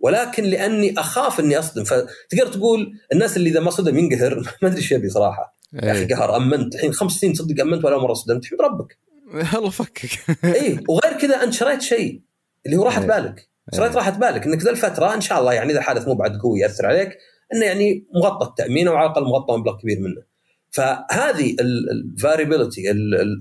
ولكن 0.00 0.44
لأني 0.44 0.94
أخاف 0.98 1.40
أني 1.40 1.58
أصدم. 1.58 1.84
فتقدر 1.84 2.52
تقول 2.52 2.92
الناس 3.12 3.36
اللي 3.36 3.50
إذا 3.50 3.60
ما 3.60 3.70
صدم 3.70 3.98
ينقهر. 3.98 4.34
ما 4.62 4.68
أدري 4.68 4.78
إيش 4.78 4.92
يبي 4.92 5.08
صراحة. 5.08 5.56
يا 5.72 5.92
أخي 5.92 6.00
إيه. 6.00 6.14
قهر 6.14 6.36
أمنت. 6.36 6.74
الحين 6.74 6.92
خمس 6.92 7.12
سنين 7.12 7.32
تصدق 7.32 7.60
أمنت 7.60 7.84
ولا 7.84 7.98
مرة 7.98 8.14
صدمت. 8.14 8.44
حمد 8.44 8.60
ربك 8.60 8.98
الله 9.58 9.70
فكك 9.70 10.10
اي 10.44 10.78
وغير 10.88 11.18
كذا 11.20 11.42
أنت 11.42 11.52
شريت 11.52 11.82
شيء 11.82 12.20
اللي 12.66 12.76
هو 12.76 12.82
راحة 12.82 13.00
إيه. 13.00 13.06
بالك. 13.06 13.48
شريت 13.74 13.90
إيه. 13.90 13.96
راحة 13.96 14.10
بالك. 14.10 14.46
إنك 14.46 14.62
ذا 14.62 14.70
الفترة 14.70 15.14
إن 15.14 15.20
شاء 15.20 15.40
الله 15.40 15.52
يعني 15.52 15.72
إذا 15.72 15.78
الحادث 15.78 16.08
مو 16.08 16.14
بعد 16.14 16.36
قوي 16.36 16.60
يأثر 16.60 16.86
عليك 16.86 17.18
إنه 17.54 17.64
يعني 17.64 18.06
مغطى 18.14 18.46
التأمين 18.46 18.88
أو 18.88 18.96
على 18.96 19.06
الأقل 19.06 19.24
مغطى 19.24 19.56
مبلغ 19.56 19.78
كبير 19.78 20.00
منه. 20.00 20.22
فهذه 20.70 21.56
ال 21.60 21.71
variability 21.71 22.90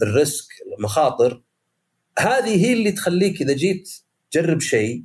ال 0.01 0.11
risk 0.11 0.47
المخاطر 0.77 1.41
هذه 2.19 2.65
هي 2.65 2.73
اللي 2.73 2.91
تخليك 2.91 3.41
إذا 3.41 3.53
جيت 3.53 3.89
تجرب 4.31 4.61
شيء 4.61 5.03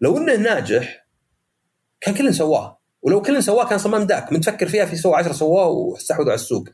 لو 0.00 0.18
إنه 0.18 0.36
ناجح 0.36 1.06
كان 2.00 2.14
كل 2.14 2.34
سواه. 2.34 2.80
ولو 3.02 3.22
كل 3.22 3.42
سواه 3.42 3.68
كان 3.68 3.78
صمام 3.78 4.02
داك. 4.02 4.32
من 4.32 4.40
تفكر 4.40 4.68
فيها 4.68 4.84
في 4.84 4.96
سوى 4.96 5.14
10 5.14 5.32
سواه 5.32 5.68
واستحوذوا 5.68 6.30
على 6.30 6.40
السوق. 6.40 6.68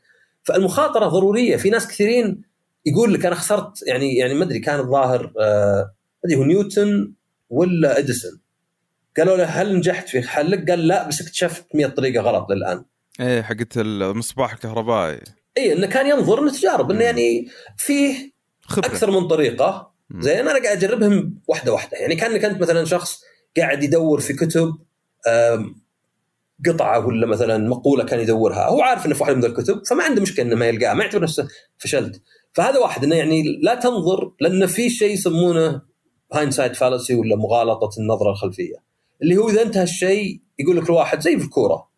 فالمخاطرة 0.44 1.06
ضرورية. 1.06 1.56
في 1.56 1.70
ناس 1.70 1.88
كثيرين 1.88 2.42
يقول 2.86 3.14
لك 3.14 3.26
أنا 3.26 3.34
خسرت 3.34 3.86
يعني 3.86 4.16
يعني 4.16 4.34
ما 4.34 4.44
أدري 4.44 4.58
كان 4.58 4.80
الظاهر 4.80 5.32
آه، 5.40 5.94
أدري 6.24 6.36
هو 6.36 6.44
نيوتن 6.44 7.12
ولا 7.50 7.98
إديسون. 7.98 8.40
قالوا 9.16 9.36
له 9.36 9.44
هل 9.44 9.76
نجحت 9.76 10.08
في 10.08 10.22
حلك؟ 10.22 10.70
قال 10.70 10.88
لا 10.88 11.08
بس 11.08 11.20
اكتشفت 11.20 11.66
100 11.74 11.86
طريقة 11.86 12.22
غلط 12.22 12.50
للآن. 12.50 12.84
إيه 13.20 13.42
حقت 13.42 13.76
المصباح 13.76 14.52
الكهربائي. 14.52 15.20
اي 15.58 15.72
إنه 15.72 15.86
كان 15.86 16.06
ينظر 16.06 16.42
إنه 16.42 16.52
تجارب 16.52 16.90
انه 16.90 17.04
يعني 17.04 17.48
فيه 17.76 18.32
خبرة. 18.62 18.86
أكثر 18.86 19.10
من 19.10 19.28
طريقة. 19.28 19.95
زين 20.18 20.48
أنا 20.48 20.62
قاعد 20.62 20.84
أجربهم 20.84 21.40
واحدة 21.46 21.72
واحدة. 21.72 21.98
يعني 21.98 22.16
كانك 22.16 22.44
انت 22.44 22.60
مثلا 22.60 22.84
شخص 22.84 23.20
قاعد 23.56 23.82
يدور 23.82 24.20
في 24.20 24.32
كتب 24.32 24.74
قطعة 26.66 27.06
ولا 27.06 27.26
مثلا 27.26 27.68
مقولة 27.68 28.04
كان 28.04 28.20
يدورها 28.20 28.68
هو 28.68 28.82
عارف 28.82 29.06
إنه 29.06 29.14
في 29.14 29.22
واحدة 29.22 29.36
من 29.36 29.44
الكتب 29.44 29.86
فما 29.86 30.04
عنده 30.04 30.22
مشكلة 30.22 30.46
إنه 30.46 30.56
ما 30.56 30.66
يلقاها 30.66 30.94
ما 30.94 31.04
يعتبر 31.04 31.22
نفسه 31.22 31.48
فشلت. 31.78 32.22
فهذا 32.52 32.78
واحد 32.78 33.04
إنه 33.04 33.16
يعني 33.16 33.42
لا 33.62 33.74
تنظر 33.74 34.32
لأن 34.40 34.66
في 34.66 34.90
شيء 34.90 35.12
يسمونه 35.12 35.82
hindsight 36.32 36.74
fallacy 36.74 37.14
ولا 37.14 37.36
مغالطة 37.36 37.90
النظرة 37.98 38.30
الخلفية. 38.30 38.76
اللي 39.22 39.36
هو 39.36 39.48
إذا 39.48 39.62
انتهى 39.62 39.82
الشيء 39.82 40.40
يقول 40.58 40.76
لك 40.76 40.84
الواحد 40.84 41.20
زي 41.20 41.38
في 41.38 41.44
الكورة. 41.44 41.88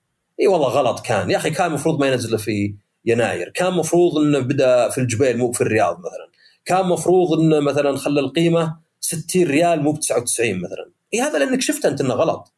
إي 0.40 0.46
والله 0.46 0.68
غلط 0.68 1.00
كان. 1.00 1.30
يا 1.30 1.36
أخي 1.36 1.50
كان 1.50 1.66
المفروض 1.66 2.00
ما 2.00 2.08
ينزله 2.08 2.36
في 2.36 2.74
يناير. 3.04 3.48
كان 3.54 3.68
المفروض 3.68 4.16
إنه 4.18 4.38
بدأ 4.38 4.88
في 4.88 4.98
الجبيل 4.98 5.38
مو 5.38 5.52
في 5.52 5.60
الرياض 5.60 5.98
مثلا. 5.98 6.37
كان 6.68 6.80
المفروض 6.80 7.40
انه 7.40 7.60
مثلا 7.60 7.96
خلى 7.96 8.20
القيمة 8.20 8.76
60 9.00 9.42
ريال 9.42 9.82
مو 9.82 9.92
ب 9.92 10.00
99 10.00 10.58
مثلا. 10.58 10.90
اي 11.14 11.20
هذا 11.20 11.38
لأنك 11.38 11.60
شفت 11.60 11.86
أنت 11.86 12.00
إنه 12.00 12.14
غلط. 12.14 12.52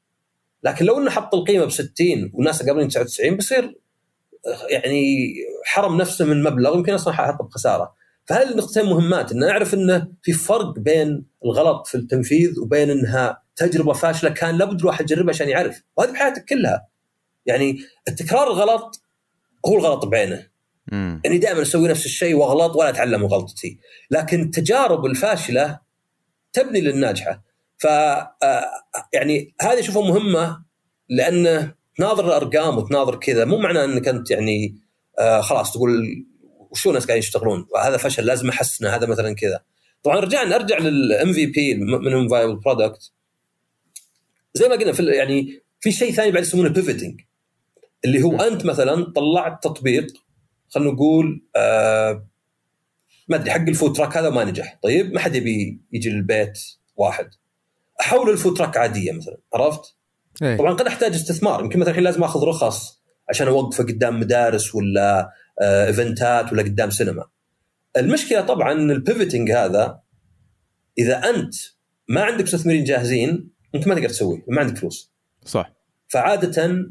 لكن 0.62 0.84
لو 0.84 0.98
إنه 0.98 1.10
حط 1.10 1.34
القيمة 1.34 1.64
ب 1.64 1.70
60 1.70 2.30
والناس 2.34 2.62
قابلين 2.62 2.88
99 2.88 3.36
بيصير 3.36 3.78
يعني 4.68 5.26
حرم 5.64 5.96
نفسه 5.96 6.24
من 6.24 6.42
مبلغ 6.42 6.76
يمكن 6.76 6.92
أصلا 6.92 7.14
حيحطه 7.14 7.44
بخسارة. 7.44 7.94
فهذه 8.26 8.50
النقطتين 8.50 8.84
مهمات؟ 8.84 9.32
إن 9.32 9.38
نعرف 9.38 9.74
إنه 9.74 10.08
في 10.22 10.32
فرق 10.32 10.78
بين 10.78 11.26
الغلط 11.44 11.86
في 11.86 11.94
التنفيذ 11.94 12.60
وبين 12.60 12.90
إنها 12.90 13.42
تجربة 13.56 13.92
فاشلة 13.92 14.30
كان 14.30 14.58
لابد 14.58 14.80
الواحد 14.80 15.10
يجربها 15.10 15.34
عشان 15.34 15.48
يعرف. 15.48 15.82
وهذه 15.96 16.10
بحياتك 16.10 16.44
كلها. 16.44 16.88
يعني 17.46 17.78
التكرار 18.08 18.46
الغلط 18.46 19.02
هو 19.66 19.78
الغلط 19.78 20.06
بعينه. 20.06 20.49
مم. 20.90 21.20
يعني 21.24 21.38
دائما 21.38 21.62
أسوي 21.62 21.88
نفس 21.88 22.06
الشيء 22.06 22.34
وأغلط 22.34 22.76
ولا 22.76 22.88
أتعلم 22.88 23.20
من 23.20 23.26
غلطتي. 23.26 23.78
لكن 24.10 24.40
التجارب 24.40 25.06
الفاشلة 25.06 25.78
تبني 26.52 26.80
للناجحة. 26.80 27.42
ف 27.78 27.86
آه، 27.86 28.66
يعني 29.12 29.54
هذه 29.60 29.80
اشوفها 29.80 30.02
مهمة 30.02 30.64
لأنه 31.08 31.74
تناظر 31.96 32.26
الأرقام 32.26 32.78
وتناظر 32.78 33.16
كذا 33.16 33.44
مو 33.44 33.58
معناه 33.58 33.84
إنك 33.84 34.08
أنت 34.08 34.30
يعني 34.30 34.76
آه 35.18 35.40
خلاص 35.40 35.72
تقول 35.72 36.24
وشو 36.70 36.88
الناس 36.90 37.06
قاعدين 37.06 37.22
يشتغلون؟ 37.22 37.66
وهذا 37.70 37.96
فشل 37.96 38.26
لازم 38.26 38.48
أحسنه 38.48 38.88
هذا 38.88 39.06
مثلا 39.06 39.34
كذا. 39.34 39.60
طبعا 40.02 40.20
رجعنا 40.20 40.56
ارجع 40.56 40.78
لل 40.78 41.32
MVP 41.32 41.74
minimum 41.74 42.28
viable 42.28 42.56
product 42.56 43.12
زي 44.54 44.68
ما 44.68 44.74
قلنا 44.74 44.92
في 44.92 45.06
يعني 45.06 45.62
في 45.80 45.92
شيء 45.92 46.12
ثاني 46.12 46.30
بعد 46.30 46.42
يسمونه 46.42 46.68
pivoting 46.68 47.20
اللي 48.04 48.22
هو 48.22 48.36
أنت 48.36 48.64
مثلا 48.66 49.12
طلعت 49.12 49.64
تطبيق 49.64 50.06
خلينا 50.70 50.90
نقول 50.90 51.46
آه 51.56 52.26
ما 53.28 53.36
أدري 53.36 53.50
حق 53.50 53.68
ال 53.68 53.74
food 53.74 53.96
truck 53.96 54.16
هذا 54.16 54.30
ما 54.30 54.44
نجح 54.44 54.78
طيب 54.82 55.12
ما 55.12 55.20
حد 55.20 55.34
يبي 55.34 55.80
يجي 55.92 56.10
للبيت 56.10 56.58
واحد 56.96 57.30
أحول 58.00 58.30
ال 58.30 58.35
food 58.35 58.56
truck 58.56 58.76
عادية 58.76 59.12
مثلا 59.12 59.36
عرفت؟ 59.54 59.96
إيه. 60.42 60.56
طبعا 60.56 60.74
قد 60.74 60.86
أحتاج 60.86 61.14
استثمار 61.14 61.60
يمكن 61.60 61.78
مثلا 61.78 61.90
الحين 61.90 62.04
لازم 62.04 62.24
آخذ 62.24 62.44
رخص 62.44 63.00
عشان 63.28 63.48
أوقفه 63.48 63.84
قدام 63.84 64.20
مدارس 64.20 64.74
ولا 64.74 65.32
آه 65.62 65.86
إيفنتات 65.86 66.52
ولا 66.52 66.62
قدام 66.62 66.90
سينما 66.90 67.24
المشكلة 67.96 68.40
طبعا 68.40 68.72
إن 68.72 68.90
ال 68.90 68.97
pivoting 68.97 69.50
هذا 69.50 70.00
إذا 70.98 71.30
أنت 71.30 71.54
ما 72.08 72.22
عندك 72.22 72.44
مستثمرين 72.44 72.84
جاهزين 72.84 73.50
أنت 73.74 73.88
ما 73.88 73.94
تقدر 73.94 74.08
تسويه 74.08 74.44
ما 74.48 74.60
عندك 74.60 74.76
فلوس 74.76 75.12
صح 75.44 75.72
فعادة 76.08 76.84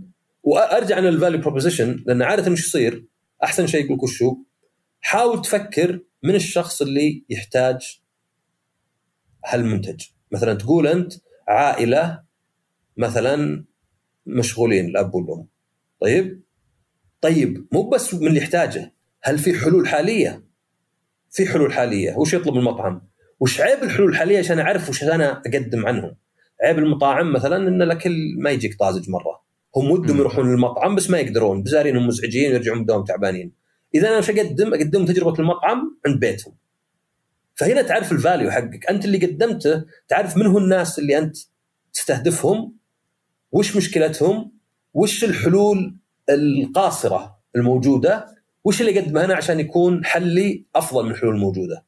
وارجع 0.44 0.98
أنا 0.98 1.08
لل 1.08 1.17
value 1.17 1.42
proposition 1.42 2.04
لأن 2.06 2.22
عادة 2.22 2.52
وش 2.52 2.68
يصير؟ 2.68 3.06
أحسن 3.44 3.68
شيء 3.68 3.86
يقول 3.86 3.98
لك؟ 3.98 4.38
حاول 5.02 5.42
تفكر 5.42 6.00
من 6.24 6.36
الشخص 6.36 6.82
اللي 6.82 7.26
يحتاج 7.30 8.02
هالمنتج. 9.46 10.04
مثلا 10.32 10.54
تقول 10.54 10.88
أنت 10.88 11.14
عائلة 11.48 12.24
مثلا 12.98 13.66
مشغولين 14.26 14.86
الاب 14.86 15.16
والام 15.16 15.48
طيب؟ 16.02 16.44
طيب 17.22 17.68
مو 17.72 17.90
بس 17.90 18.14
من 18.14 18.28
اللي 18.28 18.40
يحتاجه 18.40 18.94
هل 19.22 19.40
في 19.40 19.60
حلول 19.60 19.88
حالية؟ 19.88 20.44
في 21.32 21.46
حلول 21.46 21.74
حالية. 21.74 22.16
وش 22.16 22.34
يطلب 22.34 22.58
المطعم؟ 22.58 23.10
وش 23.40 23.62
عيب 23.62 23.84
الحلول 23.84 24.10
الحالية 24.10 24.40
عشان 24.40 24.60
أعرف 24.60 24.90
وش 24.90 25.04
أنا 25.04 25.32
أقدم 25.32 25.88
عنهم؟ 25.88 26.16
عيب 26.64 26.80
المطاعم 26.80 27.34
مثلا 27.34 27.58
إن 27.68 27.82
الأكل 27.82 28.36
ما 28.38 28.50
يجيك 28.50 28.80
طازج 28.80 29.10
مرة. 29.10 29.49
هم 29.76 29.92
ودهم. 29.92 30.18
يروحون 30.18 30.52
للمطعم 30.52 30.96
بس 30.96 31.10
ما 31.10 31.20
يقدرون. 31.20 31.64
بزارينهم 31.64 32.08
مزعجين 32.08 32.52
ويرجعون 32.52 32.78
من 32.78 32.82
الدوام 32.82 33.04
تعبانين. 33.04 33.52
إذا 33.96 34.10
أنا 34.10 34.18
وش 34.18 34.30
اقدم 34.30 34.74
اقدم 34.74 35.06
تجربة 35.06 35.40
المطعم 35.40 35.98
عند 36.06 36.20
بيتهم. 36.20 36.56
فهنا 37.56 37.82
تعرف 37.82 38.12
الفاليو 38.12 38.52
حقك. 38.52 38.90
أنت 38.90 39.06
اللي 39.06 39.26
قدمته 39.26 39.86
تعرف 40.08 40.38
من 40.38 40.46
هو 40.46 40.58
الناس 40.58 41.00
اللي 41.00 41.18
أنت 41.18 41.38
تستهدفهم 41.94 42.76
وش 43.52 43.76
مشكلتهم 43.76 44.52
وش 44.94 45.24
الحلول 45.24 45.96
القاصرة 46.30 47.40
الموجودة 47.56 48.26
وش 48.64 48.82
اللي 48.82 49.00
اقدمه 49.00 49.26
أنا 49.26 49.36
عشان 49.36 49.60
يكون 49.60 50.06
حلي 50.06 50.66
أفضل 50.76 51.06
من 51.06 51.12
الحلول 51.12 51.36
الموجودة. 51.36 51.86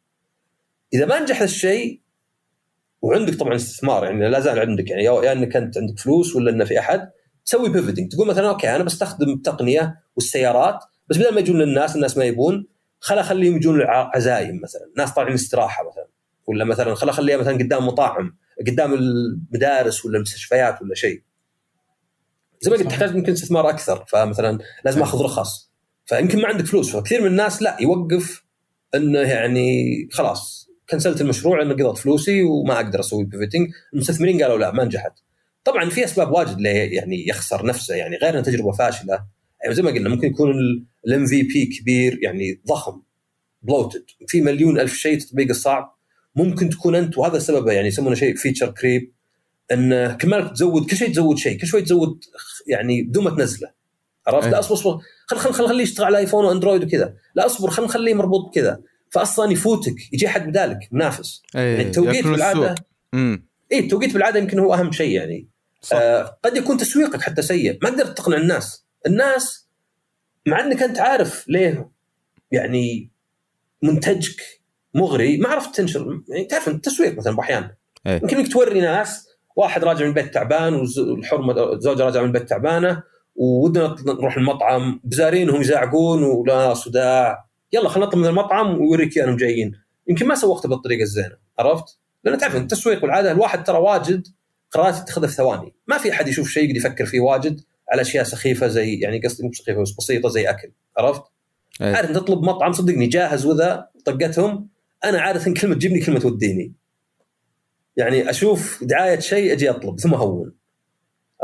إذا 0.93 1.05
ما 1.05 1.19
نجح 1.19 1.41
الشيء 1.41 2.01
وعندك 3.01 3.35
طبعا 3.35 3.55
استثمار 3.55 4.03
يعني 4.03 4.29
لا 4.29 4.39
زال 4.39 4.59
عندك 4.59 4.89
يعني 4.89 5.03
يا 5.03 5.23
يا 5.23 5.31
إنك 5.31 5.55
أنت 5.55 5.77
عندك 5.77 5.99
فلوس 5.99 6.35
ولا 6.35 6.51
إنه 6.51 6.65
في 6.65 6.79
أحد 6.79 7.11
تسوي 7.51 7.69
pivoting 7.69 8.11
تقول 8.11 8.27
مثلا 8.27 8.49
okay 8.49 8.75
أنا 8.75 8.83
بستخدم 8.83 9.29
التقنيه 9.29 9.95
والسيارات 10.15 10.79
بس 11.09 11.17
بدل 11.17 11.33
ما 11.33 11.39
يجون 11.39 11.59
للناس 11.59 11.95
الناس 11.95 12.17
ما 12.17 12.25
يبون 12.25 12.67
خل 12.99 13.19
أخليهم 13.19 13.55
يجون 13.55 13.81
العزايم 13.81 14.61
مثلا 14.63 14.81
ناس 14.97 15.13
طالعين 15.13 15.33
استراحة 15.33 15.89
مثلا. 15.89 16.07
ولا 16.47 16.65
مثلا 16.65 16.95
خل 16.95 17.09
أخليها 17.09 17.37
مثلا 17.37 17.53
قدام 17.53 17.87
مطاعم 17.87 18.37
قدام 18.67 18.93
المدارس 18.93 20.05
ولا 20.05 20.17
المستشفيات 20.17 20.81
ولا 20.81 20.95
شيء. 20.95 21.23
زي 22.61 22.71
ما 22.71 22.77
قلت. 22.77 22.87
تحتاج 22.87 23.15
يمكن 23.15 23.31
استثمار 23.31 23.69
أكثر. 23.69 24.05
فمثلا 24.07 24.59
لازم. 24.85 25.01
أخذ 25.01 25.21
رخص. 25.21 25.71
فيمكن 26.05 26.41
ما 26.41 26.47
عندك 26.47 26.65
فلوس. 26.65 26.95
فكثير 26.95 27.21
من 27.21 27.27
الناس 27.27 27.61
لا 27.61 27.77
يوقف 27.81 28.43
إنه 28.95 29.19
يعني 29.19 29.93
خلاص 30.11 30.69
كنسلت 30.89 31.21
المشروع 31.21 31.59
لأنه 31.59 31.73
قضت 31.73 31.97
فلوسي 31.97 32.43
وما 32.43 32.75
أقدر 32.75 32.99
أسوي 32.99 33.25
pivoting 33.25 33.69
المستثمرين 33.93 34.43
قالوا 34.43 34.57
لا 34.57 34.71
ما 34.71 34.83
نجحت. 34.83 35.13
طبعا 35.63 35.89
في 35.89 36.03
أسباب 36.03 36.31
واجد 36.31 36.61
ليه 36.61 36.95
يعني 36.95 37.27
يخسر 37.27 37.65
نفسه 37.65 37.95
يعني 37.95 38.17
غير 38.17 38.29
انها 38.29 38.41
تجربة 38.41 38.71
فاشلة. 38.71 39.25
يعني 39.63 39.75
زي 39.75 39.81
ما 39.81 39.91
قلنا 39.91 40.09
ممكن 40.09 40.27
يكون 40.27 40.53
ال 41.07 41.25
MVP 41.25 41.65
كبير 41.65 42.19
يعني 42.21 42.61
ضخم 42.67 43.01
bloated 43.61 44.05
في 44.27 44.41
مليون 44.41 44.79
ألف 44.79 44.93
شيء 44.93 45.19
تطبيق 45.19 45.49
الصعب 45.49 45.97
ممكن 46.35 46.69
تكون 46.69 46.95
أنت 46.95 47.17
وهذا 47.17 47.39
سببه 47.39 47.71
يعني 47.71 47.87
يسمونه 47.87 48.15
شيء 48.15 48.35
feature 48.35 48.71
creep 48.71 49.11
إن 49.71 50.17
كل 50.17 50.29
ما 50.29 50.47
تزود 50.47 50.89
كل 50.89 50.95
شيء 50.95 51.11
تزود 51.11 51.37
شيء 51.37 51.59
كل 51.59 51.67
شوي 51.67 51.81
تزود 51.81 52.23
يعني 52.67 53.03
بدون 53.03 53.23
ما 53.23 53.29
تنزله. 53.29 53.71
عرفت؟ 54.27 54.45
أي. 54.45 54.51
لا 54.51 54.59
أصبر 54.59 54.73
أصبر. 54.73 54.99
خل 55.25 55.37
خل 55.37 55.53
خل 55.53 55.67
خليه 55.67 55.83
يشتغل 55.83 56.05
على 56.05 56.17
ايفون 56.17 56.45
واندرويد 56.45 56.83
وكذا. 56.83 57.13
لا 57.35 57.45
أصبر 57.45 57.69
خل 57.69 57.83
نخليه 57.83 58.13
مربوط 58.13 58.55
كذا 58.55 58.81
فاصلا 59.09 59.51
يفوتك 59.51 59.95
يجي 60.13 60.27
أحد 60.27 60.47
بدالك 60.47 60.79
منافس. 60.91 61.41
إيه 61.55 61.61
يعني 61.61 61.81
التوقيت 61.83 62.27
بالعادة 62.27 62.75
اي 63.71 63.79
التوقيت 63.79 64.13
بالعادة 64.13 64.39
يمكن 64.39 64.59
هو 64.59 64.73
أهم 64.73 64.91
شيء 64.91 65.11
يعني. 65.11 65.47
صح. 65.81 65.97
آه 65.97 66.37
قد 66.43 66.57
يكون 66.57 66.77
تسويقك 66.77 67.21
حتى 67.21 67.41
سيء. 67.41 67.79
ما 67.83 67.89
قدرت 67.89 68.17
تقنع 68.17 68.37
الناس. 68.37 68.85
الناس 69.07 69.69
مع 70.47 70.59
إنك 70.59 70.83
أنت 70.83 70.99
عارف 70.99 71.47
ليه 71.47 71.91
يعني 72.51 73.11
منتجك 73.81 74.41
مغري 74.93 75.37
ما 75.37 75.49
عرفت 75.49 75.75
تنشر. 75.75 76.21
يعني 76.29 76.45
تعرف 76.45 76.67
أنت 76.67 76.85
تسويق 76.85 77.17
مثلا 77.17 77.35
باحيان 77.35 77.69
إيه. 78.07 78.19
يمكن 78.21 78.37
إنك 78.37 78.51
توري 78.51 78.81
ناس 78.81 79.27
واحد 79.55 79.83
راجع 79.83 80.01
من 80.01 80.07
البيت 80.07 80.33
تعبان 80.33 80.73
والحرمه 80.73 81.73
الزوجه 81.73 82.03
راجعة 82.03 82.21
من 82.21 82.27
البيت 82.27 82.49
تعبانة 82.49 83.03
ودنا 83.35 83.95
نروح 84.05 84.37
المطعم. 84.37 85.01
بزارينهم 85.03 85.61
يزعقون 85.61 86.23
ولا 86.23 86.73
صداع. 86.73 87.45
يلا 87.73 87.89
خلينا 87.89 88.07
نطلب 88.07 88.21
من 88.21 88.27
المطعم 88.27 88.81
ويوريك 88.81 89.17
إياهم 89.17 89.35
جايين. 89.35 89.71
يمكن 90.07 90.27
ما 90.27 90.35
سوقته 90.35 90.69
بالطريقة 90.69 91.01
الزينة. 91.01 91.37
عرفت؟ 91.59 91.99
لأن 92.23 92.37
تعرف 92.37 92.55
التسويق 92.55 93.03
والعادة 93.03 93.31
الواحد 93.31 93.63
ترى 93.63 93.77
واجد 93.77 94.27
قرارات 94.71 94.97
يتخذها 95.01 95.27
في 95.27 95.33
ثواني. 95.35 95.73
ما 95.87 95.97
في 95.97 96.11
أحد 96.11 96.27
يشوف 96.27 96.49
شيء 96.49 96.63
يقدر 96.63 96.77
يفكر 96.77 97.05
فيه 97.05 97.19
واجد 97.19 97.61
على 97.91 98.01
أشياء 98.01 98.23
سخيفة 98.23 98.67
زي 98.67 98.95
يعني 98.99 99.19
قصدي 99.19 99.43
مو 99.43 99.51
سخيفة 99.53 99.81
بس 99.81 99.91
بسيطة 99.91 100.29
زي 100.29 100.49
أكل 100.49 100.71
عرفت؟ 100.97 101.23
إيه. 101.81 101.95
عارف 101.95 102.11
تطلب 102.11 102.43
مطعم 102.43 102.73
صدقني 102.73 103.07
جاهز 103.07 103.45
وذا 103.45 103.87
طقتهم 104.05 104.67
أنا 105.03 105.21
عادة 105.21 105.53
كلمة 105.53 105.75
تجيبني 105.75 105.99
كلمة 105.99 106.19
توديني. 106.19 106.73
يعني 107.97 108.29
أشوف 108.29 108.83
دعاية 108.83 109.19
شيء 109.19 109.53
أجي 109.53 109.69
أطلب 109.69 109.99
ثم 109.99 110.13
اهون 110.13 110.53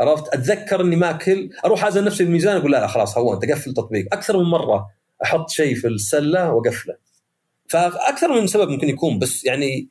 عرفت؟ 0.00 0.34
أتذكر 0.34 0.80
إني 0.80 0.96
ماكل 0.96 1.50
أروح 1.64 1.84
ازن 1.84 2.04
نفسي 2.04 2.24
بالميزان 2.24 2.56
أقول 2.56 2.72
لا 2.72 2.80
لا 2.80 2.86
خلاص 2.86 3.18
هونت 3.18 3.44
اقفل 3.44 3.70
التطبيق 3.70 4.06
أكثر 4.12 4.38
من 4.38 4.44
مرة 4.44 4.86
أحط 5.24 5.50
شيء 5.50 5.74
في 5.74 5.88
السلة 5.88 6.52
وأقفله. 6.52 6.96
فأكثر 7.68 8.40
من 8.40 8.46
سبب 8.46 8.68
ممكن 8.68 8.88
يكون 8.88 9.18
بس 9.18 9.44
يعني 9.44 9.88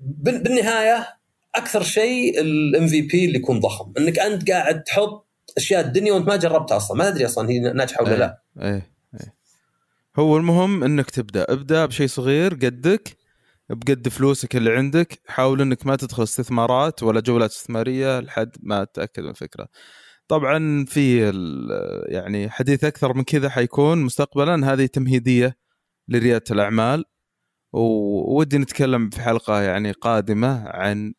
بال- 0.00 0.42
بالنهاية 0.42 1.06
أكثر 1.54 1.82
شيء 1.82 2.40
الام 2.40 2.86
في 2.86 3.02
بي 3.02 3.24
اللي 3.24 3.38
يكون 3.38 3.60
ضخم. 3.60 3.92
إنك 3.98 4.18
أنت 4.18 4.50
قاعد 4.50 4.82
تحط 4.82 5.28
أشياء 5.56 5.86
الدنيا 5.86 6.12
وأنت 6.12 6.28
ما 6.28 6.36
جربتها 6.36 6.76
أصلا. 6.76 6.96
ما 6.96 7.10
تدري 7.10 7.26
أصلا 7.26 7.50
هي 7.50 7.58
ناجحة 7.58 8.02
ولا 8.02 8.12
إيه. 8.12 8.18
لا. 8.18 8.42
إيه 8.62 8.92
إيه. 9.20 9.34
هو 10.16 10.36
المهم 10.36 10.84
إنك 10.84 11.10
تبدأ. 11.10 11.46
ابدأ 11.48 11.86
بشيء 11.86 12.06
صغير 12.06 12.54
قدك 12.54 13.16
بقد 13.70 14.08
فلوسك 14.08 14.56
اللي 14.56 14.76
عندك. 14.76 15.20
حاول 15.26 15.60
إنك 15.60 15.86
ما 15.86 15.96
تدخل 15.96 16.22
استثمارات 16.22 17.02
ولا 17.02 17.20
جولات 17.20 17.50
استثمارية 17.50 18.20
لحد 18.20 18.56
ما 18.60 18.84
تتاكد 18.84 19.22
من 19.22 19.30
الفكرة. 19.30 19.68
طبعا 20.28 20.84
في 20.84 21.32
يعني 22.08 22.50
حديث 22.50 22.84
أكثر 22.84 23.14
من 23.14 23.24
كذا 23.24 23.48
حيكون 23.48 23.98
مستقبلا. 23.98 24.72
هذه 24.72 24.86
تمهيدية 24.86 25.56
لريادة 26.08 26.44
الأعمال. 26.50 27.04
وودي 27.72 28.58
نتكلم 28.58 29.10
في 29.10 29.20
حلقة 29.20 29.60
يعني 29.60 29.92
قادمة 29.92 30.68
عن 30.68 31.14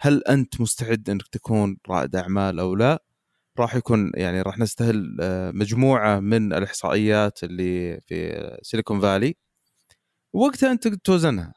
هل 0.00 0.22
أنت 0.28 0.60
مستعد 0.60 1.10
أنك 1.10 1.28
تكون 1.32 1.76
رائد 1.88 2.16
أعمال 2.16 2.60
أو 2.60 2.74
لا؟ 2.74 3.04
راح 3.58 3.74
يكون 3.74 4.12
يعني 4.14 4.42
راح 4.42 4.58
نستهل 4.58 5.16
آه، 5.20 5.50
مجموعة 5.50 6.20
من 6.20 6.52
الإحصائيات 6.52 7.44
اللي 7.44 8.00
في 8.06 8.58
سيليكون 8.62 9.00
فالي. 9.00 9.34
وقتها 10.32 10.72
أنت 10.72 10.88
توزنها. 10.88 11.54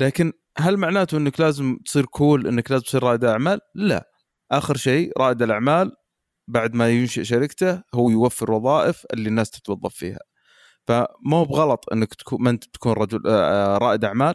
لكن 0.00 0.32
هل 0.58 0.76
معناته 0.76 1.18
أنك 1.18 1.40
لازم 1.40 1.78
تصير 1.84 2.06
كول 2.06 2.46
أنك 2.46 2.70
لازم 2.70 2.84
تصير 2.84 3.02
رائد 3.02 3.24
أعمال؟ 3.24 3.60
لا. 3.74 4.10
آخر 4.52 4.76
شيء 4.76 5.12
رائد 5.18 5.42
الأعمال 5.42 5.92
بعد 6.48 6.74
ما 6.74 6.90
ينشئ 6.90 7.24
شركته 7.24 7.82
هو 7.94 8.10
يوفر 8.10 8.52
وظائف 8.52 9.06
اللي 9.12 9.28
الناس 9.28 9.50
تتوظف 9.50 9.94
فيها. 9.94 10.20
فما 10.86 11.36
هو 11.36 11.44
بغلط 11.44 11.84
أنك 11.92 12.14
تكون 12.14 12.42
ما 12.42 12.50
أنت 12.50 12.64
تكون 12.64 12.92
رجل 12.92 13.22
آه، 13.26 13.78
رائد 13.78 14.04
أعمال؟ 14.04 14.34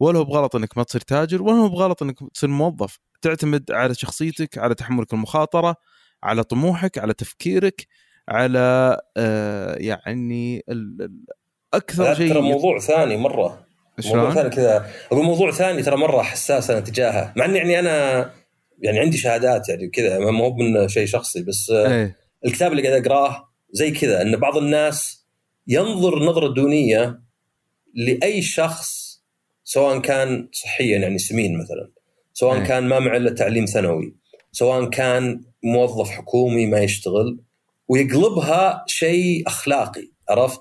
ولا 0.00 0.18
هو 0.18 0.24
بغلط 0.24 0.56
إنك 0.56 0.78
ما 0.78 0.82
تصير 0.82 1.00
تاجر 1.00 1.42
ولا 1.42 1.56
هو 1.56 1.68
بغلط 1.68 2.02
إنك 2.02 2.16
تصير 2.34 2.50
موظف. 2.50 2.98
تعتمد 3.22 3.70
على 3.70 3.94
شخصيتك 3.94 4.58
على 4.58 4.74
تحملك 4.74 5.12
المخاطرة 5.12 5.76
على 6.22 6.44
طموحك 6.44 6.98
على 6.98 7.14
تفكيرك 7.14 7.86
على 8.28 8.98
آه، 9.16 9.74
يعني 9.74 10.64
أكثر 11.74 12.14
شيء 12.14 12.32
ترى 12.32 12.40
موضوع 12.40 12.78
ثاني 12.78 13.16
مرة. 13.16 13.66
موضوع 14.04 14.22
شلون؟ 14.22 14.34
ثاني 14.34 14.50
كذا. 14.50 14.86
أقول 15.12 15.24
موضوع 15.24 15.50
ثاني 15.50 15.82
ترى 15.82 15.96
مرة 15.96 16.22
حساس 16.22 16.70
أنا 16.70 16.80
تجاهه. 16.80 17.32
مع 17.36 17.44
اني 17.44 17.58
يعني 17.58 17.78
أنا 17.78 18.30
يعني 18.78 18.98
عندي 18.98 19.16
شهادات 19.16 19.68
يعني 19.68 19.88
كذا 19.88 20.18
ما 20.18 20.40
هو 20.40 20.54
من 20.54 20.88
شيء 20.88 21.06
شخصي 21.06 21.42
بس 21.42 21.70
إيه. 21.70 22.16
الكتاب 22.46 22.72
اللي 22.72 22.88
قاعد 22.88 23.06
أقراه 23.06 23.48
زي 23.72 23.90
كذا 23.90 24.22
إن 24.22 24.36
بعض 24.36 24.56
الناس 24.56 25.26
ينظر 25.66 26.18
نظرة 26.18 26.54
دونية 26.54 27.20
لأي 27.94 28.42
شخص 28.42 29.07
سواء 29.68 29.98
كان 29.98 30.48
صحيا 30.52 30.98
يعني 30.98 31.18
سمين 31.18 31.58
مثلا 31.58 31.90
سواء 32.32 32.60
أي. 32.60 32.66
كان 32.66 32.88
ما 32.88 32.98
معه 32.98 33.16
إلا 33.16 33.30
تعليم 33.30 33.64
ثانوي 33.64 34.14
سواء 34.52 34.90
كان 34.90 35.40
موظف 35.62 36.10
حكومي 36.10 36.66
ما 36.66 36.80
يشتغل 36.80 37.38
ويقلبها 37.88 38.84
شيء 38.86 39.42
أخلاقي 39.46 40.08
عرفت؟ 40.28 40.60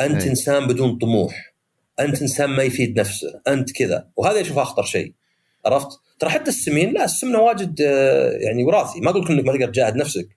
أنت 0.00 0.22
أي. 0.22 0.30
إنسان 0.30 0.66
بدون 0.66 0.98
طموح 0.98 1.54
أنت 2.00 2.22
إنسان 2.22 2.50
ما 2.50 2.62
يفيد 2.62 3.00
نفسه 3.00 3.40
أنت 3.48 3.72
كذا 3.72 4.08
وهذا 4.16 4.40
اشوفه 4.40 4.62
أخطر 4.62 4.82
شيء 4.82 5.14
عرفت؟ 5.66 5.88
ترى 6.18 6.30
حتى 6.30 6.50
السمين 6.50 6.92
لا 6.92 7.04
السمنة 7.04 7.38
واجد 7.38 7.80
آه، 7.80 8.30
يعني 8.30 8.64
وراثي 8.64 9.00
ما 9.00 9.10
أقول 9.10 9.22
لك 9.22 9.30
إنك 9.30 9.44
ما 9.44 9.52
تقدر 9.52 9.66
تجاهد 9.66 9.96
نفسك 9.96 10.28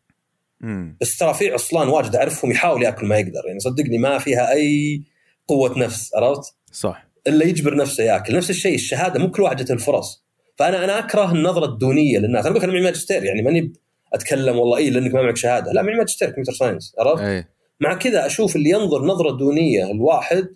مم. 0.62 0.98
بس 1.02 1.18
ترى 1.18 1.34
في 1.34 1.52
عصلان 1.52 1.88
واجد 1.88 2.16
أعرفهم 2.16 2.52
يحاول 2.52 2.84
يأكل 2.84 3.06
ما 3.06 3.18
يقدر 3.18 3.42
يعني 3.48 3.60
صدقني 3.60 3.98
ما 3.98 4.18
فيها 4.18 4.52
أي 4.52 5.02
قوة 5.48 5.80
نفس 5.80 6.16
عرفت؟ 6.16 6.56
صح 6.72 7.11
إلا 7.28 7.46
يجبر 7.46 7.76
نفسه 7.76 8.04
ياكل. 8.04 8.36
نفس 8.36 8.50
الشيء 8.50 8.76
الشهادة 8.76 9.20
مو 9.20 9.32
كل 9.32 9.42
واحد 9.42 9.72
الفرص. 9.72 10.26
فأنا 10.56 10.84
أنا 10.84 11.00
أكره 11.00 11.32
النظرة 11.32 11.66
الدونية 11.66 12.20
للناس. 12.20 12.46
أنا 12.46 12.56
قلت 12.56 12.64
أنا 12.64 12.74
معي 12.74 12.84
ماجستير 12.84 13.24
يعني 13.24 13.42
ماني 13.42 13.74
أتكلم 14.14 14.58
والله 14.58 14.78
اي 14.78 14.90
لأنك 14.90 15.14
ما 15.14 15.22
معك 15.22 15.38
شهادة. 15.38 15.72
لا 15.72 15.82
معي 15.82 15.96
ماجستير 15.96 16.28
computer 16.28 16.54
science 16.54 16.96
عرفت؟ 17.00 17.22
إيه. 17.22 17.50
مع 17.80 17.94
كذا 17.94 18.26
أشوف 18.26 18.56
اللي 18.56 18.70
ينظر 18.70 19.06
نظرة 19.06 19.38
دونية 19.38 19.92
الواحد 19.92 20.48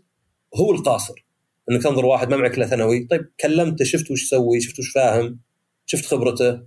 هو 0.56 0.72
القاصر. 0.72 1.26
إنك 1.72 1.84
تنظر 1.84 2.06
واحد 2.06 2.30
ما 2.30 2.38
معك 2.38 2.58
الا 2.58 2.66
ثانوي. 2.66 3.08
طيب 3.12 3.26
كلمته 3.40 3.86
شفت 3.86 4.12
وش 4.12 4.24
يسوي 4.24 4.62
شفت 4.62 4.80
وش 4.80 4.90
فاهم 4.90 5.40
شفت 5.86 6.06
خبرته. 6.06 6.62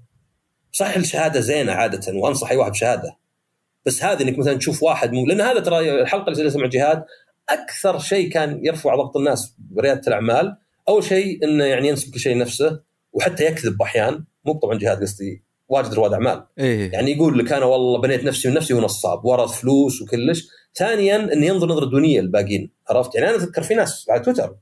صح 0.73 0.97
الشهادة 0.97 1.41
زينة 1.41 1.73
عادة 1.73 2.19
وأنصح 2.19 2.51
أي 2.51 2.57
واحد 2.57 2.71
بشهادة. 2.71 3.19
بس 3.87 4.05
هذه 4.05 4.23
إنك 4.23 4.39
مثلا 4.39 4.55
تشوف 4.55 4.83
واحد 4.83 5.13
مو 5.13 5.27
لأن 5.27 5.41
هذا 5.41 5.61
ترى 5.61 6.03
الحلقة 6.03 6.25
اللي 6.25 6.35
سويتها 6.35 6.59
مع 6.61 6.67
جهاد 6.67 7.05
أكثر 7.51 7.99
شيء 7.99 8.31
كان 8.31 8.61
يرفع 8.67 8.97
ضغط 8.97 9.17
الناس 9.17 9.55
بريادة 9.59 10.03
الأعمال 10.09 10.57
أول 10.89 11.05
شيء 11.05 11.45
إنه 11.45 11.65
يعني 11.65 11.89
ينسب 11.89 12.13
كل 12.15 12.21
شيء 12.21 12.35
لنفسه 12.37 12.81
وحتى 13.13 13.45
يكذب 13.47 13.83
أحيان 13.83 14.25
مو 14.45 14.53
طبعا 14.53 14.79
جهاد 14.79 15.01
قصدي 15.03 15.43
واجد 15.69 15.95
رواد 15.95 16.13
أعمال. 16.13 16.45
إيه. 16.59 16.93
يعني 16.93 17.13
يقول 17.13 17.39
لك 17.39 17.53
أنا 17.53 17.65
والله 17.65 18.01
بنيت 18.01 18.25
نفسي 18.25 18.49
ونفسي 18.49 18.75
ونصاب 18.75 19.25
ورث 19.25 19.51
فلوس 19.61 20.03
وكلش. 20.03 20.49
ثانيا 20.75 21.17
إنه 21.33 21.47
ينظر 21.47 21.67
نظرة 21.69 21.85
دونية 21.91 22.21
للباقيين 22.21 22.71
عرفت؟ 22.91 23.15
يعني 23.15 23.29
أنا 23.29 23.37
اتذكر 23.37 23.63
في 23.63 23.75
ناس 23.75 24.07
على 24.11 24.21
تويتر 24.21 24.57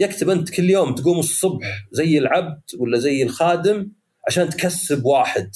يكتب 0.00 0.30
أنت 0.30 0.50
كل 0.50 0.70
يوم 0.70 0.94
تقوم 0.94 1.18
الصبح 1.18 1.66
زي 1.92 2.18
العبد 2.18 2.60
ولا 2.78 2.98
زي 2.98 3.22
الخادم 3.22 3.88
عشان 4.26 4.48
تكسب 4.48 5.04
واحد. 5.04 5.50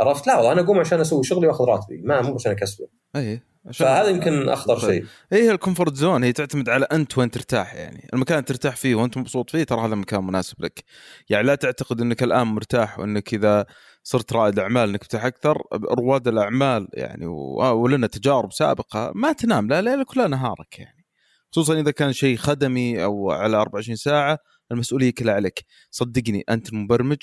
عرفت؟ 0.00 0.26
لا 0.26 0.36
والله 0.36 0.52
أنا 0.52 0.60
أقوم 0.60 0.78
عشان 0.78 1.00
أسوي 1.00 1.24
شغلي 1.24 1.46
وأخذ 1.46 1.64
راتبي 1.64 2.02
ما 2.04 2.20
مو 2.22 2.34
عشان 2.34 2.52
أكسبه. 2.52 2.86
عشان- 3.14 3.40
فهذا 3.74 4.08
يمكن 4.08 4.48
أخطر 4.48 4.78
طيب. 4.80 4.90
شيء. 4.90 5.06
هي 5.32 5.50
ال 5.50 5.56
comfort 5.56 5.94
zone 5.94 6.24
هي 6.24 6.32
تعتمد 6.32 6.68
على 6.68 6.84
أنت 6.92 7.18
وين 7.18 7.30
ترتاح 7.30 7.74
يعني. 7.74 8.08
المكان 8.14 8.38
اللي 8.38 8.46
ترتاح 8.46 8.76
فيه 8.76 8.94
وأنت 8.94 9.18
مبسوط 9.18 9.50
فيه 9.50 9.64
ترى 9.64 9.80
هذا 9.86 9.94
المكان 9.94 10.24
مناسب 10.24 10.62
لك. 10.64 10.84
يعني 11.30 11.46
لا 11.46 11.54
تعتقد 11.54 12.00
إنك 12.00 12.22
الآن 12.22 12.46
مرتاح 12.46 12.98
وإنك 12.98 13.34
إذا 13.34 13.66
صرت 14.02 14.32
رائد 14.32 14.58
أعمال 14.58 14.88
إنك 14.88 15.00
تفتح 15.04 15.24
أكثر. 15.24 15.62
رواد 15.98 16.28
الأعمال 16.28 16.88
يعني 16.94 17.26
و- 17.26 17.82
ولنا 17.82 18.06
تجارب 18.06 18.52
سابقة 18.52 19.12
ما 19.14 19.32
تنام 19.32 19.68
لا 19.68 19.82
ليلك 19.82 20.10
ولا 20.16 20.28
نهارك 20.28 20.78
يعني. 20.78 21.04
خصوصا 21.52 21.80
إذا 21.80 21.90
كان 21.90 22.12
شيء 22.12 22.36
خدمي 22.36 23.04
أو 23.04 23.30
على 23.30 23.56
24 23.56 23.96
ساعة 23.96 24.38
المسؤولية 24.72 25.10
كلها 25.10 25.34
عليك. 25.34 25.64
صدقني 25.90 26.44
أنت 26.50 26.72
المبرمج. 26.72 27.18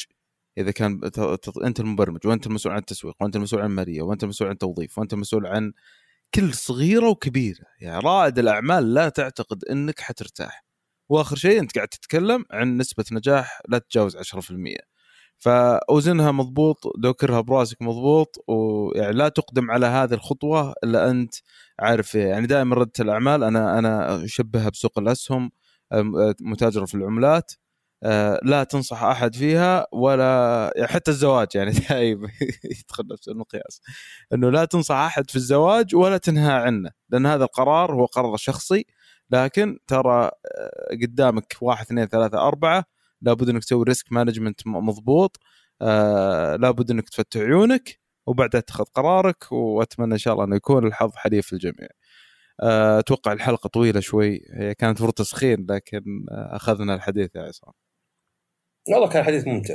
إذا 0.57 0.71
كان 0.71 0.99
أنت 1.65 1.79
المبرمج 1.79 2.27
وأنت 2.27 2.47
المسؤول 2.47 2.73
عن 2.73 2.79
التسويق 2.79 3.15
وأنت 3.21 3.35
المسؤول 3.35 3.61
عن 3.61 3.67
المالية 3.69 4.01
وأنت 4.01 4.23
المسؤول 4.23 4.47
عن 4.49 4.53
التوظيف 4.53 4.97
وأنت 4.97 5.13
المسؤول 5.13 5.47
عن 5.47 5.71
كل 6.33 6.53
صغيرة 6.53 7.09
وكبيرة. 7.09 7.65
يعني 7.81 7.99
رائد 8.05 8.39
الأعمال 8.39 8.93
لا 8.93 9.09
تعتقد 9.09 9.65
إنك 9.65 9.99
حترتاح. 9.99 10.65
وآخر 11.09 11.35
شيء 11.35 11.59
أنت 11.59 11.75
قاعد 11.75 11.87
تتكلم 11.87 12.45
عن 12.51 12.77
نسبة 12.77 13.05
نجاح 13.11 13.61
لا 13.69 13.77
تتجاوز 13.77 14.17
10% 14.17 14.77
فأوزنها 15.39 16.31
مضبوط 16.31 16.77
دوكرها 16.97 17.41
براسك 17.41 17.81
مضبوط 17.81 18.35
ويعني 18.47 19.13
لا 19.13 19.29
تقدم 19.29 19.71
على 19.71 19.85
هذه 19.85 20.13
الخطوة 20.13 20.73
إلا 20.83 21.09
أنت 21.11 21.35
عارف 21.79 22.15
يعني 22.15 22.47
دائما 22.47 22.75
ريادة 22.75 22.91
الأعمال 22.99 23.43
أنا 23.43 23.79
أنا 23.79 24.23
أشبهها 24.25 24.69
بسوق 24.69 24.99
الأسهم 24.99 25.51
متاجره 26.41 26.85
في 26.85 26.95
العملات. 26.95 27.51
لا 28.43 28.63
تنصح 28.69 29.03
أحد 29.03 29.35
فيها 29.35 29.87
ولا 29.91 30.71
حتى 30.85 31.11
الزواج 31.11 31.47
يعني 31.55 31.71
دائما 31.89 32.29
يدخل 32.63 33.07
نفس 33.11 33.27
المقياس 33.27 33.81
إنه 34.33 34.49
لا 34.49 34.65
تنصح 34.65 34.95
أحد 34.95 35.29
في 35.29 35.35
الزواج 35.35 35.95
ولا 35.95 36.17
تنهى 36.17 36.51
عنه 36.53 36.91
لأن 37.09 37.25
هذا 37.25 37.43
القرار 37.43 37.95
هو 37.95 38.05
قرار 38.05 38.37
شخصي 38.37 38.85
لكن 39.31 39.79
ترى 39.87 40.23
آه، 40.25 40.95
قدامك 41.03 41.57
واحد 41.61 41.85
اثنين 41.85 42.05
ثلاثة 42.05 42.47
أربعة 42.47 42.83
لابد 43.21 43.49
إنك 43.49 43.63
تسوي 43.63 43.83
risk 43.83 44.11
management 44.11 44.61
مضبوط 44.67 45.37
آه 45.81 46.55
لابد 46.55 46.91
إنك 46.91 47.09
تفتح 47.09 47.39
عيونك 47.39 47.99
وبعدها 48.27 48.61
تأخذ 48.61 48.83
قرارك 48.85 49.51
وأتمنى 49.51 50.13
إن 50.13 50.17
شاء 50.17 50.33
الله 50.33 50.45
انه 50.45 50.55
يكون 50.55 50.87
الحظ 50.87 51.11
حليف 51.15 51.53
الجميع. 51.53 51.87
آه، 52.63 52.99
أتوقع 52.99 53.33
الحلقة 53.33 53.67
طويلة 53.69 53.99
شوي 53.99 54.41
هي 54.53 54.75
كانت 54.75 54.99
فرصة 54.99 55.11
تسخين 55.13 55.67
لكن 55.69 56.25
آه، 56.31 56.55
أخذنا 56.55 56.95
الحديث 56.95 57.35
يا 57.35 57.41
عصام. 57.41 57.73
والله 58.89 59.07
كان 59.09 59.23
حديث 59.23 59.47
ممتع. 59.47 59.73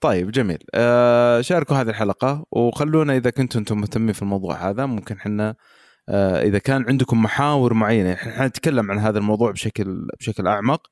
طيب 0.00 0.30
جميل 0.30 0.58
آه 0.74 1.40
شاركوا 1.40 1.76
هذه 1.76 1.88
الحلقة 1.88 2.44
وخلونا 2.50 3.16
إذا 3.16 3.30
كنتم 3.30 3.58
أنتم 3.58 3.78
مهتمين 3.80 4.12
في 4.12 4.22
الموضوع 4.22 4.70
هذا 4.70 4.86
ممكن 4.86 5.16
إحنا 5.16 5.54
آه 6.08 6.42
إذا 6.42 6.58
كان 6.58 6.84
عندكم 6.88 7.22
محاور 7.22 7.74
معينة 7.74 8.12
إحنا 8.12 8.46
نتكلم 8.46 8.90
عن 8.90 8.98
هذا 8.98 9.18
الموضوع 9.18 9.50
بشكل 9.50 10.08
بشكل 10.20 10.46
أعمق 10.46 10.86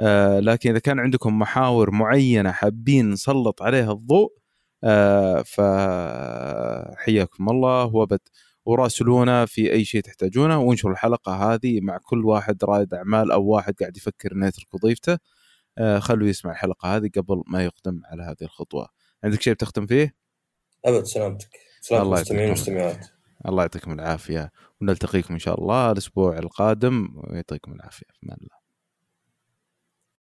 آه 0.00 0.40
لكن 0.40 0.70
إذا 0.70 0.78
كان 0.78 0.98
عندكم 1.00 1.38
محاور 1.38 1.90
معينة 1.90 2.52
حابين 2.52 3.10
نسلط 3.10 3.62
عليها 3.62 3.92
الضوء 3.92 4.32
آه 4.84 5.42
فحياكم 6.96 7.48
الله 7.50 7.84
وابد 7.86 8.20
وراسلونا 8.64 9.46
في 9.46 9.72
أي 9.72 9.84
شيء 9.84 10.00
تحتاجونه 10.00 10.58
وانشروا 10.60 10.92
الحلقة 10.92 11.54
هذه 11.54 11.80
مع 11.80 11.98
كل 12.02 12.24
واحد 12.24 12.64
رائد 12.64 12.94
أعمال 12.94 13.32
أو 13.32 13.44
واحد 13.44 13.74
قاعد 13.80 13.96
يفكر 13.96 14.32
إنه 14.32 14.46
يترك 14.46 14.74
وظيفته 14.74 15.18
آه 15.80 15.98
خلوا 15.98 16.28
يسمع 16.28 16.52
الحلقة 16.52 16.96
هذه 16.96 17.10
قبل 17.16 17.42
ما 17.46 17.64
يقدم 17.64 18.00
على 18.04 18.22
هذه 18.22 18.42
الخطوة. 18.42 18.88
عندك 19.24 19.40
شيء 19.40 19.52
بتختم 19.54 19.86
فيه؟ 19.86 20.14
أبد 20.84 21.04
سلامتك. 21.04 21.48
سلامتك 21.80 22.06
المستمعين 22.06 22.44
والمستمعات. 22.44 23.06
الله 23.48 23.62
يعطيكم 23.62 23.92
العافية. 23.92 24.52
ونلتقيكم 24.80 25.34
إن 25.34 25.40
شاء 25.40 25.60
الله 25.60 25.92
الأسبوع 25.92 26.38
القادم 26.38 27.08
ويعطيكم 27.16 27.72
العافية. 27.72 28.06
في 28.12 28.26
أمان 28.26 28.38
الله. 28.40 28.59